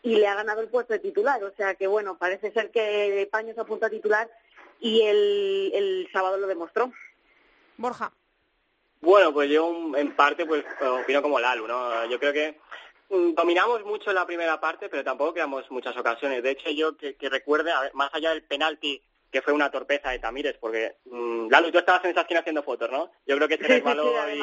y 0.02 0.16
le 0.16 0.28
ha 0.28 0.36
ganado 0.36 0.62
el 0.62 0.70
puesto 0.70 0.94
de 0.94 1.00
titular. 1.00 1.44
O 1.44 1.52
sea 1.56 1.76
que 1.76 1.88
bueno, 1.88 2.18
parece 2.18 2.52
ser 2.52 2.72
que 2.72 3.28
Paño 3.32 3.54
se 3.54 3.62
apunta 3.62 3.88
a 3.88 3.92
titular 3.92 4.30
y 4.80 5.02
el, 5.02 5.72
el 5.74 6.10
sábado 6.12 6.38
lo 6.38 6.48
demostró. 6.48 6.92
Borja. 7.78 8.12
Bueno, 9.02 9.34
pues 9.34 9.50
yo 9.50 9.96
en 9.96 10.16
parte 10.16 10.46
pues 10.46 10.64
opino 10.82 11.22
como 11.22 11.40
Lalu, 11.40 11.68
¿no? 11.68 12.06
Yo 12.06 12.20
creo 12.20 12.34
que 12.34 12.60
mm, 13.10 13.34
dominamos 13.34 13.84
mucho 13.86 14.10
en 14.10 14.16
la 14.16 14.26
primera 14.26 14.60
parte, 14.60 14.90
pero 14.90 15.04
tampoco 15.04 15.34
creamos 15.34 15.70
muchas 15.70 15.96
ocasiones. 15.98 16.42
De 16.42 16.52
hecho, 16.52 16.70
yo 16.72 16.98
que, 16.98 17.16
que 17.16 17.30
recuerde, 17.30 17.72
más 17.94 18.10
allá 18.14 18.32
del 18.32 18.44
penalti 18.44 19.02
que 19.32 19.42
fue 19.42 19.54
una 19.54 19.70
torpeza 19.70 20.12
de 20.12 20.20
Tamírez, 20.20 20.58
porque 20.60 20.98
mmm, 21.06 21.50
Lalo, 21.50 21.72
tú 21.72 21.80
estabas 21.80 22.04
en 22.06 22.12
esa 22.12 22.22
esquina 22.22 22.40
haciendo 22.40 22.64
fotos, 22.64 22.90
¿no? 22.92 23.12
Yo 23.26 23.36
creo 23.36 23.48
que 23.48 23.58
se 23.58 23.68
resbaló 23.68 24.14
y... 24.34 24.40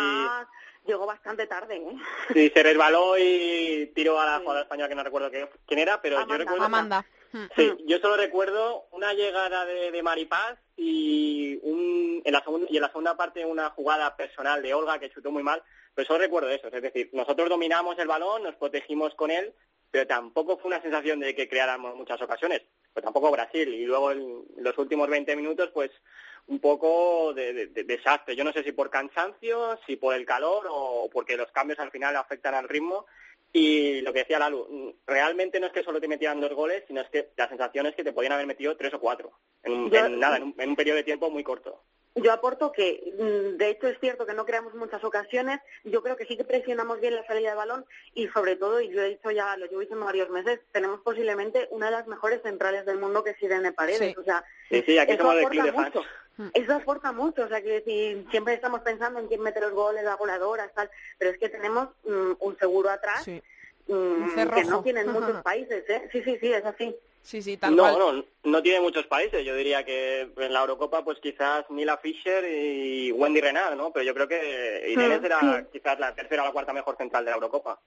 Llegó 0.87 1.07
bastante 1.07 1.47
tarde, 1.47 1.77
¿eh? 1.77 1.97
Sí, 2.35 2.53
se 2.55 2.63
resbaló 2.63 3.17
y 3.17 3.91
tiró 3.95 4.21
a 4.21 4.27
la 4.27 4.39
jugadora 4.41 4.65
española 4.65 4.89
que 4.89 4.95
no 4.95 5.03
recuerdo 5.03 5.31
quién 5.67 5.79
era, 5.79 6.03
pero 6.03 6.27
yo 6.27 6.37
recuerdo... 6.37 6.65
Amanda. 6.65 7.07
Hmm. 7.33 7.47
Sí, 7.57 7.73
yo 7.87 7.99
solo 7.99 8.17
recuerdo 8.17 8.87
una 8.93 9.15
llegada 9.15 9.65
de, 9.65 9.91
de 9.91 10.03
Maripaz 10.03 10.59
y, 10.77 11.59
un, 11.63 12.23
en 12.23 12.33
la 12.33 12.43
segunda, 12.45 12.67
y 12.71 12.77
en 12.77 12.83
la 12.83 12.89
segunda 12.89 13.17
parte 13.17 13.45
una 13.45 13.71
jugada 13.71 14.15
personal 14.15 14.63
de 14.63 14.75
Olga 14.75 14.99
que 14.99 15.11
chutó 15.11 15.31
muy 15.31 15.43
mal, 15.43 15.63
pero 15.95 16.07
solo 16.07 16.21
recuerdo 16.21 16.51
eso. 16.51 16.69
Es 16.69 16.83
decir, 16.83 17.09
nosotros 17.13 17.49
dominamos 17.49 17.99
el 17.99 18.07
balón, 18.07 18.43
nos 18.43 18.55
protegimos 18.57 19.15
con 19.15 19.31
él, 19.31 19.55
pero 19.95 20.09
tampoco 20.09 20.59
fue 20.59 20.67
una 20.67 20.83
sensación 20.83 21.21
de 21.21 21.37
que 21.37 21.49
creáramos 21.49 21.95
muchas 21.95 22.21
ocasiones. 22.21 22.63
Pues 22.93 23.05
tampoco 23.05 23.31
Brasil. 23.31 23.73
Y 23.73 23.85
luego 23.85 24.11
en 24.11 24.45
los 24.57 24.77
últimos 24.77 25.09
20 25.09 25.37
minutos, 25.37 25.71
pues 25.73 25.93
un 26.49 26.59
poco 26.59 27.33
de, 27.33 27.69
desastre. 27.69 28.35
Yo 28.35 28.43
no 28.43 28.53
sé 28.53 28.65
si 28.65 28.73
por 28.73 28.91
cansancio, 28.91 29.79
si 29.87 29.95
por 29.95 30.17
el 30.17 30.27
calor 30.27 30.67
o 30.69 31.09
porque 31.13 31.37
los 31.37 31.53
cambios 31.53 31.79
al 31.79 31.93
final 31.93 32.17
afectan 32.17 32.57
al 32.57 32.69
ritmo. 32.69 33.07
Y 33.53 34.01
lo 34.01 34.13
que 34.13 34.19
decía 34.19 34.41
Lalu, 34.41 34.97
realmente 35.07 35.61
no 35.61 35.69
es 35.69 35.73
que 35.73 35.85
solo 35.85 36.01
te 36.01 36.09
metieran 36.09 36.41
dos 36.41 36.55
goles, 36.55 36.83
sino 36.89 37.01
es 37.01 37.09
que 37.11 37.29
la 37.37 37.49
sensación 37.49 37.87
es 37.87 37.95
que 37.95 38.03
te 38.03 38.13
podían 38.13 38.33
haber 38.33 38.49
metido 38.49 38.77
tres 38.77 38.95
o 38.95 38.99
cuatro 38.99 39.39
en, 39.63 40.19
nada, 40.19 40.39
en 40.39 40.71
un 40.71 40.75
periodo 40.75 40.97
de 40.97 41.05
tiempo 41.05 41.31
muy 41.31 41.45
corto. 41.45 41.85
Yo 42.17 42.33
aporto 42.33 42.71
que, 42.71 43.13
mm, 43.19 43.57
de 43.57 43.71
hecho, 43.71 43.89
es 43.89 43.99
cierto 43.99 44.25
que 44.25 44.35
no 44.35 44.47
creamos 44.47 44.75
muchas 44.75 45.03
ocasiones. 45.03 45.61
Yo 45.83 46.01
creo 46.01 46.17
que 46.17 46.27
sí 46.27 46.37
que 46.37 46.45
presionamos 46.45 47.01
bien 47.01 47.17
la 47.17 47.27
salida 47.27 47.51
de 47.51 47.57
balón 47.57 47.85
y, 48.15 48.29
sobre 48.29 48.55
todo, 48.55 48.81
y 48.81 48.89
yo 48.89 49.03
he 49.03 49.11
dicho 49.11 49.33
ya, 49.33 49.57
lo 49.57 49.67
llevo 49.67 49.81
diciendo 49.81 50.05
varios 50.05 50.31
meses, 50.31 50.61
tenemos 50.71 51.01
posiblemente 51.01 51.67
una 51.71 51.87
de 51.87 51.93
las 51.93 52.07
mejores 52.07 52.41
centrales 52.43 52.87
del 52.87 52.99
mundo 52.99 53.25
que 53.25 53.31
es 53.31 53.43
Irene 53.43 53.73
Paredes. 53.73 54.17
O 54.17 54.23
sea, 54.23 54.45
sí, 54.69 54.97
aquí 54.97 55.13
eso 55.13 55.29
aporta 55.29 55.73
mucho. 55.73 56.03
Eso 56.53 56.75
aporta 56.75 57.11
mucho. 57.11 57.45
O 57.45 57.49
sea, 57.49 57.61
que 57.61 57.81
decir, 57.81 58.25
siempre 58.31 58.55
estamos 58.55 58.83
pensando 58.83 59.19
en 59.19 59.27
quién 59.27 59.41
mete 59.41 59.61
los 59.61 59.73
goles, 59.73 60.05
las 60.05 60.19
voladoras, 60.19 60.73
tal, 60.73 60.89
pero 61.19 61.33
es 61.33 61.39
que 61.39 61.49
tenemos 61.49 61.89
mm, 62.05 62.33
un 62.39 62.59
seguro 62.59 62.91
atrás 62.91 63.27
mm, 63.27 64.51
que 64.55 64.65
no 64.65 64.83
tienen 64.85 65.09
muchos 65.09 65.43
países. 65.43 65.85
¿eh? 65.89 66.09
Sí, 66.13 66.23
sí, 66.23 66.39
sí, 66.41 66.53
es 66.53 66.65
así. 66.65 66.97
Sí, 67.25 67.41
sí, 67.41 67.57
tal 67.57 67.75
no, 67.75 67.99
no, 67.99 68.23
no 68.45 68.63
tiene 68.63 68.81
muchos 68.81 69.07
países. 69.07 69.45
Yo 69.47 69.57
diría 69.57 69.83
que 69.83 70.29
en 70.37 70.53
la 70.53 70.61
Eurocopa, 70.61 71.03
pues 71.03 71.19
quizás 71.21 71.65
Mila 71.71 71.97
Fischer 71.97 72.45
y 72.45 73.11
Wendy 73.13 73.41
Renard, 73.41 73.77
¿no? 73.77 73.91
Pero 73.91 74.05
yo 74.05 74.13
creo 74.13 74.29
que 74.29 74.91
Irene 74.91 75.19
será 75.21 75.67
quizás 75.73 75.99
la 75.99 76.15
tercera 76.15 76.43
o 76.43 76.47
la 76.47 76.53
cuarta 76.53 76.75
mejor 76.75 76.99
central 76.99 77.25
de 77.25 77.31
la 77.31 77.37
Eurocopa. 77.37 77.81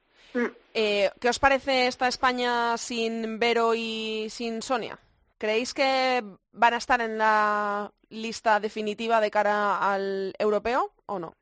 Eh, 0.74 1.12
¿Qué 1.22 1.30
os 1.30 1.38
parece 1.38 1.86
esta 1.86 2.08
España 2.08 2.76
sin 2.80 3.38
Vero 3.38 3.76
y 3.76 4.28
sin 4.32 4.64
Sonia? 4.64 4.98
¿Creéis 5.38 5.76
que 5.76 6.24
van 6.52 6.74
a 6.74 6.78
estar 6.78 7.00
en 7.00 7.20
la 7.20 7.92
lista 8.10 8.60
definitiva 8.60 9.22
de 9.22 9.30
cara 9.30 9.94
al 9.94 10.34
europeo 10.40 10.94
o 11.06 11.20
no? 11.20 11.36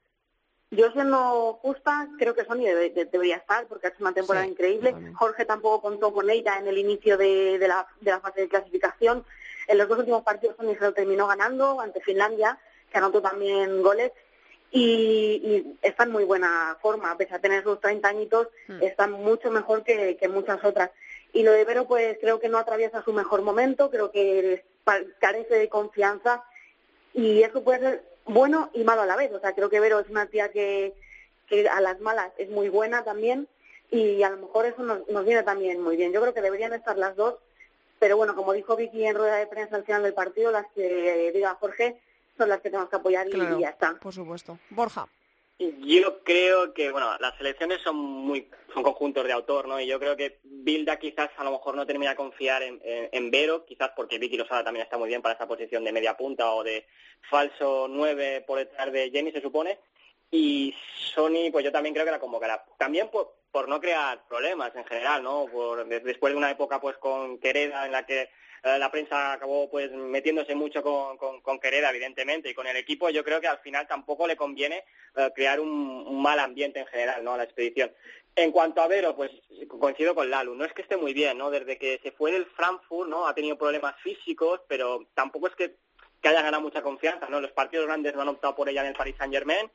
Yo 0.76 0.92
siendo 0.92 1.60
justa, 1.62 2.08
creo 2.18 2.36
que 2.36 2.46
Sony 2.46 2.66
debería 2.66 3.38
estar 3.38 3.66
porque 3.68 3.88
ha 3.88 3.90
hecho 3.90 4.04
una 4.04 4.14
temporada 4.14 4.46
increíble. 4.46 4.94
Jorge 5.14 5.46
tampoco 5.46 5.82
contó 5.82 6.14
con 6.14 6.30
ella 6.30 6.58
en 6.60 6.68
el 6.68 6.78
inicio 6.78 7.18
de, 7.18 7.58
la, 7.68 8.20
fase 8.20 8.42
de 8.42 8.50
clasificación. 8.50 9.26
En 9.68 9.78
los 9.78 9.88
dos 9.88 10.00
últimos 10.00 10.24
partidos 10.24 10.56
Sony 10.58 10.76
se 10.76 10.86
lo 10.86 10.94
terminó 10.94 11.28
ganando 11.28 11.80
ante 11.80 12.02
Finlandia, 12.02 12.60
que 12.92 12.98
anotó 12.98 13.22
también 13.22 13.82
goles. 13.82 14.12
Y, 14.72 15.78
está 15.82 16.04
en 16.04 16.12
muy 16.12 16.26
buena 16.26 16.78
forma, 16.82 17.12
a 17.12 17.18
pesar 17.18 17.40
de 17.40 17.48
tener 17.48 17.64
sus 17.64 17.80
30 17.80 18.08
añitos, 18.08 18.50
hmm. 18.68 18.84
está 18.84 19.08
mucho 19.08 19.50
mejor 19.52 19.84
que, 19.84 20.18
muchas 20.30 20.64
otras. 20.64 20.92
Y 21.32 21.44
lo 21.44 21.52
de 21.52 21.64
Vero, 21.64 21.88
pues 21.88 22.18
creo 22.20 22.40
que 22.40 22.50
no 22.50 22.58
atraviesa 22.58 23.04
su 23.04 23.14
mejor 23.14 23.42
momento, 23.42 23.90
creo 23.90 24.12
que 24.12 24.66
carece 25.20 25.56
de 25.56 25.70
confianza 25.70 26.44
y 27.14 27.42
eso 27.44 27.64
puede 27.64 27.80
ser 27.80 28.15
bueno 28.26 28.70
y 28.74 28.84
malo 28.84 29.02
a 29.02 29.06
la 29.06 29.16
vez. 29.16 29.32
O 29.32 29.40
sea, 29.40 29.54
creo 29.54 29.70
que 29.70 29.80
Vero 29.80 30.00
es 30.00 30.10
una 30.10 30.26
tía 30.28 30.52
que, 30.52 30.94
que 31.48 31.68
a 31.70 31.80
las 31.82 32.00
malas 32.02 32.32
es 32.38 32.50
muy 32.50 32.70
buena 32.70 33.04
también 33.04 33.48
y 33.92 34.24
a 34.24 34.30
lo 34.30 34.38
mejor 34.38 34.66
eso 34.66 34.84
nos, 34.84 35.08
nos 35.10 35.26
viene 35.26 35.44
también 35.44 35.82
muy 35.82 35.96
bien. 35.96 36.12
Yo 36.12 36.22
creo 36.22 36.34
que 36.34 36.42
deberían 36.42 36.74
estar 36.74 36.98
las 36.98 37.16
dos, 37.16 37.36
pero 38.00 38.18
bueno, 38.18 38.36
como 38.36 38.54
dijo 38.54 38.76
Vicky 38.76 39.06
en 39.06 39.16
rueda 39.16 39.36
de 39.38 39.48
prensa 39.48 39.76
al 39.76 39.86
final 39.86 40.04
del 40.04 40.14
partido, 40.14 40.52
las 40.52 40.66
que 40.74 41.32
diga 41.34 41.56
Jorge 41.56 42.02
son 42.38 42.50
las 42.50 42.60
que 42.62 42.70
tenemos 42.70 42.90
que 42.90 42.98
apoyar 42.98 43.28
y 43.28 43.60
ya 43.60 43.70
está. 43.70 43.96
Por 43.96 44.14
supuesto. 44.14 44.60
Borja. 44.70 45.08
Yo 45.58 46.22
creo 46.24 46.74
que, 46.74 46.92
bueno, 46.92 47.16
las 47.20 47.38
selecciones 47.38 47.82
son 47.82 47.96
muy 47.96 48.50
son 48.74 48.84
conjuntos 48.84 49.26
de 49.26 49.32
autor, 49.32 49.70
¿no? 49.70 49.80
Y 49.80 49.88
yo 49.88 49.98
creo 50.00 50.18
que 50.18 50.40
Bilda 50.44 51.00
quizás 51.00 51.30
a 51.38 51.46
lo 51.46 51.52
mejor 51.52 51.76
no 51.76 51.86
termina 51.86 52.12
de 52.12 52.18
confiar 52.18 52.62
en, 52.62 52.82
en, 52.84 53.32
Vero, 53.32 53.66
quizás 53.66 53.92
porque 53.96 54.20
Vicky 54.20 54.36
Losada 54.36 54.66
también 54.66 54.84
está 54.84 54.98
muy 54.98 55.08
bien 55.08 55.22
para 55.22 55.36
esa 55.36 55.48
posición 55.48 55.86
de 55.86 55.94
media 55.94 56.18
punta 56.18 56.52
o 56.52 56.62
de 56.62 56.86
falso 57.30 57.88
nueve 57.90 58.44
por 58.46 58.58
detrás 58.58 58.92
de 58.92 59.10
Jenny, 59.12 59.32
se 59.32 59.42
supone. 59.42 59.80
Y 60.30 60.76
Sony, 61.14 61.52
pues 61.54 61.64
yo 61.64 61.72
también 61.72 61.94
creo 61.94 62.06
que 62.06 62.12
la 62.12 62.20
convocará. 62.20 62.66
También 62.78 63.10
por, 63.10 63.36
por 63.50 63.70
no 63.70 63.80
crear 63.80 64.28
problemas 64.28 64.76
en 64.76 64.84
general, 64.84 65.24
¿no? 65.24 65.46
Por, 65.46 65.88
después 65.88 66.34
de 66.34 66.38
una 66.38 66.52
época 66.52 66.82
pues 66.82 66.98
con 66.98 67.38
Quereda 67.40 67.86
en 67.86 67.94
la 67.94 68.06
que 68.06 68.30
la 68.66 68.90
prensa 68.90 69.34
acabó 69.34 69.70
pues 69.70 69.92
metiéndose 69.92 70.56
mucho 70.56 70.82
con, 70.82 71.18
con, 71.42 71.60
Quereda, 71.60 71.92
evidentemente, 71.92 72.50
y 72.50 72.54
con 72.54 72.66
el 72.66 72.76
equipo, 72.76 73.10
yo 73.10 73.24
creo 73.24 73.40
que 73.40 73.48
al 73.48 73.60
final 73.60 73.88
tampoco 73.88 74.26
le 74.26 74.36
conviene 74.36 74.84
eh, 75.16 75.32
crear 75.36 75.60
un, 75.60 76.22
mal 76.22 76.40
ambiente 76.40 76.80
en 76.80 76.88
general, 76.88 77.24
¿no? 77.24 77.34
A 77.34 77.38
la 77.38 77.44
expedición. 77.44 77.92
En 78.36 78.52
cuanto 78.52 78.82
a 78.82 78.88
Vero, 78.88 79.16
pues 79.16 79.32
coincido 79.80 80.16
con 80.16 80.30
Lalu, 80.30 80.56
no 80.56 80.66
es 80.66 80.74
que 80.74 80.82
esté 80.82 80.98
muy 80.98 81.14
bien, 81.14 81.38
¿no? 81.38 81.52
Desde 81.52 81.78
que 81.78 82.00
se 82.02 82.12
fue 82.12 82.32
del 82.32 82.46
Frankfurt, 82.48 83.10
¿no? 83.10 83.28
Ha 83.28 83.36
tenido 83.36 83.58
problemas 83.58 83.96
físicos, 84.02 84.62
pero 84.68 85.08
tampoco 85.14 85.48
es 85.48 85.56
que, 85.56 85.76
que 86.22 86.30
haya 86.30 86.42
ganado 86.42 86.64
mucha 86.64 86.82
confianza, 86.82 87.30
¿no? 87.30 87.40
Los 87.40 87.52
partidos 87.52 87.86
grandes 87.86 88.16
no 88.16 88.22
han 88.22 88.30
optado 88.30 88.56
por 88.56 88.68
ella 88.68 88.82
en 88.82 88.88
el 88.88 88.96
Paris 88.96 89.16
Saint-Germain, 89.18 89.70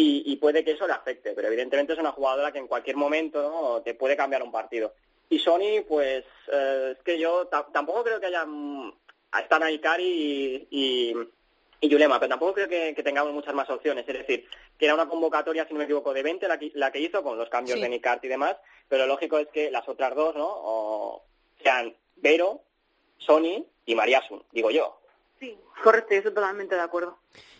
y, 0.00 0.36
puede 0.36 0.64
que 0.64 0.72
eso 0.72 0.86
le 0.86 0.92
afecte, 0.92 1.32
pero 1.32 1.48
evidentemente 1.48 1.92
es 1.92 1.98
una 1.98 2.12
jugadora 2.12 2.52
que 2.52 2.58
en 2.58 2.68
cualquier 2.68 2.94
momento 2.94 3.42
¿no? 3.42 3.82
te 3.82 3.94
puede 3.94 4.16
cambiar 4.16 4.44
un 4.44 4.52
partido. 4.52 4.94
Y 5.30 5.38
Sony, 5.38 5.82
pues 5.86 6.24
eh, 6.52 6.94
es 6.96 7.02
que 7.04 7.18
yo 7.18 7.46
tampoco 7.46 8.04
creo 8.04 8.20
que 8.20 8.26
haya... 8.26 8.44
Mm, 8.46 8.92
están 9.38 9.62
ahí 9.62 9.78
Cari 9.78 10.66
y, 10.70 11.12
y, 11.80 11.88
Yulema, 11.88 12.18
pero 12.18 12.30
tampoco 12.30 12.54
creo 12.54 12.68
que, 12.68 13.02
tengamos 13.02 13.32
muchas 13.32 13.54
más 13.54 13.68
opciones. 13.68 14.08
Es 14.08 14.18
decir, 14.18 14.48
que 14.78 14.86
era 14.86 14.94
una 14.94 15.08
convocatoria, 15.08 15.66
si 15.66 15.74
no 15.74 15.78
me 15.78 15.84
equivoco, 15.84 16.14
de 16.14 16.22
20 16.22 16.48
la 16.48 16.58
que, 16.58 16.72
la 16.74 16.90
que 16.90 17.00
hizo 17.00 17.22
con 17.22 17.36
los 17.36 17.50
cambios 17.50 17.80
de 17.80 17.88
Nicart 17.88 18.24
y 18.24 18.28
demás, 18.28 18.56
pero 18.88 19.02
lo 19.02 19.14
lógico 19.14 19.38
es 19.38 19.48
que 19.48 19.70
las 19.70 19.86
otras 19.88 20.14
dos, 20.14 20.34
¿no? 20.34 20.48
O 20.48 21.24
sean 21.62 21.94
Vero, 22.16 22.62
Sony 23.18 23.66
y 23.84 23.94
Mariasun, 23.94 24.42
digo 24.50 24.70
yo. 24.70 24.98
Sí, 25.38 25.58
correcto, 25.82 26.14
estoy 26.14 26.34
totalmente 26.34 26.74
de 26.74 26.80
acuerdo. 26.80 27.18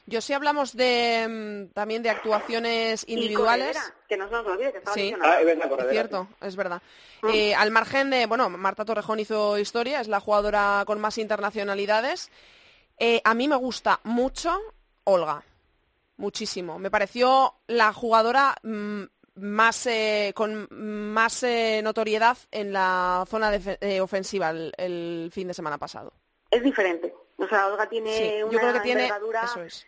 Yo 0.08 0.22
sí 0.22 0.32
hablamos 0.32 0.74
de 0.74 1.26
mm, 1.28 1.74
también 1.74 2.02
de 2.02 2.08
actuaciones 2.08 3.04
individuales. 3.06 3.76
que 4.08 4.16
no 4.16 4.26
se 4.26 4.32
nos 4.32 4.46
olvide 4.46 4.72
que 4.72 4.78
estaba 4.78 4.94
sí. 4.94 5.14
Ah, 5.20 5.38
es, 5.42 5.90
cierto, 5.90 6.28
es 6.40 6.56
verdad. 6.56 6.80
Mm. 7.20 7.28
Eh, 7.28 7.54
al 7.54 7.70
margen 7.70 8.08
de, 8.08 8.24
bueno, 8.24 8.48
Marta 8.48 8.86
Torrejón 8.86 9.20
hizo 9.20 9.58
historia, 9.58 10.00
es 10.00 10.08
la 10.08 10.20
jugadora 10.20 10.82
con 10.86 10.98
más 10.98 11.18
internacionalidades. 11.18 12.30
Eh, 12.98 13.20
a 13.22 13.34
mí 13.34 13.48
me 13.48 13.56
gusta 13.56 14.00
mucho 14.04 14.58
Olga, 15.04 15.42
muchísimo. 16.16 16.78
Me 16.78 16.90
pareció 16.90 17.56
la 17.66 17.92
jugadora 17.92 18.54
mm, 18.62 19.02
más 19.34 19.86
eh, 19.86 20.32
con 20.34 20.68
más 20.70 21.44
notoriedad 21.82 22.38
en 22.50 22.72
la 22.72 23.26
zona 23.28 23.50
de, 23.50 24.00
ofensiva 24.00 24.50
el, 24.50 25.28
fin 25.34 25.48
de 25.48 25.54
semana 25.54 25.76
pasado. 25.76 26.14
Es 26.50 26.62
diferente. 26.62 27.12
O 27.38 27.48
sea, 27.48 27.68
Olga 27.68 27.88
tiene 27.88 28.44
una 28.44 28.52
yo 28.52 28.58
creo 28.58 28.72
que 28.74 28.80
tiene, 28.80 29.06
eso 29.06 29.62
es 29.62 29.86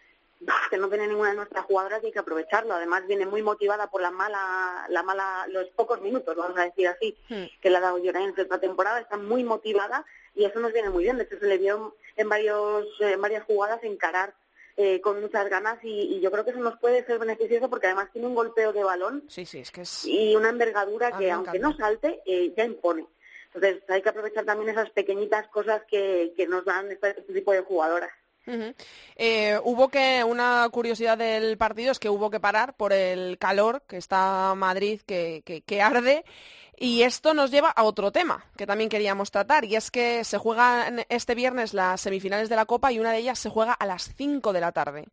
que 0.70 0.78
no 0.78 0.88
tiene 0.88 1.07
ninguna 1.07 1.30
de 1.30 1.36
nuestras 1.36 1.64
jugadoras 1.64 2.03
y 2.03 2.07
hay 2.07 2.12
que 2.12 2.18
aprovecharlo. 2.18 2.74
Además 2.74 3.07
viene 3.07 3.26
muy 3.26 3.42
motivada 3.42 3.90
por 3.90 4.01
la 4.01 4.11
mala, 4.11 4.86
la 4.88 5.03
mala, 5.03 5.46
los 5.48 5.68
pocos 5.70 6.01
minutos, 6.01 6.34
vamos 6.36 6.57
a 6.59 6.64
decir 6.64 6.88
así, 6.88 7.16
hmm. 7.28 7.44
que 7.61 7.70
le 7.70 7.76
ha 7.76 7.80
dado 7.80 7.98
Llorén 7.98 8.30
en 8.30 8.34
esta 8.36 8.59
temporada. 8.59 9.01
Está 9.01 9.16
muy 9.16 9.44
motivada 9.44 10.05
y 10.34 10.44
eso 10.44 10.61
nos 10.61 10.72
viene 10.72 10.90
muy 10.90 11.05
bien. 11.05 11.18
De 11.18 11.24
hecho 11.24 11.38
se 11.38 11.46
le 11.46 11.59
vio 11.59 11.96
en 12.16 12.28
varios, 12.28 12.86
en 13.01 13.20
varias 13.20 13.44
jugadas 13.44 13.80
encarar 13.82 14.34
eh, 14.76 15.01
con 15.01 15.20
muchas 15.20 15.48
ganas 15.51 15.78
y, 15.82 16.20
yo 16.20 16.30
creo 16.30 16.44
que 16.44 16.53
eso 16.53 16.61
nos 16.61 16.78
puede 16.78 17.05
ser 17.05 17.18
beneficioso 17.18 17.68
porque 17.68 17.88
además 17.88 18.11
tiene 18.12 18.28
un 18.28 18.34
golpeo 18.34 18.72
de 18.72 18.82
balón 18.82 19.24
sí, 19.28 19.44
sí, 19.44 19.59
es 19.59 19.70
que 19.70 19.82
es... 19.82 20.07
y 20.07 20.34
una 20.36 20.48
envergadura 20.48 21.12
que 21.18 21.30
aunque 21.30 21.59
no 21.59 21.76
salte 21.76 22.22
eh, 22.24 22.55
ya 22.57 22.64
impone. 22.64 23.07
Entonces 23.53 23.82
hay 23.88 24.03
que 24.03 24.09
aprovechar 24.09 24.44
también 24.44 24.70
esas 24.70 24.90
pequeñitas 24.90 25.48
cosas 25.48 25.82
que, 25.88 26.32
que 26.36 26.46
nos 26.46 26.64
dan 26.64 26.90
este 26.90 27.14
tipo 27.32 27.53
de 27.53 27.61
jugadoras. 27.61 28.11
Eh, 29.16 29.61
hubo 29.64 29.88
que, 29.88 30.24
una 30.24 30.68
curiosidad 30.70 31.18
del 31.18 31.57
partido 31.59 31.92
es 31.92 31.98
que 31.98 32.09
hubo 32.09 32.30
que 32.30 32.40
parar 32.40 32.74
por 32.74 32.92
el 32.92 33.38
calor 33.38 33.82
que 33.86 33.96
está 33.96 34.55
Madrid, 34.57 35.01
que, 35.07 35.42
que, 35.44 35.82
arde. 35.82 36.24
Y 36.76 37.03
esto 37.03 37.34
nos 37.34 37.51
lleva 37.51 37.68
a 37.68 37.84
otro 37.84 38.11
tema 38.11 38.46
que 38.57 38.66
también 38.66 38.88
queríamos 38.88 39.30
tratar, 39.30 39.64
y 39.66 39.76
es 39.76 39.90
que 39.90 40.24
se 40.24 40.38
juegan 40.38 41.05
este 41.11 41.34
viernes 41.34 41.74
las 41.74 42.01
semifinales 42.01 42.48
de 42.48 42.57
la 42.57 42.64
Copa 42.64 42.90
y 42.90 42.98
una 42.98 43.12
de 43.12 43.18
ellas 43.18 43.38
se 43.38 43.51
juega 43.51 43.74
a 43.74 43.86
las 43.86 44.14
5 44.16 44.53
de 44.53 44.61
la 44.61 44.72
tarde. 44.72 45.05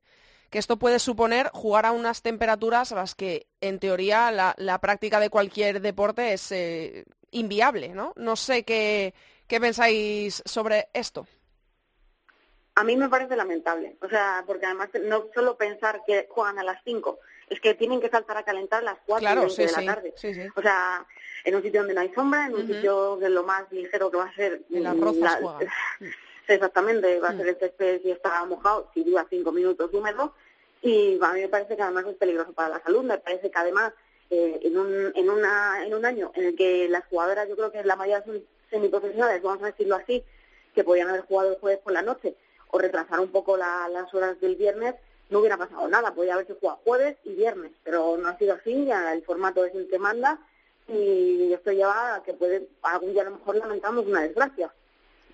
Que 0.49 0.59
esto 0.59 0.77
puede 0.77 0.99
suponer 0.99 1.49
jugar 1.51 1.85
a 1.85 1.91
unas 1.91 2.21
temperaturas 2.21 2.93
a 2.93 2.95
las 2.95 3.15
que, 3.15 3.47
en 3.59 3.79
teoría, 3.79 4.31
la, 4.31 4.79
práctica 4.79 5.19
de 5.19 5.29
cualquier 5.29 5.81
deporte 5.81 6.31
es 6.31 6.49
eh, 6.53 7.03
inviable, 7.32 7.89
¿no? 7.89 8.13
No 8.15 8.36
sé 8.36 8.63
qué, 8.63 9.13
qué 9.47 9.59
pensáis 9.59 10.41
sobre 10.45 10.89
esto. 10.93 11.28
A 12.75 12.84
mí 12.84 12.95
me 12.95 13.09
parece 13.09 13.36
lamentable, 13.36 13.97
o 14.01 14.07
sea, 14.07 14.43
porque 14.45 14.67
además 14.67 14.89
no 15.01 15.25
solo 15.34 15.57
pensar 15.57 16.03
que 16.05 16.28
juegan 16.30 16.59
a 16.59 16.63
las 16.63 16.80
5, 16.84 17.19
es 17.49 17.59
que 17.59 17.73
tienen 17.73 17.99
que 17.99 18.09
saltar 18.09 18.38
a 18.38 18.43
calentar 18.43 18.82
a 18.82 18.86
las 18.86 18.99
4 19.05 19.47
de 19.55 19.71
la 19.71 19.86
tarde. 19.86 20.13
o 20.55 20.61
sea, 20.61 21.05
en 21.43 21.55
un 21.55 21.63
sitio 21.63 21.82
donde 21.82 21.95
no 21.95 22.01
hay 22.01 22.13
sombra, 22.13 22.45
en 22.45 22.53
un 22.53 22.67
sitio 22.67 23.17
de 23.17 23.30
lo 23.30 23.43
más 23.43 23.71
ligero 23.71 24.11
que 24.11 24.17
va 24.17 24.25
a 24.25 24.36
ser... 24.36 24.61
En 24.69 24.84
las 24.84 24.99
rozas 24.99 25.39
Exactamente, 26.47 27.19
va 27.19 27.30
a 27.30 27.34
mm. 27.34 27.38
ser 27.38 27.47
el 27.47 27.57
césped 27.57 28.01
si 28.01 28.11
está 28.11 28.45
mojado, 28.45 28.89
si 28.93 29.03
dura 29.03 29.25
5 29.30 29.51
minutos 29.51 29.93
húmedo, 29.93 30.34
y 30.82 31.19
a 31.21 31.34
mí 31.34 31.41
me 31.41 31.49
parece 31.49 31.75
que 31.75 31.82
además 31.82 32.05
es 32.07 32.15
peligroso 32.15 32.53
para 32.53 32.69
la 32.69 32.84
salud, 32.84 33.03
me 33.03 33.17
parece 33.17 33.51
que 33.51 33.57
además 33.57 33.91
eh, 34.30 34.59
en, 34.63 34.78
un, 34.78 35.11
en, 35.15 35.30
una, 35.30 35.86
en 35.86 35.93
un 35.93 36.05
año 36.05 36.32
en 36.36 36.45
el 36.45 36.55
que 36.55 36.88
las 36.89 37.05
jugadoras, 37.05 37.47
yo 37.47 37.55
creo 37.55 37.71
que 37.71 37.84
la 37.84 37.95
mayoría 37.95 38.25
son 38.25 38.43
semiprofesionales, 38.69 39.41
vamos 39.41 39.63
a 39.63 39.67
decirlo 39.67 39.95
así, 39.95 40.23
que 40.75 40.84
podían 40.84 41.09
haber 41.09 41.21
jugado 41.21 41.51
el 41.51 41.59
jueves 41.59 41.80
por 41.80 41.93
la 41.93 42.01
noche 42.01 42.36
o 42.69 42.78
retrasar 42.78 43.19
un 43.19 43.30
poco 43.30 43.57
las 43.57 44.13
horas 44.13 44.39
del 44.41 44.55
viernes, 44.55 44.95
no 45.30 45.39
hubiera 45.39 45.57
pasado 45.57 45.88
nada, 45.88 46.13
podía 46.13 46.34
haberse 46.34 46.55
jugado 46.55 46.80
jueves 46.84 47.17
y 47.23 47.34
viernes, 47.34 47.71
pero 47.84 48.17
no 48.17 48.28
ha 48.30 48.38
sido 48.38 48.55
así, 48.55 48.86
ya 48.86 49.13
el 49.13 49.23
formato 49.23 49.63
es 49.65 49.73
el 49.75 49.89
que 49.89 49.99
manda 49.99 50.39
y 50.88 51.51
esto 51.51 51.71
lleva 51.71 52.15
a 52.15 52.23
que 52.23 52.34
puede, 52.34 52.67
algún 52.82 53.13
día 53.13 53.23
a 53.23 53.25
lo 53.25 53.38
mejor 53.38 53.55
lamentamos 53.57 54.05
una 54.05 54.21
desgracia. 54.21 54.71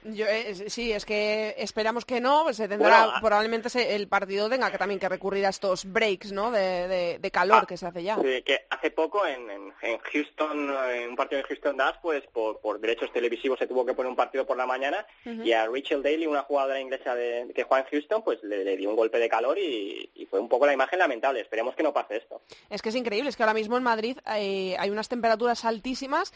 Yo, 0.06 0.26
eh, 0.28 0.70
sí, 0.70 0.92
es 0.92 1.06
que 1.06 1.56
esperamos 1.58 2.06
que 2.06 2.20
no, 2.20 2.52
se 2.54 2.68
tendrá, 2.68 3.14
probablemente 3.22 3.96
el 3.96 4.08
partido 4.08 4.50
tenga 4.50 4.72
que 4.72 4.78
también 4.78 5.00
que 5.00 5.10
recurrir 5.10 5.46
a 5.46 5.50
estos 5.50 5.86
breaks, 5.86 6.32
¿no? 6.32 6.52
De, 6.52 7.20
calor 7.32 7.62
ah, 7.64 7.66
que 7.68 7.78
se 7.78 7.88
hace 7.88 8.04
ya. 8.04 8.18
que 8.22 8.66
hace 8.70 8.92
poco 8.92 9.26
en, 9.26 9.50
en, 9.50 9.98
Houston, 10.00 10.76
en 10.92 11.10
un 11.10 11.16
partido 11.16 11.42
de 11.42 11.48
Houston 11.48 11.78
Dash, 11.78 11.96
pues 12.02 12.24
por, 12.32 12.60
por, 12.60 12.80
derechos 12.80 13.12
televisivos 13.12 13.58
se 13.58 13.66
tuvo 13.66 13.86
que 13.86 13.94
poner 13.94 14.10
un 14.10 14.16
partido 14.16 14.46
por 14.46 14.58
la 14.58 14.66
mañana 14.66 15.06
y 15.26 15.52
a 15.52 15.68
Rachel 15.68 16.04
Daly, 16.04 16.28
una 16.28 16.44
jugadora 16.44 16.80
inglesa 16.80 17.16
de, 17.16 17.52
que 17.56 17.64
juega 17.64 17.84
en 17.86 17.90
Houston, 17.90 18.24
pues 18.24 18.44
le, 18.44 18.78
dio 18.78 18.90
un 18.90 18.96
golpe 18.96 19.18
de 19.20 19.30
calor 19.30 19.58
y, 19.58 20.10
fue 20.30 20.40
un 20.40 20.50
poco 20.50 20.66
la 20.66 20.74
imagen 20.74 21.00
lamentable. 21.00 21.42
Esperemos 21.42 21.76
que 21.76 21.84
no 21.84 21.94
pase 21.94 22.18
esto. 22.18 22.42
Es 22.70 22.82
que 22.82 22.90
es 22.90 22.96
increíble, 22.96 23.30
es 23.30 23.38
que 23.38 23.44
ahora 23.44 23.54
mismo 23.54 23.78
en 23.78 23.84
Madrid 23.84 24.18
eh, 24.36 24.76
hay 24.80 24.90
unas 24.90 25.10
temperaturas 25.10 25.64
altísimas 25.66 26.34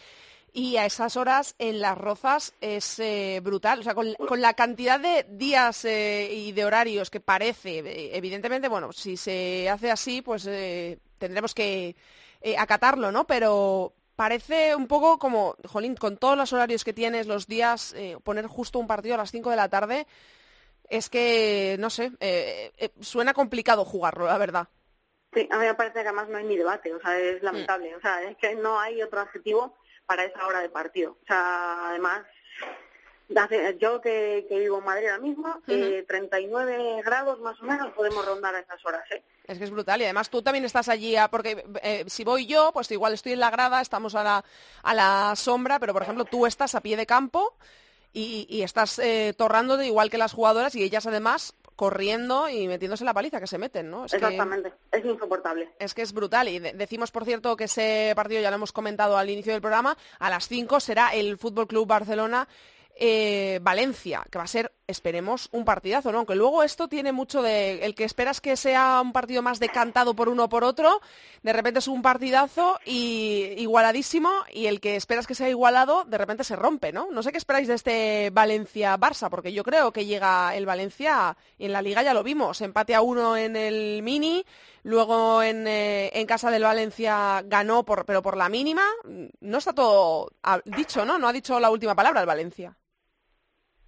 y 0.58 0.78
a 0.78 0.88
esas 0.88 1.18
horas 1.18 1.54
en 1.60 1.82
las 1.82 1.96
rozas 1.96 2.56
es 2.62 2.98
eh, 2.98 3.42
brutal. 3.44 3.82
O 3.82 3.84
sea, 3.84 3.94
con, 3.94 4.16
la 4.42 4.56
cantidad 4.56 5.00
de 5.00 5.24
días 5.30 5.86
eh, 5.86 6.34
y 6.34 6.52
de 6.52 6.66
horarios 6.66 7.12
que 7.12 7.20
parece, 7.20 7.78
eh, 7.78 8.18
evidentemente, 8.18 8.68
bueno, 8.68 8.92
si 8.92 9.18
se 9.18 9.70
hace 9.70 9.92
así, 9.92 10.24
pues 10.24 10.50
tendremos 11.20 11.54
que 11.54 11.96
acatarlo, 12.58 13.12
¿no? 13.12 13.28
Pero 13.28 13.94
parece 14.16 14.76
un 14.76 14.88
poco 14.88 15.20
como, 15.20 15.56
jolín, 15.68 15.96
con 15.96 16.18
todos 16.18 16.36
los 16.36 16.52
horarios 16.52 16.84
que 16.84 16.92
tienes, 16.92 17.28
los 17.28 17.46
días, 17.46 17.96
poner 18.24 18.48
justo 18.48 18.80
un 18.80 18.88
partido 18.88 19.14
a 19.14 19.20
las 19.20 19.30
5 19.30 19.52
de 19.52 19.56
la 19.56 19.70
tarde, 19.70 20.08
es 20.90 21.08
que, 21.08 21.76
no 21.78 21.92
sé, 21.92 22.14
suena 23.00 23.36
complicado 23.36 23.86
jugarlo, 23.86 24.26
la 24.26 24.40
verdad. 24.40 24.68
Sí, 25.36 25.48
a 25.52 25.60
mí 25.60 25.66
me 25.66 25.76
parece 25.76 26.02
que 26.02 26.08
además 26.08 26.30
no 26.30 26.40
hay 26.40 26.46
ni 26.46 26.58
debate, 26.58 26.92
o 26.96 27.00
sea, 27.00 27.20
es 27.20 27.44
lamentable. 27.44 27.96
O 27.96 28.02
sea, 28.02 28.24
es 28.24 28.36
que 28.38 28.56
no 28.56 28.80
hay 28.80 29.04
otro 29.04 29.20
adjetivo 29.20 29.76
para 30.08 30.24
esa 30.24 30.48
hora 30.48 30.62
de 30.62 30.70
partido. 30.70 31.18
O 31.22 31.26
sea, 31.28 31.90
además, 31.90 32.26
yo 33.80 34.02
que, 34.02 34.46
vivo 34.50 34.80
en 34.80 34.86
Madrid 34.86 35.08
ahora 35.08 35.22
mismo, 35.22 35.62
39 35.66 37.00
eh, 37.00 37.02
grados 37.04 37.40
más 37.42 37.60
o 37.62 37.66
menos 37.66 37.94
podemos 37.94 38.26
rondar 38.26 38.56
a 38.56 38.60
esas 38.60 38.84
horas. 38.86 39.04
¿eh? 39.12 39.22
Es 39.46 39.58
que 39.58 39.66
es 39.66 39.72
brutal 39.72 40.02
y 40.02 40.06
además 40.06 40.30
tú 40.30 40.42
también 40.42 40.66
estás 40.66 40.88
allí, 40.90 41.16
porque 41.30 41.64
eh, 41.84 42.06
si 42.08 42.24
voy 42.24 42.46
yo, 42.46 42.72
pues 42.74 42.90
igual 42.92 43.14
estoy 43.14 43.34
en 43.34 43.42
la 43.42 43.52
grada, 43.52 43.82
estamos 43.82 44.16
a 44.16 44.24
la, 44.24 44.46
a 44.82 44.94
la 44.94 45.34
sombra, 45.36 45.78
pero 45.80 45.94
por 45.94 46.04
ejemplo 46.04 46.26
tú 46.26 46.46
estás 46.46 46.74
a 46.74 46.82
pie 46.82 46.96
de 46.96 47.06
campo 47.06 47.54
y, 48.14 48.48
y 48.50 48.64
estás 48.64 48.98
eh, 49.00 49.34
torrándote 49.38 49.86
igual 49.86 50.10
que 50.10 50.18
las 50.18 50.34
jugadoras 50.34 50.74
y 50.76 50.84
ellas 50.84 51.06
además 51.06 51.54
corriendo 51.78 52.50
y 52.50 52.68
metiéndose 52.68 53.06
la 53.06 53.14
paliza 53.14 53.40
que 53.40 53.48
se 53.48 53.60
meten, 53.60 53.90
¿no? 53.90 54.04
Exactamente, 54.04 54.74
es 54.92 55.06
insoportable. 55.06 55.70
Es 55.80 55.94
que 55.94 56.02
es 56.02 56.12
brutal 56.12 56.50
y 56.50 56.60
decimos, 56.60 57.12
por 57.12 57.24
cierto, 57.24 57.56
que 57.56 57.66
ese 57.66 58.12
partido 58.16 58.42
ya 58.42 58.50
lo 58.50 58.56
hemos 58.56 58.74
comentado 58.74 59.16
al 59.16 59.30
inicio 59.30 59.54
del 59.54 59.62
programa, 59.62 59.96
a 60.18 60.30
las 60.30 60.48
5 60.48 60.80
será 60.80 61.10
el 61.10 61.38
Fútbol 61.38 61.68
Club 61.68 61.88
Barcelona 61.88 62.48
eh, 62.96 63.60
Valencia, 63.62 64.26
que 64.30 64.40
va 64.40 64.46
a 64.46 64.48
ser, 64.48 64.74
esperemos, 64.88 65.50
un 65.52 65.66
partidazo, 65.66 66.12
¿no? 66.12 66.20
Aunque 66.20 66.36
luego 66.36 66.64
esto 66.64 66.88
tiene 66.88 67.12
mucho 67.12 67.42
de... 67.42 67.86
El 67.86 67.94
que 67.94 68.06
esperas 68.06 68.40
que 68.40 68.56
sea 68.56 69.02
un 69.02 69.12
partido 69.12 69.42
más 69.42 69.60
decantado 69.60 70.16
por 70.16 70.30
uno 70.30 70.46
o 70.46 70.50
por 70.50 70.64
otro, 70.64 71.02
de 71.44 71.54
repente 71.54 71.80
es 71.80 71.88
un 71.88 72.02
partidazo 72.02 72.80
y 72.86 73.54
igualadísimo, 73.58 74.32
y 74.54 74.68
el 74.68 74.80
que 74.80 74.96
esperas 74.96 75.28
que 75.28 75.36
sea 75.36 75.50
igualado, 75.50 76.06
de 76.06 76.18
repente 76.18 76.44
se 76.46 76.56
rompe, 76.56 76.94
¿no? 76.94 77.10
No 77.12 77.22
sé 77.22 77.32
qué 77.32 77.38
esperáis 77.38 77.68
de 77.68 77.74
este 77.74 78.30
Valencia-Barça, 78.32 79.30
porque 79.30 79.52
yo 79.52 79.64
creo 79.64 79.92
que 79.92 80.06
llega 80.06 80.56
el 80.56 80.66
Valencia, 80.66 81.36
y 81.58 81.66
en 81.66 81.74
la 81.74 81.82
Liga 81.82 82.02
ya 82.04 82.14
lo 82.14 82.24
vimos, 82.24 82.62
empate 82.62 82.96
a 82.96 83.02
uno 83.02 83.36
en 83.36 83.56
el 83.58 84.02
Mini, 84.04 84.46
luego 84.84 85.44
en, 85.44 85.66
eh, 85.68 86.26
casa 86.28 86.50
del 86.50 86.64
Valencia 86.64 87.42
ganó, 87.46 87.84
pero 87.84 88.22
por 88.22 88.38
la 88.38 88.50
mínima, 88.50 88.86
no 89.42 89.58
está 89.58 89.74
todo 89.74 90.32
dicho, 90.66 91.06
¿no? 91.06 91.18
No 91.18 91.28
ha 91.28 91.34
dicho 91.34 91.60
la 91.60 91.70
última 91.70 91.96
palabra 91.96 92.22
el 92.22 92.28
Valencia. 92.28 92.78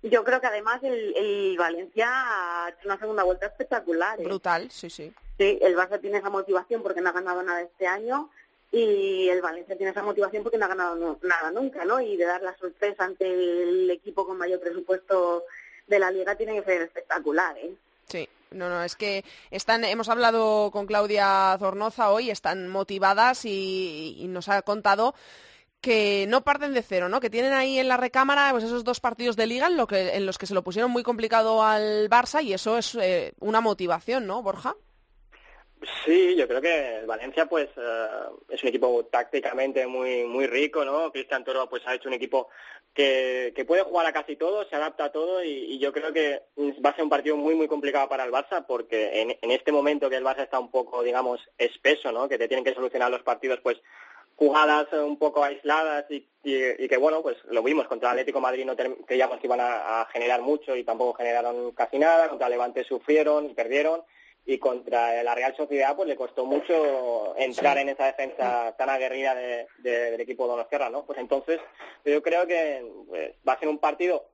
Yo 0.01 0.23
creo 0.23 0.39
que 0.39 0.47
además 0.47 0.81
el, 0.83 1.57
Valencia 1.57 2.07
ha 2.09 2.69
hecho 2.69 2.85
una 2.85 2.97
segunda 2.97 3.23
vuelta 3.23 3.47
espectacular. 3.47 4.19
¿eh? 4.19 4.23
Brutal, 4.23 4.71
sí, 4.71 4.89
sí. 4.89 5.13
Sí, 5.37 5.59
el 5.61 5.75
Barça 5.75 5.99
tiene 5.99 6.19
esa 6.19 6.29
motivación 6.29 6.81
porque 6.81 7.01
no 7.01 7.09
ha 7.09 7.13
ganado 7.13 7.43
nada 7.43 7.61
este 7.61 7.85
año 7.85 8.29
y 8.71 9.27
el 9.29 9.41
Valencia 9.41 9.75
tiene 9.75 9.91
esa 9.91 10.03
motivación 10.03 10.43
porque 10.43 10.57
no 10.57 10.65
ha 10.65 10.69
ganado 10.69 11.17
nada 11.23 11.51
nunca, 11.51 11.83
¿no? 11.85 11.99
Y 11.99 12.15
de 12.15 12.25
dar 12.25 12.41
la 12.41 12.55
sorpresa 12.57 13.03
ante 13.03 13.25
el 13.25 13.89
equipo 13.89 14.25
con 14.25 14.37
mayor 14.37 14.59
presupuesto 14.59 15.43
de 15.87 15.99
la 15.99 16.11
liga 16.11 16.35
tiene 16.35 16.55
que 16.55 16.65
ser 16.65 16.81
espectacular, 16.83 17.57
¿eh? 17.57 17.73
Sí, 18.07 18.27
no, 18.51 18.69
no, 18.69 18.83
es 18.83 18.95
que 18.95 19.23
están, 19.51 19.83
hemos 19.83 20.07
hablado 20.07 20.71
con 20.71 20.85
Claudia 20.85 21.55
Zornoza 21.59 22.11
hoy, 22.11 22.29
están 22.29 22.67
motivadas 22.69 23.43
y 23.45 24.25
nos 24.29 24.49
ha 24.49 24.61
contado 24.61 25.13
que 25.81 26.25
no 26.27 26.43
parten 26.43 26.73
de 26.73 26.81
cero, 26.81 27.09
¿no? 27.09 27.19
Que 27.19 27.29
tienen 27.29 27.53
ahí 27.53 27.79
en 27.79 27.87
la 27.87 27.97
recámara 27.97 28.51
pues 28.51 28.63
esos 28.63 28.83
dos 28.83 28.99
partidos 28.99 29.35
de 29.35 29.47
liga 29.47 29.67
en, 29.67 29.77
lo 29.77 29.87
que, 29.87 30.15
en 30.15 30.25
los 30.25 30.37
que 30.37 30.45
se 30.45 30.53
lo 30.53 30.63
pusieron 30.63 30.91
muy 30.91 31.03
complicado 31.03 31.63
al 31.63 32.09
Barça 32.09 32.43
y 32.43 32.53
eso 32.53 32.77
es 32.77 32.95
eh, 32.95 33.33
una 33.39 33.61
motivación, 33.61 34.27
¿no, 34.27 34.41
Borja? 34.41 34.75
Sí, 36.03 36.35
yo 36.35 36.45
creo 36.45 36.59
que 36.59 37.03
Valencia 37.05 37.45
pues 37.45 37.69
eh, 37.77 38.07
es 38.49 38.61
un 38.61 38.69
equipo 38.69 39.05
tácticamente 39.05 39.87
muy 39.87 40.25
muy 40.25 40.45
rico, 40.45 40.83
¿no? 40.83 41.09
Cristian 41.09 41.45
Toro 41.45 41.69
pues 41.69 41.83
ha 41.87 41.95
hecho 41.95 42.09
un 42.09 42.15
equipo 42.15 42.49
que, 42.93 43.53
que 43.55 43.63
puede 43.63 43.83
jugar 43.83 44.05
a 44.05 44.11
casi 44.11 44.35
todo, 44.35 44.67
se 44.67 44.75
adapta 44.75 45.05
a 45.05 45.11
todo 45.13 45.41
y, 45.41 45.79
yo 45.79 45.93
creo 45.93 46.11
que 46.11 46.41
va 46.85 46.89
a 46.89 46.95
ser 46.95 47.05
un 47.05 47.09
partido 47.09 47.37
muy 47.37 47.55
muy 47.55 47.69
complicado 47.69 48.09
para 48.09 48.25
el 48.25 48.31
Barça 48.31 48.65
porque 48.67 49.21
en, 49.21 49.37
en 49.41 49.51
este 49.51 49.71
momento 49.71 50.09
que 50.09 50.17
el 50.17 50.25
Barça 50.25 50.43
está 50.43 50.59
un 50.59 50.69
poco 50.69 51.01
digamos 51.01 51.39
espeso, 51.57 52.11
¿no? 52.11 52.27
Que 52.27 52.37
te 52.37 52.49
tienen 52.49 52.65
que 52.65 52.73
solucionar 52.73 53.09
los 53.09 53.23
partidos 53.23 53.61
pues 53.63 53.77
jugadas 54.39 54.87
un 54.93 55.17
poco 55.17 55.43
aisladas 55.43 56.05
y, 56.09 56.25
que 56.41 56.97
bueno, 56.97 57.21
pues 57.21 57.35
lo 57.49 57.61
vimos. 57.61 57.87
Contra 57.87 58.09
el 58.09 58.13
Atlético 58.13 58.39
Madrid 58.39 58.65
no 58.65 58.75
creíamos 59.05 59.37
que 59.39 59.47
iban 59.47 59.59
a, 59.61 60.07
generar 60.13 60.41
mucho 60.41 60.77
y 60.77 60.85
tampoco 60.85 61.13
generaron 61.13 61.73
casi 61.73 61.99
nada, 61.99 62.29
contra 62.29 62.47
Levante 62.47 62.85
sufrieron 62.85 63.49
y 63.49 63.53
perdieron. 63.53 64.01
Y 64.45 64.57
contra 64.57 65.21
la 65.21 65.35
Real 65.35 65.55
Sociedad 65.55 65.95
pues 65.95 66.07
le 66.07 66.15
costó 66.15 66.45
mucho 66.45 67.35
entrar 67.37 67.77
en 67.77 67.89
esa 67.89 68.05
defensa 68.05 68.73
tan 68.77 68.89
aguerrida 68.89 69.35
del 69.35 70.19
equipo 70.21 70.45
de 70.45 70.51
Donostia, 70.51 70.89
¿no? 70.89 71.03
Pues 71.05 71.19
entonces 71.19 71.59
yo 72.05 72.23
creo 72.23 72.47
que 72.47 72.83
pues, 73.09 73.33
va 73.47 73.53
a 73.53 73.59
ser 73.59 73.67
un 73.67 73.77
partido 73.77 74.25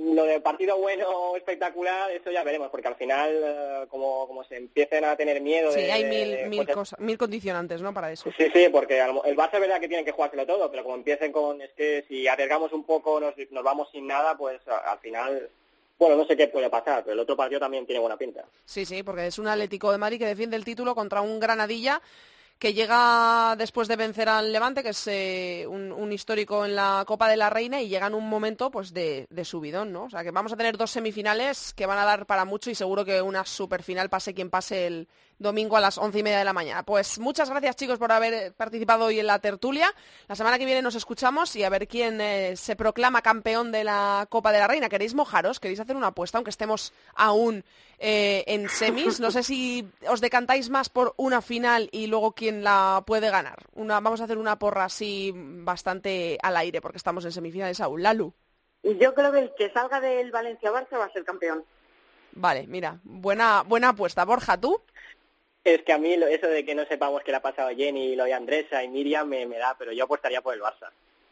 lo 0.00 0.24
de 0.24 0.40
partido 0.40 0.78
bueno 0.78 1.36
espectacular, 1.36 2.10
eso 2.10 2.30
ya 2.30 2.42
veremos, 2.44 2.70
porque 2.70 2.88
al 2.88 2.96
final, 2.96 3.30
eh, 3.32 3.86
como, 3.88 4.26
como 4.26 4.44
se 4.44 4.56
empiecen 4.56 5.04
a 5.04 5.16
tener 5.16 5.40
miedo... 5.40 5.72
Sí, 5.72 5.80
hay 5.80 6.04
mil, 6.04 6.48
mil, 6.48 6.68
cosas, 6.68 6.98
mil 7.00 7.18
condicionantes, 7.18 7.80
¿no?, 7.80 7.92
para 7.92 8.12
eso. 8.12 8.30
Sí, 8.36 8.46
sí, 8.52 8.68
porque 8.70 9.00
el 9.00 9.36
Barça 9.36 9.54
es 9.54 9.60
verdad 9.60 9.80
que 9.80 9.88
tienen 9.88 10.04
que 10.04 10.12
jugárselo 10.12 10.46
todo, 10.46 10.70
pero 10.70 10.82
como 10.84 10.96
empiecen 10.96 11.32
con... 11.32 11.60
Es 11.60 11.70
que 11.76 12.04
si 12.08 12.26
arriesgamos 12.28 12.72
un 12.72 12.84
poco, 12.84 13.20
nos, 13.20 13.34
nos 13.50 13.64
vamos 13.64 13.88
sin 13.92 14.06
nada, 14.06 14.36
pues 14.36 14.60
al 14.66 14.98
final... 14.98 15.50
Bueno, 15.98 16.14
no 16.14 16.24
sé 16.26 16.36
qué 16.36 16.46
puede 16.46 16.70
pasar, 16.70 17.02
pero 17.02 17.14
el 17.14 17.18
otro 17.18 17.36
partido 17.36 17.58
también 17.58 17.84
tiene 17.84 17.98
buena 17.98 18.16
pinta. 18.16 18.44
Sí, 18.64 18.84
sí, 18.84 19.02
porque 19.02 19.26
es 19.26 19.38
un 19.40 19.48
Atlético 19.48 19.90
de 19.90 19.98
Madrid 19.98 20.20
que 20.20 20.26
defiende 20.26 20.56
el 20.56 20.64
título 20.64 20.94
contra 20.94 21.22
un 21.22 21.40
Granadilla 21.40 22.00
que 22.58 22.74
llega 22.74 23.54
después 23.56 23.86
de 23.86 23.96
vencer 23.96 24.28
al 24.28 24.52
Levante, 24.52 24.82
que 24.82 24.90
es 24.90 25.06
eh, 25.06 25.66
un, 25.68 26.12
histórico 26.12 26.64
en 26.64 26.74
la 26.74 27.04
Copa 27.06 27.28
de 27.28 27.36
la 27.36 27.50
Reina, 27.50 27.80
y 27.80 27.88
llega 27.88 28.06
en 28.08 28.14
un 28.14 28.28
momento 28.28 28.70
pues 28.70 28.92
de, 28.92 29.26
de, 29.30 29.44
subidón, 29.44 29.92
¿no? 29.92 30.04
O 30.04 30.10
sea 30.10 30.24
que 30.24 30.30
vamos 30.30 30.52
a 30.52 30.56
tener 30.56 30.76
dos 30.76 30.90
semifinales 30.90 31.72
que 31.74 31.86
van 31.86 31.98
a 31.98 32.04
dar 32.04 32.26
para 32.26 32.44
mucho 32.44 32.70
y 32.70 32.74
seguro 32.74 33.04
que 33.04 33.22
una 33.22 33.44
superfinal 33.44 34.08
pase 34.08 34.34
quien 34.34 34.50
pase 34.50 34.86
el, 34.86 35.08
domingo 35.38 35.76
a 35.76 35.80
las 35.80 35.98
once 35.98 36.18
y 36.18 36.22
media 36.22 36.38
de 36.38 36.44
la 36.44 36.52
mañana. 36.52 36.82
Pues 36.82 37.18
muchas 37.18 37.48
gracias 37.48 37.76
chicos 37.76 37.98
por 37.98 38.12
haber 38.12 38.52
participado 38.54 39.06
hoy 39.06 39.20
en 39.20 39.26
la 39.26 39.38
tertulia. 39.38 39.92
La 40.26 40.34
semana 40.34 40.58
que 40.58 40.64
viene 40.64 40.82
nos 40.82 40.94
escuchamos 40.94 41.54
y 41.56 41.64
a 41.64 41.70
ver 41.70 41.86
quién 41.86 42.20
eh, 42.20 42.56
se 42.56 42.76
proclama 42.76 43.22
campeón 43.22 43.72
de 43.72 43.84
la 43.84 44.26
Copa 44.28 44.52
de 44.52 44.58
la 44.58 44.66
Reina. 44.66 44.88
¿Queréis 44.88 45.14
mojaros? 45.14 45.60
¿Queréis 45.60 45.80
hacer 45.80 45.96
una 45.96 46.08
apuesta 46.08 46.38
aunque 46.38 46.50
estemos 46.50 46.92
aún 47.14 47.64
eh, 47.98 48.44
en 48.46 48.68
semis? 48.68 49.20
No 49.20 49.30
sé 49.30 49.42
si 49.42 49.88
os 50.08 50.20
decantáis 50.20 50.70
más 50.70 50.88
por 50.88 51.14
una 51.16 51.42
final 51.42 51.88
y 51.92 52.06
luego 52.06 52.32
quién 52.32 52.64
la 52.64 53.02
puede 53.06 53.30
ganar. 53.30 53.66
Una, 53.74 54.00
vamos 54.00 54.20
a 54.20 54.24
hacer 54.24 54.38
una 54.38 54.58
porra 54.58 54.84
así 54.84 55.32
bastante 55.34 56.38
al 56.42 56.56
aire 56.56 56.80
porque 56.80 56.98
estamos 56.98 57.24
en 57.24 57.32
semifinales 57.32 57.80
aún. 57.80 58.02
Lalu. 58.02 58.32
Yo 58.82 59.14
creo 59.14 59.32
que 59.32 59.38
el 59.40 59.52
que 59.56 59.70
salga 59.72 60.00
del 60.00 60.30
Valencia-Barça 60.30 60.98
va 60.98 61.06
a 61.06 61.12
ser 61.12 61.24
campeón. 61.24 61.64
Vale, 62.32 62.66
mira, 62.68 63.00
buena, 63.02 63.62
buena 63.66 63.88
apuesta. 63.90 64.24
Borja, 64.24 64.60
¿tú? 64.60 64.80
Es 65.74 65.82
que 65.82 65.92
a 65.92 65.98
mí 65.98 66.12
eso 66.12 66.46
de 66.46 66.64
que 66.64 66.74
no 66.74 66.84
sepamos 66.86 67.22
qué 67.22 67.30
le 67.30 67.36
ha 67.38 67.42
pasado 67.42 67.68
a 67.68 67.74
Jenny, 67.74 68.16
lo 68.16 68.24
de 68.24 68.34
Andresa 68.34 68.82
y 68.82 68.88
Miriam 68.88 69.28
me, 69.28 69.46
me 69.46 69.58
da, 69.58 69.76
pero 69.78 69.92
yo 69.92 70.04
apostaría 70.04 70.40
por 70.40 70.54
el 70.54 70.60
Barça 70.60 70.90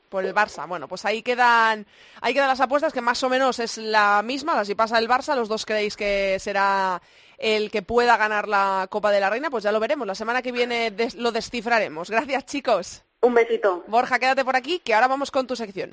por 0.09 0.25
el 0.25 0.35
Barça. 0.35 0.67
Bueno, 0.67 0.89
pues 0.89 1.05
ahí 1.05 1.23
quedan, 1.23 1.87
ahí 2.21 2.33
quedan 2.33 2.49
las 2.49 2.61
apuestas, 2.61 2.93
que 2.93 3.01
más 3.01 3.23
o 3.23 3.29
menos 3.29 3.59
es 3.59 3.79
la 3.79 4.23
misma. 4.23 4.65
Si 4.65 4.75
pasa 4.75 4.99
el 4.99 5.09
Barça, 5.09 5.35
los 5.35 5.49
dos 5.49 5.67
creéis 5.67 5.97
que 5.97 6.39
será 6.39 7.03
el 7.39 7.71
que 7.71 7.83
pueda 7.83 8.17
ganar 8.17 8.49
la 8.49 8.87
Copa 8.91 9.11
de 9.11 9.21
la 9.21 9.31
Reina, 9.31 9.51
pues 9.51 9.65
ya 9.65 9.73
lo 9.73 9.81
veremos. 9.81 10.07
La 10.07 10.15
semana 10.15 10.43
que 10.43 10.53
viene 10.53 10.93
lo 11.17 11.33
descifraremos. 11.33 12.11
Gracias, 12.11 12.47
chicos. 12.47 13.05
Un 13.21 13.35
besito. 13.35 13.85
Borja, 13.89 14.19
quédate 14.19 14.45
por 14.45 14.57
aquí, 14.57 14.79
que 14.79 14.95
ahora 14.95 15.09
vamos 15.09 15.31
con 15.31 15.47
tu 15.47 15.57
sección. 15.57 15.91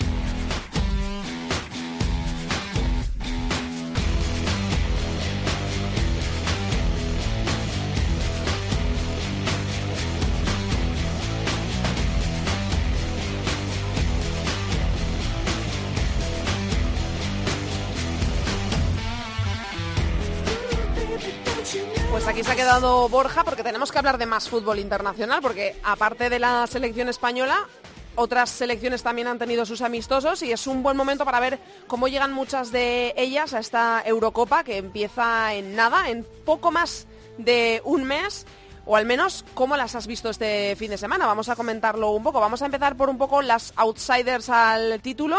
Quedado 22.64 23.10
Borja 23.10 23.44
porque 23.44 23.62
tenemos 23.62 23.92
que 23.92 23.98
hablar 23.98 24.18
de 24.18 24.26
más 24.26 24.48
fútbol 24.48 24.80
internacional, 24.80 25.42
porque 25.42 25.76
aparte 25.84 26.30
de 26.30 26.40
la 26.40 26.66
selección 26.66 27.10
española, 27.10 27.68
otras 28.16 28.50
selecciones 28.52 29.04
también 29.04 29.28
han 29.28 29.38
tenido 29.38 29.66
sus 29.66 29.82
amistosos 29.82 30.42
y 30.44 30.54
es 30.54 30.66
un 30.66 30.82
buen 30.82 30.96
momento 30.96 31.26
para 31.26 31.42
ver 31.42 31.60
cómo 31.88 32.08
llegan 32.08 32.32
muchas 32.32 32.72
de 32.72 33.14
ellas 33.18 33.54
a 33.54 33.60
esta 33.60 34.02
Eurocopa 34.06 34.64
que 34.64 34.78
empieza 34.78 35.54
en 35.54 35.76
nada, 35.76 36.10
en 36.10 36.26
poco 36.46 36.72
más 36.72 37.06
de 37.38 37.82
un 37.84 38.06
mes. 38.06 38.46
O 38.86 38.96
al 38.96 39.06
menos, 39.06 39.44
¿cómo 39.54 39.76
las 39.76 39.96
has 39.96 40.08
visto 40.08 40.30
este 40.30 40.78
fin 40.78 40.90
de 40.90 40.98
semana? 40.98 41.26
Vamos 41.26 41.50
a 41.50 41.58
comentarlo 41.58 42.12
un 42.12 42.24
poco. 42.24 42.40
Vamos 42.40 42.62
a 42.62 42.68
empezar 42.68 42.96
por 42.96 43.10
un 43.10 43.18
poco 43.18 43.42
las 43.42 43.74
outsiders 43.76 44.50
al 44.50 45.02
título. 45.02 45.38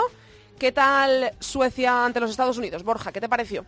¿Qué 0.58 0.72
tal 0.72 1.32
Suecia 1.40 2.04
ante 2.04 2.20
los 2.20 2.30
Estados 2.30 2.58
Unidos? 2.58 2.82
Borja, 2.82 3.12
¿qué 3.12 3.20
te 3.22 3.30
pareció? 3.30 3.64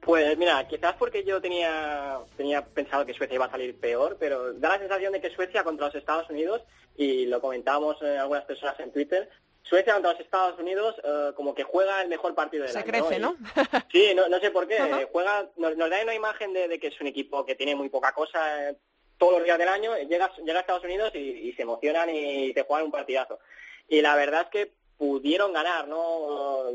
Pues 0.00 0.38
mira, 0.38 0.66
quizás 0.66 0.94
porque 0.94 1.24
yo 1.24 1.40
tenía, 1.40 2.18
tenía 2.36 2.64
pensado 2.64 3.04
que 3.04 3.14
Suecia 3.14 3.34
iba 3.34 3.46
a 3.46 3.50
salir 3.50 3.78
peor, 3.78 4.16
pero 4.18 4.52
da 4.54 4.70
la 4.70 4.78
sensación 4.78 5.12
de 5.12 5.20
que 5.20 5.30
Suecia 5.30 5.64
contra 5.64 5.86
los 5.86 5.94
Estados 5.94 6.30
Unidos, 6.30 6.62
y 6.96 7.26
lo 7.26 7.40
comentábamos 7.40 8.00
eh, 8.02 8.16
algunas 8.16 8.44
personas 8.44 8.78
en 8.80 8.92
Twitter, 8.92 9.28
Suecia 9.62 9.92
contra 9.92 10.12
los 10.12 10.20
Estados 10.20 10.58
Unidos 10.58 10.94
eh, 11.04 11.32
como 11.34 11.54
que 11.54 11.62
juega 11.62 12.00
el 12.00 12.08
mejor 12.08 12.34
partido 12.34 12.62
del 12.62 12.72
Se 12.72 12.78
año. 12.78 12.86
Se 12.86 12.92
crece, 12.92 13.18
¿no? 13.18 13.36
sí, 13.92 14.14
no, 14.14 14.38
sé 14.40 14.50
por 14.50 14.66
qué. 14.66 15.08
Juega, 15.12 15.50
nos, 15.56 15.76
da 15.76 16.02
una 16.02 16.14
imagen 16.14 16.52
de, 16.54 16.78
que 16.78 16.86
es 16.86 17.00
un 17.00 17.08
equipo 17.08 17.44
que 17.44 17.54
tiene 17.54 17.74
muy 17.74 17.90
poca 17.90 18.12
cosa 18.12 18.70
eh, 18.70 18.76
todos 19.18 19.34
los 19.34 19.44
días 19.44 19.58
del 19.58 19.68
año. 19.68 19.94
Llega, 20.08 20.32
llega 20.36 20.58
a 20.58 20.60
Estados 20.60 20.84
Unidos 20.84 21.14
y, 21.14 21.52
se 21.52 21.62
emocionan 21.62 22.08
y 22.08 22.54
te 22.54 22.62
juegan 22.62 22.86
un 22.86 22.92
partidazo. 22.92 23.40
Y 23.88 24.00
la 24.00 24.14
verdad 24.14 24.42
es 24.42 24.48
que 24.48 24.77
pudieron 24.98 25.52
ganar, 25.52 25.86
¿no? 25.86 26.66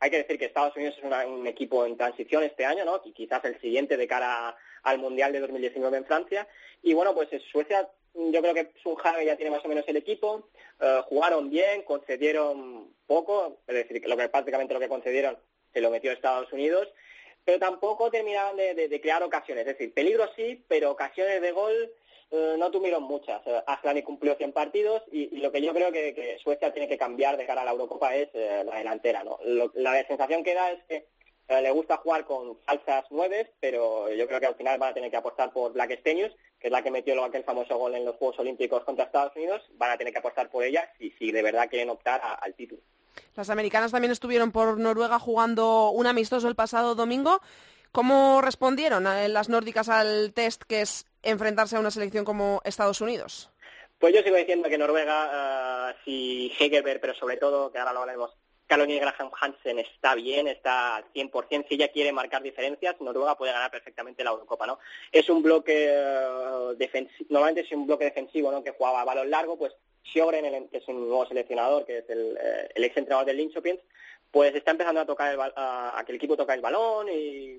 hay 0.00 0.10
que 0.10 0.16
decir 0.18 0.38
que 0.38 0.46
Estados 0.46 0.74
Unidos 0.74 0.96
es 0.98 1.04
un 1.04 1.46
equipo 1.46 1.84
en 1.84 1.96
transición 1.96 2.42
este 2.42 2.64
año, 2.64 2.84
¿no? 2.84 3.00
Y 3.04 3.12
quizás 3.12 3.44
el 3.44 3.60
siguiente 3.60 3.96
de 3.96 4.08
cara 4.08 4.56
al 4.82 4.98
Mundial 4.98 5.32
de 5.32 5.40
2019 5.40 5.98
en 5.98 6.06
Francia. 6.06 6.48
Y 6.82 6.94
bueno, 6.94 7.14
pues 7.14 7.28
Suecia, 7.52 7.88
yo 8.14 8.40
creo 8.40 8.54
que 8.54 8.72
Sunjage 8.82 9.26
ya 9.26 9.36
tiene 9.36 9.50
más 9.50 9.64
o 9.64 9.68
menos 9.68 9.84
el 9.86 9.98
equipo. 9.98 10.48
Eh, 10.80 11.00
jugaron 11.04 11.50
bien, 11.50 11.82
concedieron 11.82 12.94
poco, 13.06 13.58
es 13.66 13.74
decir, 13.74 14.00
que 14.00 14.08
lo 14.08 14.16
que 14.16 14.28
prácticamente 14.28 14.72
lo 14.72 14.80
que 14.80 14.88
concedieron 14.88 15.36
se 15.72 15.82
lo 15.82 15.90
metió 15.90 16.10
Estados 16.10 16.50
Unidos, 16.52 16.88
pero 17.44 17.58
tampoco 17.58 18.10
terminaron 18.10 18.56
de 18.56 19.00
crear 19.02 19.22
ocasiones. 19.22 19.66
Es 19.66 19.78
decir, 19.78 19.92
peligro 19.92 20.28
sí, 20.36 20.64
pero 20.68 20.90
ocasiones 20.90 21.42
de 21.42 21.52
gol 21.52 21.92
eh, 22.30 22.56
no 22.58 22.70
tuvieron 22.70 23.04
muchas. 23.04 23.40
Eh, 23.46 23.62
Aslani 23.66 24.02
cumplió 24.02 24.34
100 24.34 24.52
partidos 24.52 25.02
y, 25.10 25.38
lo 25.38 25.50
que 25.50 25.62
yo 25.62 25.72
creo 25.72 25.90
que, 25.90 26.38
Suecia 26.42 26.72
tiene 26.72 26.88
que 26.88 26.98
cambiar 26.98 27.36
de 27.36 27.46
cara 27.46 27.62
a 27.62 27.64
la 27.64 27.70
Eurocopa 27.70 28.14
es 28.14 28.28
eh, 28.34 28.62
la 28.64 28.76
delantera. 28.76 29.24
¿no? 29.24 29.38
la 29.74 30.06
sensación 30.06 30.44
que 30.44 30.54
da 30.54 30.72
es 30.72 30.84
que 30.84 31.06
le 31.48 31.70
gusta 31.70 31.96
jugar 31.96 32.26
con 32.26 32.58
falsas 32.66 33.10
nueves, 33.10 33.48
pero 33.58 34.12
yo 34.12 34.26
creo 34.26 34.38
que 34.38 34.46
al 34.46 34.54
final 34.54 34.78
van 34.78 34.90
a 34.90 34.94
tener 34.94 35.10
que 35.10 35.16
apostar 35.16 35.50
por 35.50 35.72
Black 35.72 35.98
Stenius, 36.00 36.30
que 36.60 36.66
es 36.66 36.70
la 36.70 36.82
que 36.82 36.90
metió 36.90 37.24
aquel 37.24 37.42
famoso 37.42 37.78
gol 37.78 37.94
en 37.94 38.04
los 38.04 38.16
Juegos 38.16 38.38
Olímpicos 38.40 38.84
contra 38.84 39.06
Estados 39.06 39.34
Unidos. 39.34 39.62
Van 39.78 39.90
a 39.90 39.96
tener 39.96 40.12
que 40.12 40.18
apostar 40.18 40.50
por 40.50 40.62
ella 40.62 40.92
si, 40.98 41.10
si 41.12 41.32
de 41.32 41.42
verdad 41.42 41.70
quieren 41.70 41.88
optar 41.88 42.20
al 42.22 42.54
título. 42.54 42.82
Las 43.34 43.48
americanas 43.48 43.92
también 43.92 44.12
estuvieron 44.12 44.52
por 44.52 44.78
Noruega 44.78 45.18
jugando 45.18 45.90
un 45.90 46.06
amistoso 46.06 46.48
el 46.48 46.54
pasado 46.54 46.94
domingo. 46.94 47.40
¿Cómo 47.92 48.42
respondieron 48.42 49.04
las 49.04 49.48
nórdicas 49.48 49.88
al 49.88 50.32
test 50.34 50.62
que 50.64 50.82
es 50.82 51.06
enfrentarse 51.22 51.76
a 51.76 51.80
una 51.80 51.90
selección 51.90 52.24
como 52.24 52.60
Estados 52.64 53.00
Unidos? 53.00 53.50
Pues 53.98 54.14
yo 54.14 54.22
sigo 54.22 54.36
diciendo 54.36 54.68
que 54.68 54.78
Noruega, 54.78 55.90
uh, 55.90 56.04
si 56.04 56.52
Hegerberg, 56.58 57.00
pero 57.00 57.14
sobre 57.14 57.36
todo, 57.36 57.72
que 57.72 57.78
ahora 57.78 57.92
lo 57.92 58.00
hablaremos, 58.00 58.30
Caroline 58.68 59.00
Graham 59.00 59.30
Hansen 59.40 59.78
está 59.78 60.14
bien, 60.14 60.46
está 60.46 60.96
al 60.96 61.12
100%. 61.12 61.66
Si 61.68 61.74
ella 61.74 61.88
quiere 61.88 62.12
marcar 62.12 62.42
diferencias, 62.42 63.00
Noruega 63.00 63.36
puede 63.36 63.52
ganar 63.52 63.70
perfectamente 63.70 64.22
la 64.22 64.30
Eurocopa, 64.30 64.66
¿no? 64.66 64.78
Es 65.10 65.28
un 65.30 65.42
bloque 65.42 65.90
uh, 65.90 66.74
defensivo, 66.76 67.26
normalmente 67.30 67.62
es 67.62 67.72
un 67.72 67.86
bloque 67.86 68.04
defensivo, 68.04 68.52
¿no? 68.52 68.62
Que 68.62 68.72
jugaba 68.72 69.00
a 69.00 69.04
balón 69.04 69.30
largo, 69.30 69.58
pues 69.58 69.72
Sjogren, 70.04 70.68
que 70.68 70.78
es 70.78 70.88
un 70.88 71.08
nuevo 71.08 71.26
seleccionador, 71.26 71.84
que 71.84 71.98
es 71.98 72.10
el, 72.10 72.38
eh, 72.40 72.68
ex 72.76 72.96
entrenador 72.96 73.26
del 73.26 73.38
Linköping, 73.38 73.80
pues 74.30 74.54
está 74.54 74.72
empezando 74.72 75.00
a 75.00 75.06
tocar 75.06 75.32
el, 75.32 75.40
a, 75.40 75.98
a 75.98 76.04
que 76.04 76.12
el 76.12 76.16
equipo 76.16 76.36
toca 76.36 76.54
el 76.54 76.60
balón 76.60 77.08
y 77.08 77.58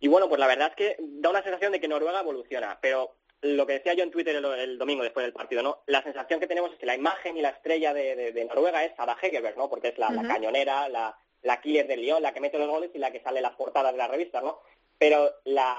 y 0.00 0.08
bueno, 0.08 0.28
pues 0.28 0.38
la 0.38 0.46
verdad 0.46 0.68
es 0.70 0.76
que 0.76 0.96
da 0.98 1.30
una 1.30 1.42
sensación 1.42 1.72
de 1.72 1.80
que 1.80 1.88
Noruega 1.88 2.20
evoluciona, 2.20 2.78
pero 2.80 3.16
lo 3.42 3.66
que 3.66 3.74
decía 3.74 3.94
yo 3.94 4.02
en 4.02 4.10
Twitter 4.10 4.36
el, 4.36 4.78
domingo 4.78 5.02
después 5.02 5.24
del 5.24 5.32
partido, 5.32 5.62
¿no? 5.62 5.82
La 5.86 6.02
sensación 6.02 6.40
que 6.40 6.46
tenemos 6.46 6.72
es 6.72 6.78
que 6.78 6.86
la 6.86 6.96
imagen 6.96 7.36
y 7.36 7.42
la 7.42 7.50
estrella 7.50 7.92
de, 7.92 8.46
Noruega 8.48 8.84
es 8.84 8.92
Ada 8.98 9.16
Hegerberg, 9.20 9.56
¿no? 9.56 9.68
Porque 9.68 9.88
es 9.88 9.98
la, 9.98 10.08
cañonera, 10.26 10.88
la, 10.88 11.16
la 11.42 11.60
killer 11.60 11.86
del 11.86 12.02
Lyon, 12.02 12.22
la 12.22 12.32
que 12.32 12.40
mete 12.40 12.58
los 12.58 12.68
goles 12.68 12.90
y 12.94 12.98
la 12.98 13.10
que 13.10 13.20
sale 13.20 13.38
en 13.38 13.44
las 13.44 13.56
portadas 13.56 13.92
de 13.92 13.98
las 13.98 14.10
revistas, 14.10 14.42
¿no? 14.42 14.60
Pero 14.98 15.30
la, 15.44 15.76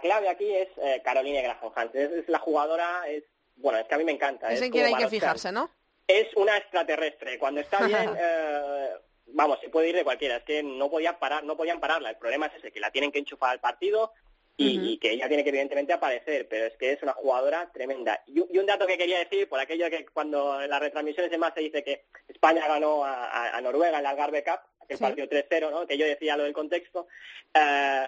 clave 0.00 0.28
aquí 0.28 0.52
es 0.52 0.68
eh, 0.78 1.00
Caroline 1.04 1.42
Graham 1.42 1.72
Hansen. 1.74 2.20
Es, 2.20 2.28
la 2.28 2.40
jugadora, 2.40 3.04
es 3.08 3.22
bueno, 3.56 3.78
es 3.78 3.86
que 3.86 3.94
a 3.94 3.98
mí 3.98 4.04
me 4.04 4.12
encanta. 4.12 4.52
Es, 4.52 4.60
en 4.60 4.70
quien 4.70 4.86
hay 4.86 4.94
que 4.94 5.08
fijarse, 5.08 5.52
¿no? 5.52 5.70
Es 6.06 6.34
una 6.36 6.56
extraterrestre. 6.56 7.38
Cuando 7.38 7.60
está 7.60 7.84
bien, 7.86 8.10
eh, 8.18 8.88
vamos, 9.26 9.58
se 9.60 9.68
puede 9.68 9.88
ir 9.88 9.96
de 9.96 10.04
cualquiera, 10.04 10.36
es 10.36 10.44
que 10.44 10.62
no 10.62 10.90
podían 10.90 11.18
parar, 11.18 11.44
no 11.44 11.56
podían 11.56 11.80
pararla. 11.80 12.10
El 12.10 12.16
problema 12.16 12.46
es 12.46 12.54
ese, 12.56 12.72
que 12.72 12.80
la 12.80 12.90
tienen 12.90 13.12
que 13.12 13.18
enchufar 13.18 13.50
al 13.50 13.60
partido 13.60 14.12
y, 14.58 14.96
que 14.98 15.12
ella 15.12 15.28
tiene 15.28 15.42
que 15.42 15.50
evidentemente 15.50 15.92
aparecer, 15.92 16.48
pero 16.48 16.66
es 16.66 16.76
que 16.76 16.92
es 16.92 17.02
una 17.02 17.12
jugadora 17.12 17.70
tremenda. 17.72 18.22
Y, 18.26 18.40
un 18.40 18.66
dato 18.66 18.86
que 18.86 18.96
quería 18.96 19.18
decir, 19.18 19.48
por 19.48 19.60
aquello 19.60 19.90
que 19.90 20.06
cuando 20.06 20.62
en 20.62 20.70
las 20.70 20.80
retransmisiones 20.80 21.30
de 21.30 21.38
más 21.38 21.52
se 21.54 21.60
dice 21.60 21.84
que 21.84 22.04
España 22.26 22.66
ganó 22.66 23.04
a, 23.04 23.60
Noruega 23.60 23.98
en 23.98 24.04
la 24.04 24.10
Algarve 24.10 24.42
Cup, 24.42 24.60
aquel 24.80 24.98
partido 24.98 25.28
3-0, 25.28 25.70
¿no? 25.70 25.86
que 25.86 25.98
yo 25.98 26.06
decía 26.06 26.36
lo 26.36 26.44
del 26.44 26.54
contexto, 26.54 27.06
eh, 27.52 28.06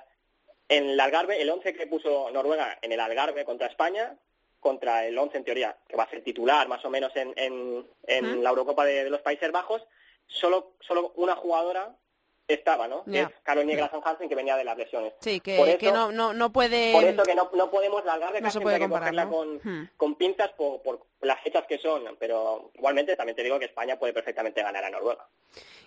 en 0.69 0.91
el 0.91 1.01
Algarve, 1.01 1.41
el 1.41 1.51
11 1.51 1.75
que 1.75 1.87
puso 1.87 2.31
Noruega 2.31 2.79
en 2.81 2.93
el 2.93 3.01
Algarve 3.01 3.45
contra 3.45 3.67
España, 3.67 4.17
contra 4.61 5.07
el 5.07 5.17
11 5.17 5.39
en 5.39 5.45
teoría, 5.45 5.77
que 5.89 5.97
va 5.97 6.05
a 6.05 6.11
ser 6.11 6.23
titular 6.23 6.69
más 6.69 6.85
o 6.85 6.91
menos 6.91 7.13
en, 7.17 7.33
en, 7.37 8.43
la 8.43 8.51
Eurocopa 8.51 8.85
de, 8.85 9.09
los 9.09 9.21
Países 9.21 9.51
Bajos, 9.53 9.87
solo, 10.29 10.75
solo 10.81 11.13
una 11.17 11.35
jugadora 11.35 11.97
estaba, 12.49 12.89
¿no? 12.89 13.05
es 13.13 13.29
Caroline 13.43 13.89
Hansen, 14.03 14.29
que 14.29 14.35
venía 14.35 14.57
de 14.57 14.65
las 14.65 14.77
lesiones. 14.77 15.13
Sí, 15.21 15.39
que, 15.41 15.77
que 15.79 15.93
no, 15.93 16.11
no, 16.11 16.33
no, 16.33 16.51
puede... 16.51 16.93
Por 16.93 17.05
eso 17.05 17.23
que 17.23 17.35
no, 17.35 17.51
no 17.53 17.71
podemos 17.71 18.03
largar 18.07 18.33
de 18.33 18.41
no 18.41 18.51
se 18.51 18.61
puede 18.61 18.89
cogerla 18.89 19.29
con, 19.29 19.57
hmm. 19.57 19.91
con, 19.99 20.15
pinzas 20.15 20.51
por, 20.53 20.81
por, 20.81 21.07
las 21.21 21.43
fechas 21.43 21.67
que 21.69 21.77
son, 21.77 22.17
pero 22.19 22.71
igualmente 22.75 23.17
también 23.17 23.37
te 23.37 23.43
digo 23.43 23.59
que 23.59 23.67
España 23.67 23.99
puede 23.99 24.15
perfectamente 24.15 24.63
ganar 24.63 24.83
a 24.83 24.91
Noruega. 24.91 25.29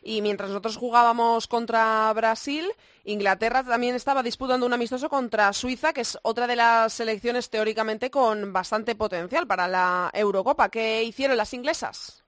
Y 0.04 0.22
mientras 0.22 0.50
nosotros 0.50 0.78
jugábamos 0.78 1.48
contra 1.48 2.14
Brasil, 2.14 2.72
Inglaterra 3.06 3.64
también 3.64 3.96
estaba 3.96 4.22
disputando 4.22 4.66
un 4.66 4.74
amistoso 4.74 5.10
contra 5.10 5.54
Suiza, 5.54 5.94
que 5.94 6.02
es 6.02 6.20
otra 6.22 6.46
de 6.46 6.58
las 6.58 6.94
selecciones 6.94 7.50
teóricamente 7.50 8.12
con 8.12 8.54
bastante 8.54 8.94
potencial 8.94 9.48
para 9.48 9.68
la 9.68 10.12
Eurocopa. 10.14 10.70
¿Qué 10.70 11.02
hicieron 11.04 11.38
las 11.38 11.56
inglesas? 11.56 12.21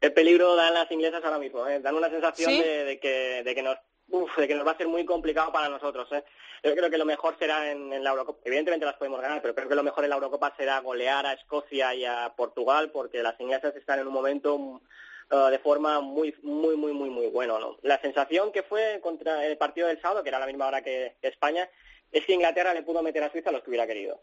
El 0.00 0.12
peligro 0.12 0.56
dan 0.56 0.74
las 0.74 0.90
inglesas 0.90 1.22
ahora 1.24 1.38
mismo, 1.38 1.66
¿eh? 1.66 1.80
dan 1.80 1.94
una 1.94 2.08
sensación 2.08 2.52
de, 2.52 2.98
que, 3.00 3.42
de, 3.44 3.54
que 3.54 3.62
nos, 3.62 3.76
de 4.36 4.48
que 4.48 4.54
nos 4.54 4.66
va 4.66 4.72
a 4.72 4.76
ser 4.76 4.88
muy 4.88 5.04
complicado 5.04 5.52
para 5.52 5.68
nosotros. 5.68 6.08
¿eh? 6.12 6.24
Yo 6.64 6.74
creo 6.74 6.90
que 6.90 6.98
lo 6.98 7.04
mejor 7.04 7.36
será 7.38 7.70
en, 7.70 8.02
la 8.02 8.10
Eurocopa, 8.10 8.40
evidentemente 8.44 8.86
las 8.86 8.96
podemos 8.96 9.20
ganar, 9.20 9.42
pero 9.42 9.54
creo 9.54 9.68
que 9.68 9.74
lo 9.74 9.82
mejor 9.82 10.04
en 10.04 10.10
la 10.10 10.16
Eurocopa 10.16 10.54
será 10.56 10.80
golear 10.80 11.26
a 11.26 11.34
Escocia 11.34 11.94
y 11.94 12.04
a 12.04 12.32
Portugal, 12.34 12.90
porque 12.90 13.22
las 13.22 13.38
inglesas 13.40 13.76
están 13.76 13.98
en 13.98 14.06
un 14.06 14.12
momento 14.14 14.56
uh, 14.56 14.80
de 15.50 15.58
forma 15.58 16.00
muy, 16.00 16.34
muy, 16.42 16.76
muy, 16.76 16.92
muy, 16.92 17.10
muy 17.10 17.26
bueno. 17.26 17.58
¿no? 17.58 17.76
La 17.82 18.00
sensación 18.00 18.52
que 18.52 18.62
fue 18.62 19.00
contra 19.02 19.46
el 19.46 19.58
partido 19.58 19.88
del 19.88 20.00
sábado, 20.00 20.22
que 20.22 20.30
era 20.30 20.38
la 20.38 20.46
misma 20.46 20.66
hora 20.66 20.82
que 20.82 21.16
España, 21.20 21.68
es 22.10 22.24
que 22.24 22.32
Inglaterra 22.32 22.74
le 22.74 22.82
pudo 22.82 23.02
meter 23.02 23.22
a 23.22 23.30
Suiza 23.30 23.52
los 23.52 23.62
que 23.62 23.70
hubiera 23.70 23.86
querido. 23.86 24.20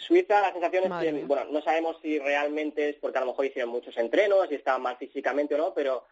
Suiza, 0.00 0.40
la 0.40 0.52
sensación 0.52 0.84
es 0.84 1.00
que, 1.00 1.24
bueno, 1.24 1.44
no 1.50 1.60
sabemos 1.60 1.98
si 2.00 2.18
realmente 2.18 2.88
es 2.88 2.96
porque 2.96 3.18
a 3.18 3.20
lo 3.20 3.28
mejor 3.28 3.44
hicieron 3.44 3.70
muchos 3.70 3.96
entrenos 3.98 4.50
y 4.50 4.54
estaban 4.54 4.82
mal 4.82 4.96
físicamente 4.96 5.54
o 5.54 5.58
no, 5.58 5.74
pero 5.74 6.06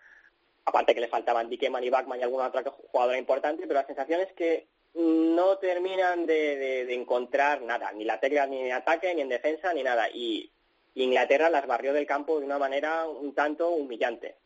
aparte 0.66 0.94
que 0.94 1.00
le 1.00 1.08
faltaban 1.08 1.48
Dikeman 1.48 1.82
y 1.82 1.90
Backman 1.90 2.20
y 2.20 2.22
alguna 2.22 2.48
otra 2.48 2.62
jugadora 2.92 3.18
importante, 3.18 3.66
pero 3.66 3.80
la 3.80 3.86
sensación 3.86 4.20
es 4.20 4.32
que 4.34 4.66
no 4.94 5.56
terminan 5.58 6.26
de, 6.26 6.92
encontrar 6.92 7.62
nada, 7.62 7.92
ni 7.92 8.04
la 8.04 8.20
tecla 8.20 8.46
ni 8.46 8.58
en 8.58 8.72
ataque, 8.72 9.14
ni 9.14 9.22
en 9.22 9.28
defensa, 9.28 9.72
ni 9.72 9.82
nada. 9.82 10.08
Y 10.10 10.50
Inglaterra 10.94 11.48
las 11.48 11.66
barrió 11.66 11.92
del 11.92 12.06
campo 12.06 12.38
de 12.38 12.46
una 12.46 12.58
manera 12.58 13.06
un 13.06 13.34
tanto 13.34 13.70
humillante. 13.70 14.36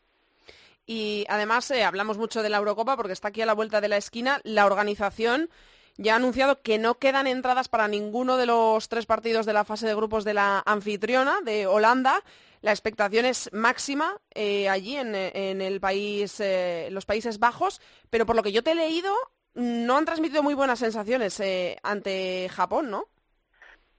Y 0.87 1.25
además 1.29 1.71
eh, 1.71 1.85
hablamos 1.85 2.19
mucho 2.19 2.43
de 2.43 2.49
la 2.49 2.59
Eurocopa 2.59 2.97
porque 2.97 3.13
está 3.13 3.29
aquí 3.29 3.41
a 3.41 3.47
la 3.47 3.55
vuelta 3.55 3.81
de 3.81 3.89
la 3.89 3.97
esquina. 3.97 4.41
La 4.45 4.67
organización 4.67 5.49
ya 5.97 6.15
ha 6.15 6.17
anunciado 6.17 6.63
que 6.63 6.79
no 6.79 6.99
quedan 6.99 7.27
entradas 7.27 7.69
para 7.69 7.89
ninguno 7.89 8.37
de 8.37 8.47
los 8.47 8.89
tres 8.89 9.07
partidos 9.07 9.47
de 9.47 9.53
la 9.53 9.65
fase 9.65 9.87
de 9.87 9.95
grupos 9.95 10.25
de 10.25 10.35
la 10.35 10.63
anfitriona, 10.65 11.41
de 11.43 11.67
Holanda. 11.67 12.23
La 12.61 12.71
expectación 12.71 13.27
es 13.27 13.53
máxima 13.53 14.21
eh, 14.35 14.69
allí 14.69 14.97
en, 14.97 15.15
el 15.15 15.81
país, 15.81 16.39
eh, 16.41 16.89
los 16.93 17.07
Países 17.07 17.39
Bajos, 17.39 17.81
pero 18.09 18.25
por 18.25 18.37
lo 18.37 18.43
que 18.43 18.53
yo 18.53 18.63
te 18.63 18.71
he 18.71 18.75
leído, 18.77 19.13
no 19.55 19.97
han 19.97 20.05
transmitido 20.05 20.43
muy 20.43 20.55
buenas 20.55 20.79
sensaciones 20.79 21.39
eh, 21.41 21.77
ante 21.83 22.49
Japón, 22.51 22.91
¿no? 22.91 23.09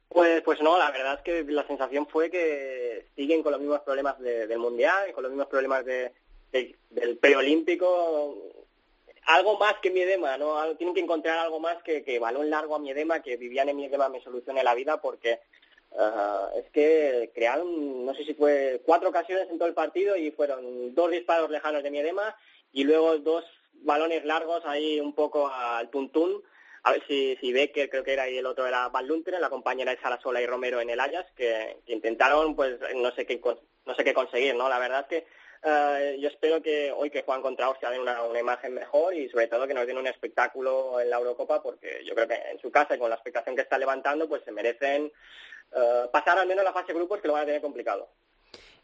Pues, 0.08 0.42
pues 0.44 0.62
no, 0.62 0.78
la 0.78 0.92
verdad 0.92 1.16
es 1.16 1.22
que 1.22 1.52
la 1.52 1.68
sensación 1.68 2.08
fue 2.08 2.30
que 2.30 3.08
siguen 3.16 3.44
con 3.44 3.52
los 3.52 3.60
mismos 3.60 3.82
problemas 3.82 4.18
del 4.20 4.60
Mundial, 4.60 5.12
con 5.12 5.24
los 5.24 5.32
mismos 5.32 5.48
problemas 5.48 5.84
del 5.84 7.18
preolímpico, 7.20 8.63
algo 9.26 9.58
más 9.58 9.76
que 9.82 9.92
Miedema, 9.92 10.38
¿no? 10.38 10.76
Tienen 10.76 10.96
que 10.96 11.02
encontrar 11.02 11.40
algo 11.40 11.60
más 11.60 11.82
que, 11.84 12.04
que 12.04 12.20
balón 12.20 12.50
largo 12.50 12.76
a 12.76 12.80
Miedema, 12.80 13.22
que 13.22 13.38
Viviane 13.38 13.74
Miedema 13.74 14.10
me 14.10 14.22
solucione 14.22 14.64
la 14.64 14.76
vida, 14.76 15.02
porque 15.02 15.40
eh, 15.98 16.46
es 16.58 16.70
que 16.72 17.32
crearon, 17.34 18.06
no 18.06 18.14
sé 18.16 18.26
si 18.26 18.34
fue 18.34 18.82
cuatro 18.86 19.10
ocasiones 19.10 19.50
en 19.50 19.58
todo 19.58 19.68
el 19.68 19.74
partido 19.74 20.16
y 20.16 20.32
fueron 20.32 20.94
dos 20.96 21.12
disparos 21.12 21.50
lejanos 21.50 21.84
de 21.84 21.92
Miedema 21.92 22.36
y 22.72 22.84
luego 22.84 23.18
dos 23.20 23.46
balones 23.74 24.26
largos 24.26 24.66
ahí 24.66 25.00
un 25.00 25.14
poco 25.14 25.48
al 25.48 25.90
tuntún. 25.90 26.42
A 26.86 26.92
ver 26.92 27.04
si, 27.08 27.38
si 27.40 27.54
Becker, 27.54 27.90
creo 27.90 28.04
que 28.04 28.12
era, 28.12 28.30
y 28.30 28.38
el 28.38 28.46
otro 28.46 28.68
era 28.68 28.90
Van 28.90 29.08
la 29.08 29.50
compañera 29.50 29.92
de 29.96 30.02
Sarasola 30.02 30.42
y 30.42 30.46
Romero 30.46 30.82
en 30.82 30.90
el 30.90 31.00
Ajax, 31.00 31.32
que, 31.34 31.78
intentaron, 31.88 32.58
pues, 32.58 32.78
no 32.96 33.12
sé 33.12 33.26
qué, 33.26 33.40
no 33.86 33.96
sé 33.96 34.04
qué 34.04 34.14
conseguir, 34.14 34.54
¿no? 34.56 34.68
La 34.68 34.80
verdad 34.80 35.02
es 35.02 35.08
que 35.08 35.28
eh, 35.66 36.18
yo 36.20 36.28
espero 36.28 36.62
que 36.62 36.92
hoy 36.92 37.10
que 37.10 37.24
juegan 37.24 37.42
contra 37.42 37.68
Austria 37.68 37.90
den 37.90 38.02
una, 38.02 38.22
una, 38.24 38.40
imagen 38.40 38.74
mejor 38.74 39.14
y 39.16 39.30
sobre 39.30 39.48
todo 39.48 39.68
que 39.68 39.74
nos 39.74 39.88
den 39.88 39.98
un 39.98 40.08
espectáculo 40.08 41.00
en 41.00 41.10
la 41.10 41.18
Eurocopa 41.18 41.64
porque 41.64 42.04
yo 42.06 42.14
creo 42.14 42.28
que 42.28 42.36
en 42.52 42.60
su 42.60 42.70
casa 42.70 42.96
y 42.96 43.00
con 43.00 43.10
la 43.10 43.16
expectación 43.16 43.56
que 43.56 43.62
está 43.62 43.78
levantando 43.78 44.28
pues 44.28 44.44
se 44.44 44.52
merecen 44.52 45.12
uh, 45.72 46.12
pasar 46.12 46.38
al 46.38 46.48
menos 46.48 46.66
la 46.66 46.74
fase 46.74 46.88
de 46.88 47.00
grupos 47.00 47.22
que 47.22 47.28
lo 47.28 47.34
van 47.34 47.44
a 47.44 47.46
tener 47.46 47.62
complicado. 47.62 48.10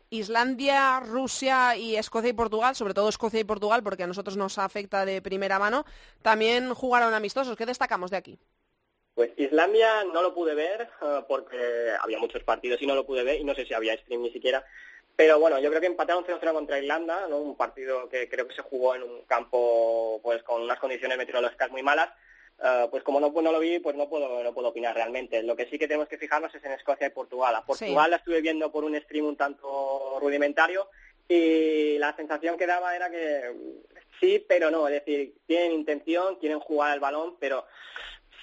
Islandia, 0.10 1.00
Rusia 1.02 1.76
y 1.76 1.96
Escocia 1.96 2.30
y 2.30 2.34
Portugal, 2.34 2.76
sobre 2.76 2.94
todo 2.94 3.10
Escocia 3.10 3.40
y 3.40 3.44
Portugal, 3.44 3.84
porque 3.84 4.04
a 4.04 4.08
nosotros 4.08 4.38
nos 4.38 4.58
afecta 4.58 5.06
de 5.06 5.22
primera 5.22 5.60
mano, 5.60 5.86
también 6.22 6.74
jugaron 6.74 7.14
amistosos. 7.14 7.56
¿Qué 7.56 7.66
destacamos 7.66 8.10
de 8.10 8.18
aquí? 8.18 8.40
Pues 9.14 9.32
Islandia 9.38 10.06
no 10.06 10.22
lo 10.22 10.34
pude 10.34 10.56
ver 10.56 10.90
eh, 11.02 11.24
porque 11.28 11.92
había 12.02 12.18
muchos 12.20 12.42
partidos 12.44 12.82
y 12.82 12.88
no 12.88 12.96
lo 12.96 13.06
pude 13.06 13.24
ver 13.24 13.40
y 13.40 13.44
no 13.44 13.54
sé 13.54 13.66
si 13.66 13.74
había 13.74 13.98
stream 13.98 14.22
ni 14.22 14.32
siquiera. 14.32 14.66
Pero 15.20 15.38
bueno, 15.38 15.60
yo 15.60 15.68
creo 15.68 15.82
que 15.82 15.88
empataron 15.88 16.24
0-0 16.24 16.54
contra 16.54 16.80
Irlanda, 16.80 17.28
¿no? 17.28 17.40
un 17.40 17.58
partido 17.58 18.08
que 18.08 18.30
creo 18.30 18.48
que 18.48 18.56
se 18.56 18.62
jugó 18.62 18.96
en 18.96 19.04
un 19.04 19.24
campo 19.24 20.22
pues 20.24 20.42
con 20.44 20.62
unas 20.62 20.80
condiciones 20.80 21.18
meteorológicas 21.18 21.70
muy 21.72 21.84
malas 21.84 22.08
eh, 22.64 22.88
pues 22.90 23.04
como 23.04 23.20
no, 23.20 23.30
no, 23.30 23.52
lo 23.52 23.60
vi, 23.60 23.80
pues 23.80 23.98
no 23.98 24.08
puedo, 24.08 24.42
no 24.42 24.54
puedo 24.54 24.70
opinar 24.70 24.96
realmente. 24.96 25.44
Lo 25.44 25.58
que 25.58 25.66
sí 25.66 25.78
que 25.78 25.90
tenemos 25.90 26.08
que 26.08 26.18
fijarnos 26.18 26.56
es 26.56 26.64
en 26.64 26.72
Escocia 26.72 27.08
y 27.08 27.10
Portugal. 27.10 27.54
A 27.54 27.66
Portugal 27.66 28.12
la 28.12 28.16
estuve 28.16 28.40
viendo 28.40 28.72
por 28.72 28.86
un 28.86 28.96
stream 28.96 29.26
un 29.26 29.36
tanto 29.36 30.20
rudimentario 30.22 30.90
y 31.28 31.98
la 31.98 32.16
sensación 32.16 32.58
que 32.58 32.66
daba 32.66 32.96
era 32.96 33.12
que 33.12 33.54
sí, 34.22 34.46
pero 34.48 34.72
no. 34.72 34.88
Es 34.88 35.04
decir, 35.04 35.36
tienen 35.46 35.74
intención, 35.74 36.38
quieren 36.38 36.62
jugar 36.62 36.92
al 36.92 37.02
balón, 37.02 37.36
pero 37.42 37.66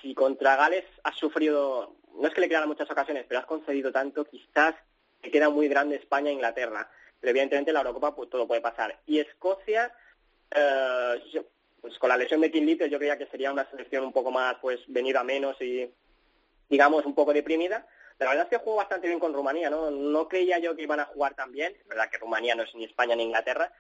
si 0.03 0.13
contra 0.13 0.57
Gales 0.57 0.85
has 1.05 1.17
sufrido, 1.17 1.97
no 2.21 2.29
es 2.29 2.35
que 2.35 2.43
le 2.43 2.51
quedan 2.51 2.69
muchas 2.69 2.91
ocasiones, 2.91 3.25
pero 3.27 3.41
has 3.41 3.47
concedido 3.47 3.91
tanto, 3.91 4.27
quizás 4.27 4.75
te 5.21 5.31
queda 5.31 5.51
muy 5.51 5.69
grande 5.69 5.97
España 5.97 6.31
e 6.31 6.35
Inglaterra. 6.35 6.91
Pero 7.21 7.31
evidentemente 7.31 7.71
en 7.71 7.75
la 7.75 7.81
Eurocopa 7.81 8.15
pues 8.15 8.31
todo 8.31 8.47
puede 8.47 8.61
pasar. 8.61 8.99
Y 9.07 9.19
Escocia, 9.19 9.93
eh, 10.55 11.45
pues 11.81 11.99
con 11.99 12.09
la 12.09 12.17
lesión 12.17 12.41
de 12.41 12.51
Kim 12.51 12.67
yo 12.67 12.99
creía 12.99 13.19
que 13.19 13.27
sería 13.27 13.53
una 13.53 13.69
selección 13.71 14.05
un 14.05 14.13
poco 14.13 14.31
más 14.31 14.57
pues 14.61 14.81
venida 14.89 15.23
menos 15.25 15.61
y 15.61 15.91
digamos 16.69 17.05
un 17.07 17.15
poco 17.15 17.33
deprimida. 17.33 17.87
La 18.19 18.29
verdad 18.29 18.45
es 18.45 18.51
que 18.51 18.65
jugó 18.65 18.77
bastante 18.77 19.09
bien 19.09 19.21
con 19.21 19.35
Rumanía, 19.35 19.69
¿no? 19.69 19.91
No 19.91 20.27
creía 20.27 20.59
yo 20.59 20.75
que 20.75 20.83
iban 20.83 21.01
a 21.01 21.05
jugar 21.05 21.35
tan 21.35 21.53
bien, 21.53 21.77
es 21.79 21.87
verdad 21.87 22.09
que 22.11 22.17
Rumanía 22.17 22.55
no 22.55 22.63
es 22.63 22.75
ni 22.75 22.85
España 22.85 23.15
ni 23.15 23.25
Inglaterra, 23.25 23.71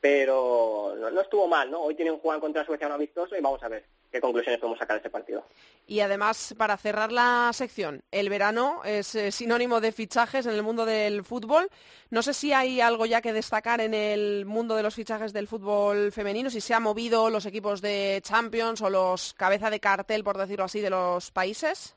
pero 0.00 0.94
no, 0.96 1.20
estuvo 1.20 1.46
mal, 1.46 1.70
¿no? 1.70 1.82
Hoy 1.82 1.94
tienen 1.94 2.18
jugar 2.18 2.40
contra 2.40 2.64
Suecia 2.64 2.88
un 2.88 2.94
amistoso 2.94 3.36
y 3.36 3.40
vamos 3.40 3.62
a 3.62 3.68
ver 3.68 3.84
qué 4.10 4.20
conclusiones 4.20 4.60
podemos 4.60 4.78
sacar 4.78 4.96
de 4.96 4.98
este 4.98 5.10
partido. 5.10 5.44
Y 5.86 6.00
además, 6.00 6.54
para 6.58 6.76
cerrar 6.76 7.12
la 7.12 7.50
sección, 7.52 8.02
el 8.10 8.28
verano 8.28 8.82
es 8.84 9.14
eh, 9.14 9.30
sinónimo 9.30 9.80
de 9.80 9.92
fichajes 9.92 10.46
en 10.46 10.54
el 10.54 10.62
mundo 10.62 10.84
del 10.84 11.24
fútbol. 11.24 11.68
No 12.10 12.22
sé 12.22 12.34
si 12.34 12.52
hay 12.52 12.80
algo 12.80 13.06
ya 13.06 13.20
que 13.20 13.32
destacar 13.32 13.80
en 13.80 13.94
el 13.94 14.46
mundo 14.46 14.76
de 14.76 14.82
los 14.82 14.94
fichajes 14.94 15.32
del 15.32 15.48
fútbol 15.48 16.12
femenino, 16.12 16.50
si 16.50 16.60
se 16.60 16.74
han 16.74 16.82
movido 16.82 17.30
los 17.30 17.46
equipos 17.46 17.80
de 17.80 18.20
Champions 18.22 18.82
o 18.82 18.90
los 18.90 19.34
cabeza 19.34 19.70
de 19.70 19.80
cartel, 19.80 20.24
por 20.24 20.38
decirlo 20.38 20.64
así, 20.64 20.80
de 20.80 20.90
los 20.90 21.30
países. 21.30 21.96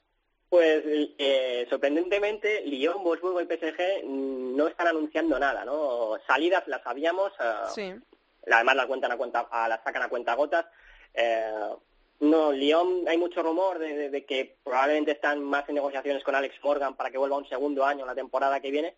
Pues 0.51 0.83
eh, 0.85 1.65
sorprendentemente, 1.69 2.61
Lyon, 2.65 3.05
Wolfsburgo 3.05 3.39
y 3.39 3.45
PSG 3.45 4.03
no 4.03 4.67
están 4.67 4.87
anunciando 4.87 5.39
nada, 5.39 5.63
¿no? 5.63 6.17
Salidas 6.27 6.67
las 6.67 6.83
sabíamos, 6.83 7.31
eh, 7.39 7.53
sí. 7.73 7.93
además 8.51 8.75
las 8.75 8.85
cuentan 8.87 9.13
a 9.13 9.17
cuenta, 9.17 9.47
las 9.69 9.81
sacan 9.81 10.01
a 10.01 10.09
cuenta 10.09 10.35
gotas. 10.35 10.65
Eh, 11.13 11.69
no, 12.21 12.51
Lyon 12.51 13.07
hay 13.07 13.17
mucho 13.17 13.41
rumor 13.41 13.79
de, 13.79 14.25
que 14.25 14.55
probablemente 14.63 15.11
están 15.11 15.43
más 15.43 15.67
en 15.67 15.75
negociaciones 15.75 16.23
con 16.23 16.35
Alex 16.35 16.55
Morgan 16.63 16.95
para 16.95 17.09
que 17.09 17.17
vuelva 17.17 17.37
un 17.37 17.49
segundo 17.49 17.83
año 17.83 18.05
la 18.05 18.15
temporada 18.15 18.59
que 18.59 18.71
viene 18.71 18.95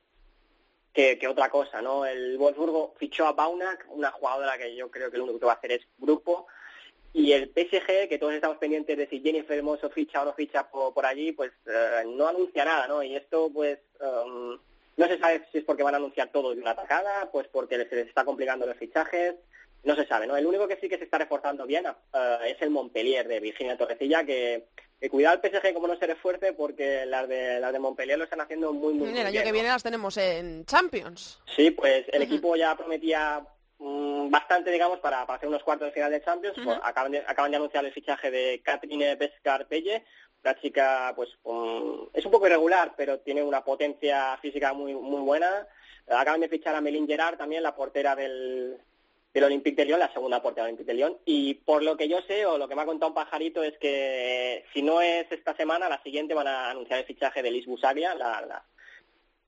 que, 0.93 1.27
otra 1.27 1.49
cosa, 1.49 1.81
¿no? 1.81 2.05
El 2.05 2.37
Wolfsburgo 2.37 2.93
fichó 2.97 3.25
a 3.25 3.33
Baunak, 3.33 3.87
una 3.89 4.11
jugadora 4.11 4.57
que 4.57 4.75
yo 4.75 4.91
creo 4.91 5.09
que 5.09 5.17
lo 5.17 5.23
único 5.23 5.39
que 5.39 5.45
va 5.45 5.53
a 5.53 5.55
hacer 5.55 5.71
es 5.71 5.81
grupo. 5.97 6.47
Y 7.13 7.31
el 7.31 7.49
PSG, 7.49 8.07
que 8.07 8.17
todos 8.19 8.33
estamos 8.33 8.57
pendientes 8.57 8.97
de 8.97 9.07
si 9.07 9.19
Jennifer 9.21 9.57
Hermoso 9.57 9.89
ficha 9.89 10.21
o 10.21 10.25
no 10.25 10.33
ficha 10.33 10.69
por, 10.69 11.05
allí, 11.05 11.31
pues 11.31 11.51
eh, 11.65 12.03
no 12.05 12.27
anuncia 12.27 12.65
nada, 12.65 12.87
¿no? 12.87 13.01
Y 13.01 13.15
esto, 13.15 13.49
pues, 13.53 13.79
um, 14.01 14.59
no 14.97 15.07
se 15.07 15.17
sabe 15.17 15.45
si 15.51 15.59
es 15.59 15.63
porque 15.63 15.83
van 15.83 15.95
a 15.95 15.97
anunciar 15.97 16.31
todo 16.31 16.53
de 16.53 16.61
una 16.61 16.71
atacada, 16.71 17.29
pues 17.31 17.47
porque 17.47 17.77
les 17.77 17.91
está 17.91 18.25
complicando 18.25 18.65
los 18.65 18.77
fichajes, 18.77 19.35
no 19.83 19.95
se 19.95 20.07
sabe, 20.07 20.27
¿no? 20.27 20.37
El 20.37 20.45
único 20.45 20.67
que 20.67 20.77
sí 20.77 20.87
que 20.87 20.97
se 20.97 21.03
está 21.03 21.17
reforzando 21.17 21.65
bien 21.65 21.85
uh, 21.85 22.43
es 22.45 22.61
el 22.61 22.69
Montpellier 22.69 23.27
de 23.27 23.39
Virginia 23.39 23.77
Torrecilla, 23.77 24.23
que, 24.23 24.67
que 24.99 25.09
cuidado 25.09 25.39
al 25.41 25.51
PSG 25.51 25.73
como 25.73 25.87
no 25.87 25.97
se 25.97 26.07
refuerce, 26.07 26.53
porque 26.53 27.05
las 27.05 27.27
de, 27.27 27.59
las 27.59 27.73
de 27.73 27.79
Montpellier 27.79 28.17
lo 28.17 28.23
están 28.23 28.41
haciendo 28.41 28.71
muy, 28.73 28.93
muy, 28.93 29.07
bien. 29.07 29.17
El 29.17 29.27
año 29.27 29.43
que 29.43 29.51
viene 29.51 29.67
las 29.67 29.83
tenemos 29.83 30.17
en 30.17 30.65
Champions. 30.65 31.41
Sí, 31.55 31.71
pues 31.71 32.05
el 32.11 32.21
equipo 32.21 32.55
ya 32.55 32.75
prometía 32.75 33.45
Mm, 33.85 34.29
bastante, 34.29 34.71
digamos, 34.71 34.99
para, 34.99 35.25
para, 35.25 35.35
hacer 35.35 35.49
unos 35.49 35.61
cuartos 35.61 35.87
de 35.87 35.91
final 35.91 36.09
de 36.09 36.23
Champions. 36.23 36.55
Pues, 36.63 36.79
acaban, 36.81 37.11
de, 37.11 37.19
acaban 37.27 37.51
de 37.51 37.57
anunciar 37.57 37.83
el 37.83 37.91
fichaje 37.91 38.31
de 38.31 38.61
Catherine 38.63 39.17
Pescar-Pelle, 39.17 40.05
una 40.41 40.55
chica, 40.61 41.11
pues, 41.15 41.29
es 42.13 42.25
un 42.25 42.31
poco 42.31 42.47
irregular, 42.47 42.93
pero 42.95 43.19
tiene 43.19 43.43
una 43.43 43.63
potencia 43.63 44.37
física 44.37 44.73
muy, 44.73 44.93
muy 44.93 45.21
buena. 45.21 45.67
Acaban 46.07 46.39
de 46.39 46.47
fichar 46.47 46.75
a 46.75 46.81
Melin 46.81 47.07
Gerard, 47.07 47.37
también 47.37 47.61
la 47.61 47.75
portera 47.75 48.15
del, 48.15 48.77
del 49.33 49.43
Olympique 49.45 49.75
de 49.75 49.85
Lyon, 49.85 49.99
la 49.99 50.13
segunda 50.13 50.41
portera 50.41 50.65
del 50.65 50.73
Olympique 50.73 50.91
de 50.91 50.97
Lyon. 50.97 51.17
Y 51.25 51.55
por 51.55 51.83
lo 51.83 51.97
que 51.97 52.07
yo 52.07 52.21
sé, 52.27 52.45
o 52.45 52.57
lo 52.57 52.67
que 52.67 52.75
me 52.75 52.83
ha 52.83 52.85
contado 52.85 53.09
un 53.09 53.15
pajarito, 53.15 53.63
es 53.63 53.77
que 53.79 54.65
si 54.73 54.81
no 54.81 55.01
es 55.01 55.25
esta 55.31 55.55
semana, 55.55 55.89
la 55.89 56.01
siguiente 56.03 56.33
van 56.33 56.47
a 56.47 56.71
anunciar 56.71 56.99
el 56.99 57.05
fichaje 57.05 57.41
de 57.41 57.51
Liz 57.51 57.65
Busaglia, 57.65 58.13
la 58.15 58.63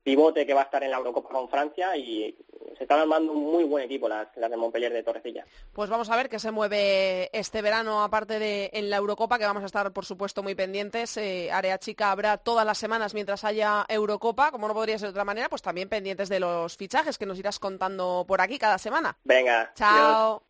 pivote 0.05 0.45
que 0.45 0.53
va 0.53 0.61
a 0.61 0.65
estar 0.65 0.83
en 0.83 0.91
la 0.91 0.97
Eurocopa 0.97 1.29
con 1.29 1.49
Francia 1.49 1.97
y 1.97 2.37
se 2.77 2.83
están 2.83 2.99
armando 2.99 3.31
un 3.31 3.51
muy 3.51 3.63
buen 3.63 3.83
equipo 3.83 4.07
las, 4.07 4.27
las 4.37 4.51
de 4.51 4.55
Montpellier 4.55 4.93
de 4.93 5.01
Torrecilla. 5.01 5.45
Pues 5.73 5.89
vamos 5.89 6.09
a 6.11 6.15
ver 6.15 6.29
qué 6.29 6.37
se 6.37 6.51
mueve 6.51 7.29
este 7.33 7.63
verano, 7.63 8.03
aparte 8.03 8.37
de 8.37 8.69
en 8.73 8.91
la 8.91 8.97
Eurocopa, 8.97 9.39
que 9.39 9.45
vamos 9.45 9.63
a 9.63 9.65
estar, 9.65 9.91
por 9.91 10.05
supuesto, 10.05 10.43
muy 10.43 10.53
pendientes. 10.53 11.17
Eh, 11.17 11.49
Área 11.51 11.79
Chica 11.79 12.11
habrá 12.11 12.37
todas 12.37 12.65
las 12.67 12.77
semanas 12.77 13.15
mientras 13.15 13.43
haya 13.43 13.83
Eurocopa, 13.89 14.51
como 14.51 14.67
no 14.67 14.75
podría 14.75 14.99
ser 14.99 15.07
de 15.07 15.11
otra 15.11 15.25
manera, 15.25 15.49
pues 15.49 15.63
también 15.63 15.89
pendientes 15.89 16.29
de 16.29 16.39
los 16.39 16.77
fichajes 16.77 17.17
que 17.17 17.25
nos 17.25 17.39
irás 17.39 17.57
contando 17.57 18.25
por 18.27 18.41
aquí 18.41 18.59
cada 18.59 18.77
semana. 18.77 19.17
Venga. 19.23 19.71
Chao. 19.73 20.43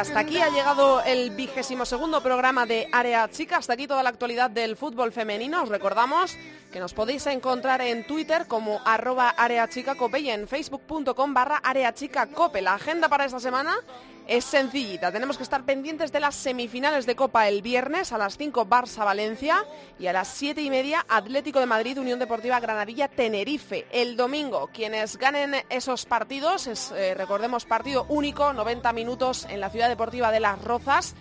Hasta 0.00 0.20
aquí 0.20 0.40
ha 0.40 0.48
llegado 0.48 1.02
el 1.04 1.28
vigésimo 1.28 1.84
segundo 1.84 2.22
programa 2.22 2.64
de 2.64 2.88
Área 2.90 3.28
Chica. 3.28 3.58
Hasta 3.58 3.74
aquí 3.74 3.86
toda 3.86 4.02
la 4.02 4.08
actualidad 4.08 4.48
del 4.48 4.74
fútbol 4.74 5.12
femenino. 5.12 5.62
Os 5.62 5.68
recordamos 5.68 6.38
que 6.70 6.80
nos 6.80 6.94
podéis 6.94 7.26
encontrar 7.26 7.80
en 7.80 8.06
Twitter 8.06 8.46
como 8.46 8.80
arroba 8.84 9.30
areachicacope 9.30 10.20
y 10.20 10.30
en 10.30 10.46
facebook.com 10.46 11.34
barra 11.34 11.56
areachicacope. 11.56 12.62
La 12.62 12.74
agenda 12.74 13.08
para 13.08 13.24
esta 13.24 13.40
semana 13.40 13.76
es 14.26 14.44
sencillita. 14.44 15.10
Tenemos 15.10 15.36
que 15.36 15.42
estar 15.42 15.64
pendientes 15.64 16.12
de 16.12 16.20
las 16.20 16.36
semifinales 16.36 17.04
de 17.04 17.16
Copa 17.16 17.48
el 17.48 17.62
viernes 17.62 18.12
a 18.12 18.18
las 18.18 18.36
5 18.36 18.64
Barça-Valencia 18.66 19.64
y 19.98 20.06
a 20.06 20.12
las 20.12 20.28
7 20.28 20.62
y 20.62 20.70
media 20.70 21.04
Atlético 21.08 21.58
de 21.58 21.66
Madrid, 21.66 21.98
Unión 21.98 22.20
Deportiva 22.20 22.60
Granadilla-Tenerife. 22.60 23.86
El 23.90 24.16
domingo, 24.16 24.70
quienes 24.72 25.16
ganen 25.16 25.56
esos 25.68 26.06
partidos, 26.06 26.68
eh, 26.94 27.14
recordemos, 27.14 27.64
partido 27.64 28.06
único, 28.08 28.52
90 28.52 28.92
minutos 28.92 29.46
en 29.50 29.58
la 29.58 29.70
Ciudad 29.70 29.88
Deportiva 29.88 30.30
de 30.30 30.38
Las 30.38 30.62
Rozas. 30.62 31.16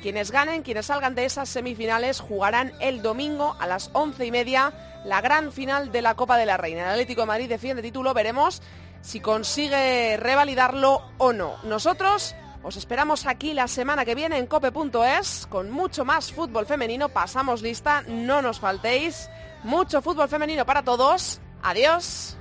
Quienes 0.00 0.30
ganen, 0.30 0.62
quienes 0.62 0.86
salgan 0.86 1.16
de 1.16 1.24
esas 1.24 1.48
semifinales, 1.48 2.20
jugarán 2.20 2.72
el 2.80 3.02
domingo 3.02 3.56
a 3.58 3.66
las 3.66 3.90
11 3.92 4.26
y 4.26 4.30
media 4.30 4.72
la 5.04 5.20
gran 5.20 5.52
final 5.52 5.92
de 5.92 6.02
la 6.02 6.14
Copa 6.14 6.36
de 6.36 6.46
la 6.46 6.56
Reina. 6.56 6.82
El 6.82 6.90
Atlético 6.90 7.22
de 7.22 7.26
Madrid 7.26 7.48
defiende 7.48 7.82
título, 7.82 8.14
veremos 8.14 8.62
si 9.00 9.20
consigue 9.20 10.16
revalidarlo 10.16 11.02
o 11.18 11.32
no. 11.32 11.56
Nosotros 11.64 12.34
os 12.62 12.76
esperamos 12.76 13.26
aquí 13.26 13.54
la 13.54 13.66
semana 13.66 14.04
que 14.04 14.14
viene 14.14 14.38
en 14.38 14.46
cope.es 14.46 15.46
con 15.48 15.70
mucho 15.70 16.04
más 16.04 16.32
fútbol 16.32 16.66
femenino. 16.66 17.08
Pasamos 17.08 17.62
lista, 17.62 18.02
no 18.06 18.40
nos 18.40 18.60
faltéis. 18.60 19.28
Mucho 19.64 20.00
fútbol 20.00 20.28
femenino 20.28 20.64
para 20.64 20.82
todos. 20.82 21.40
Adiós. 21.62 22.36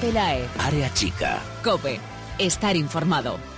Pelae. 0.00 0.48
Área 0.58 0.92
chica. 0.94 1.40
Cope. 1.62 2.00
Estar 2.38 2.74
informado. 2.76 3.49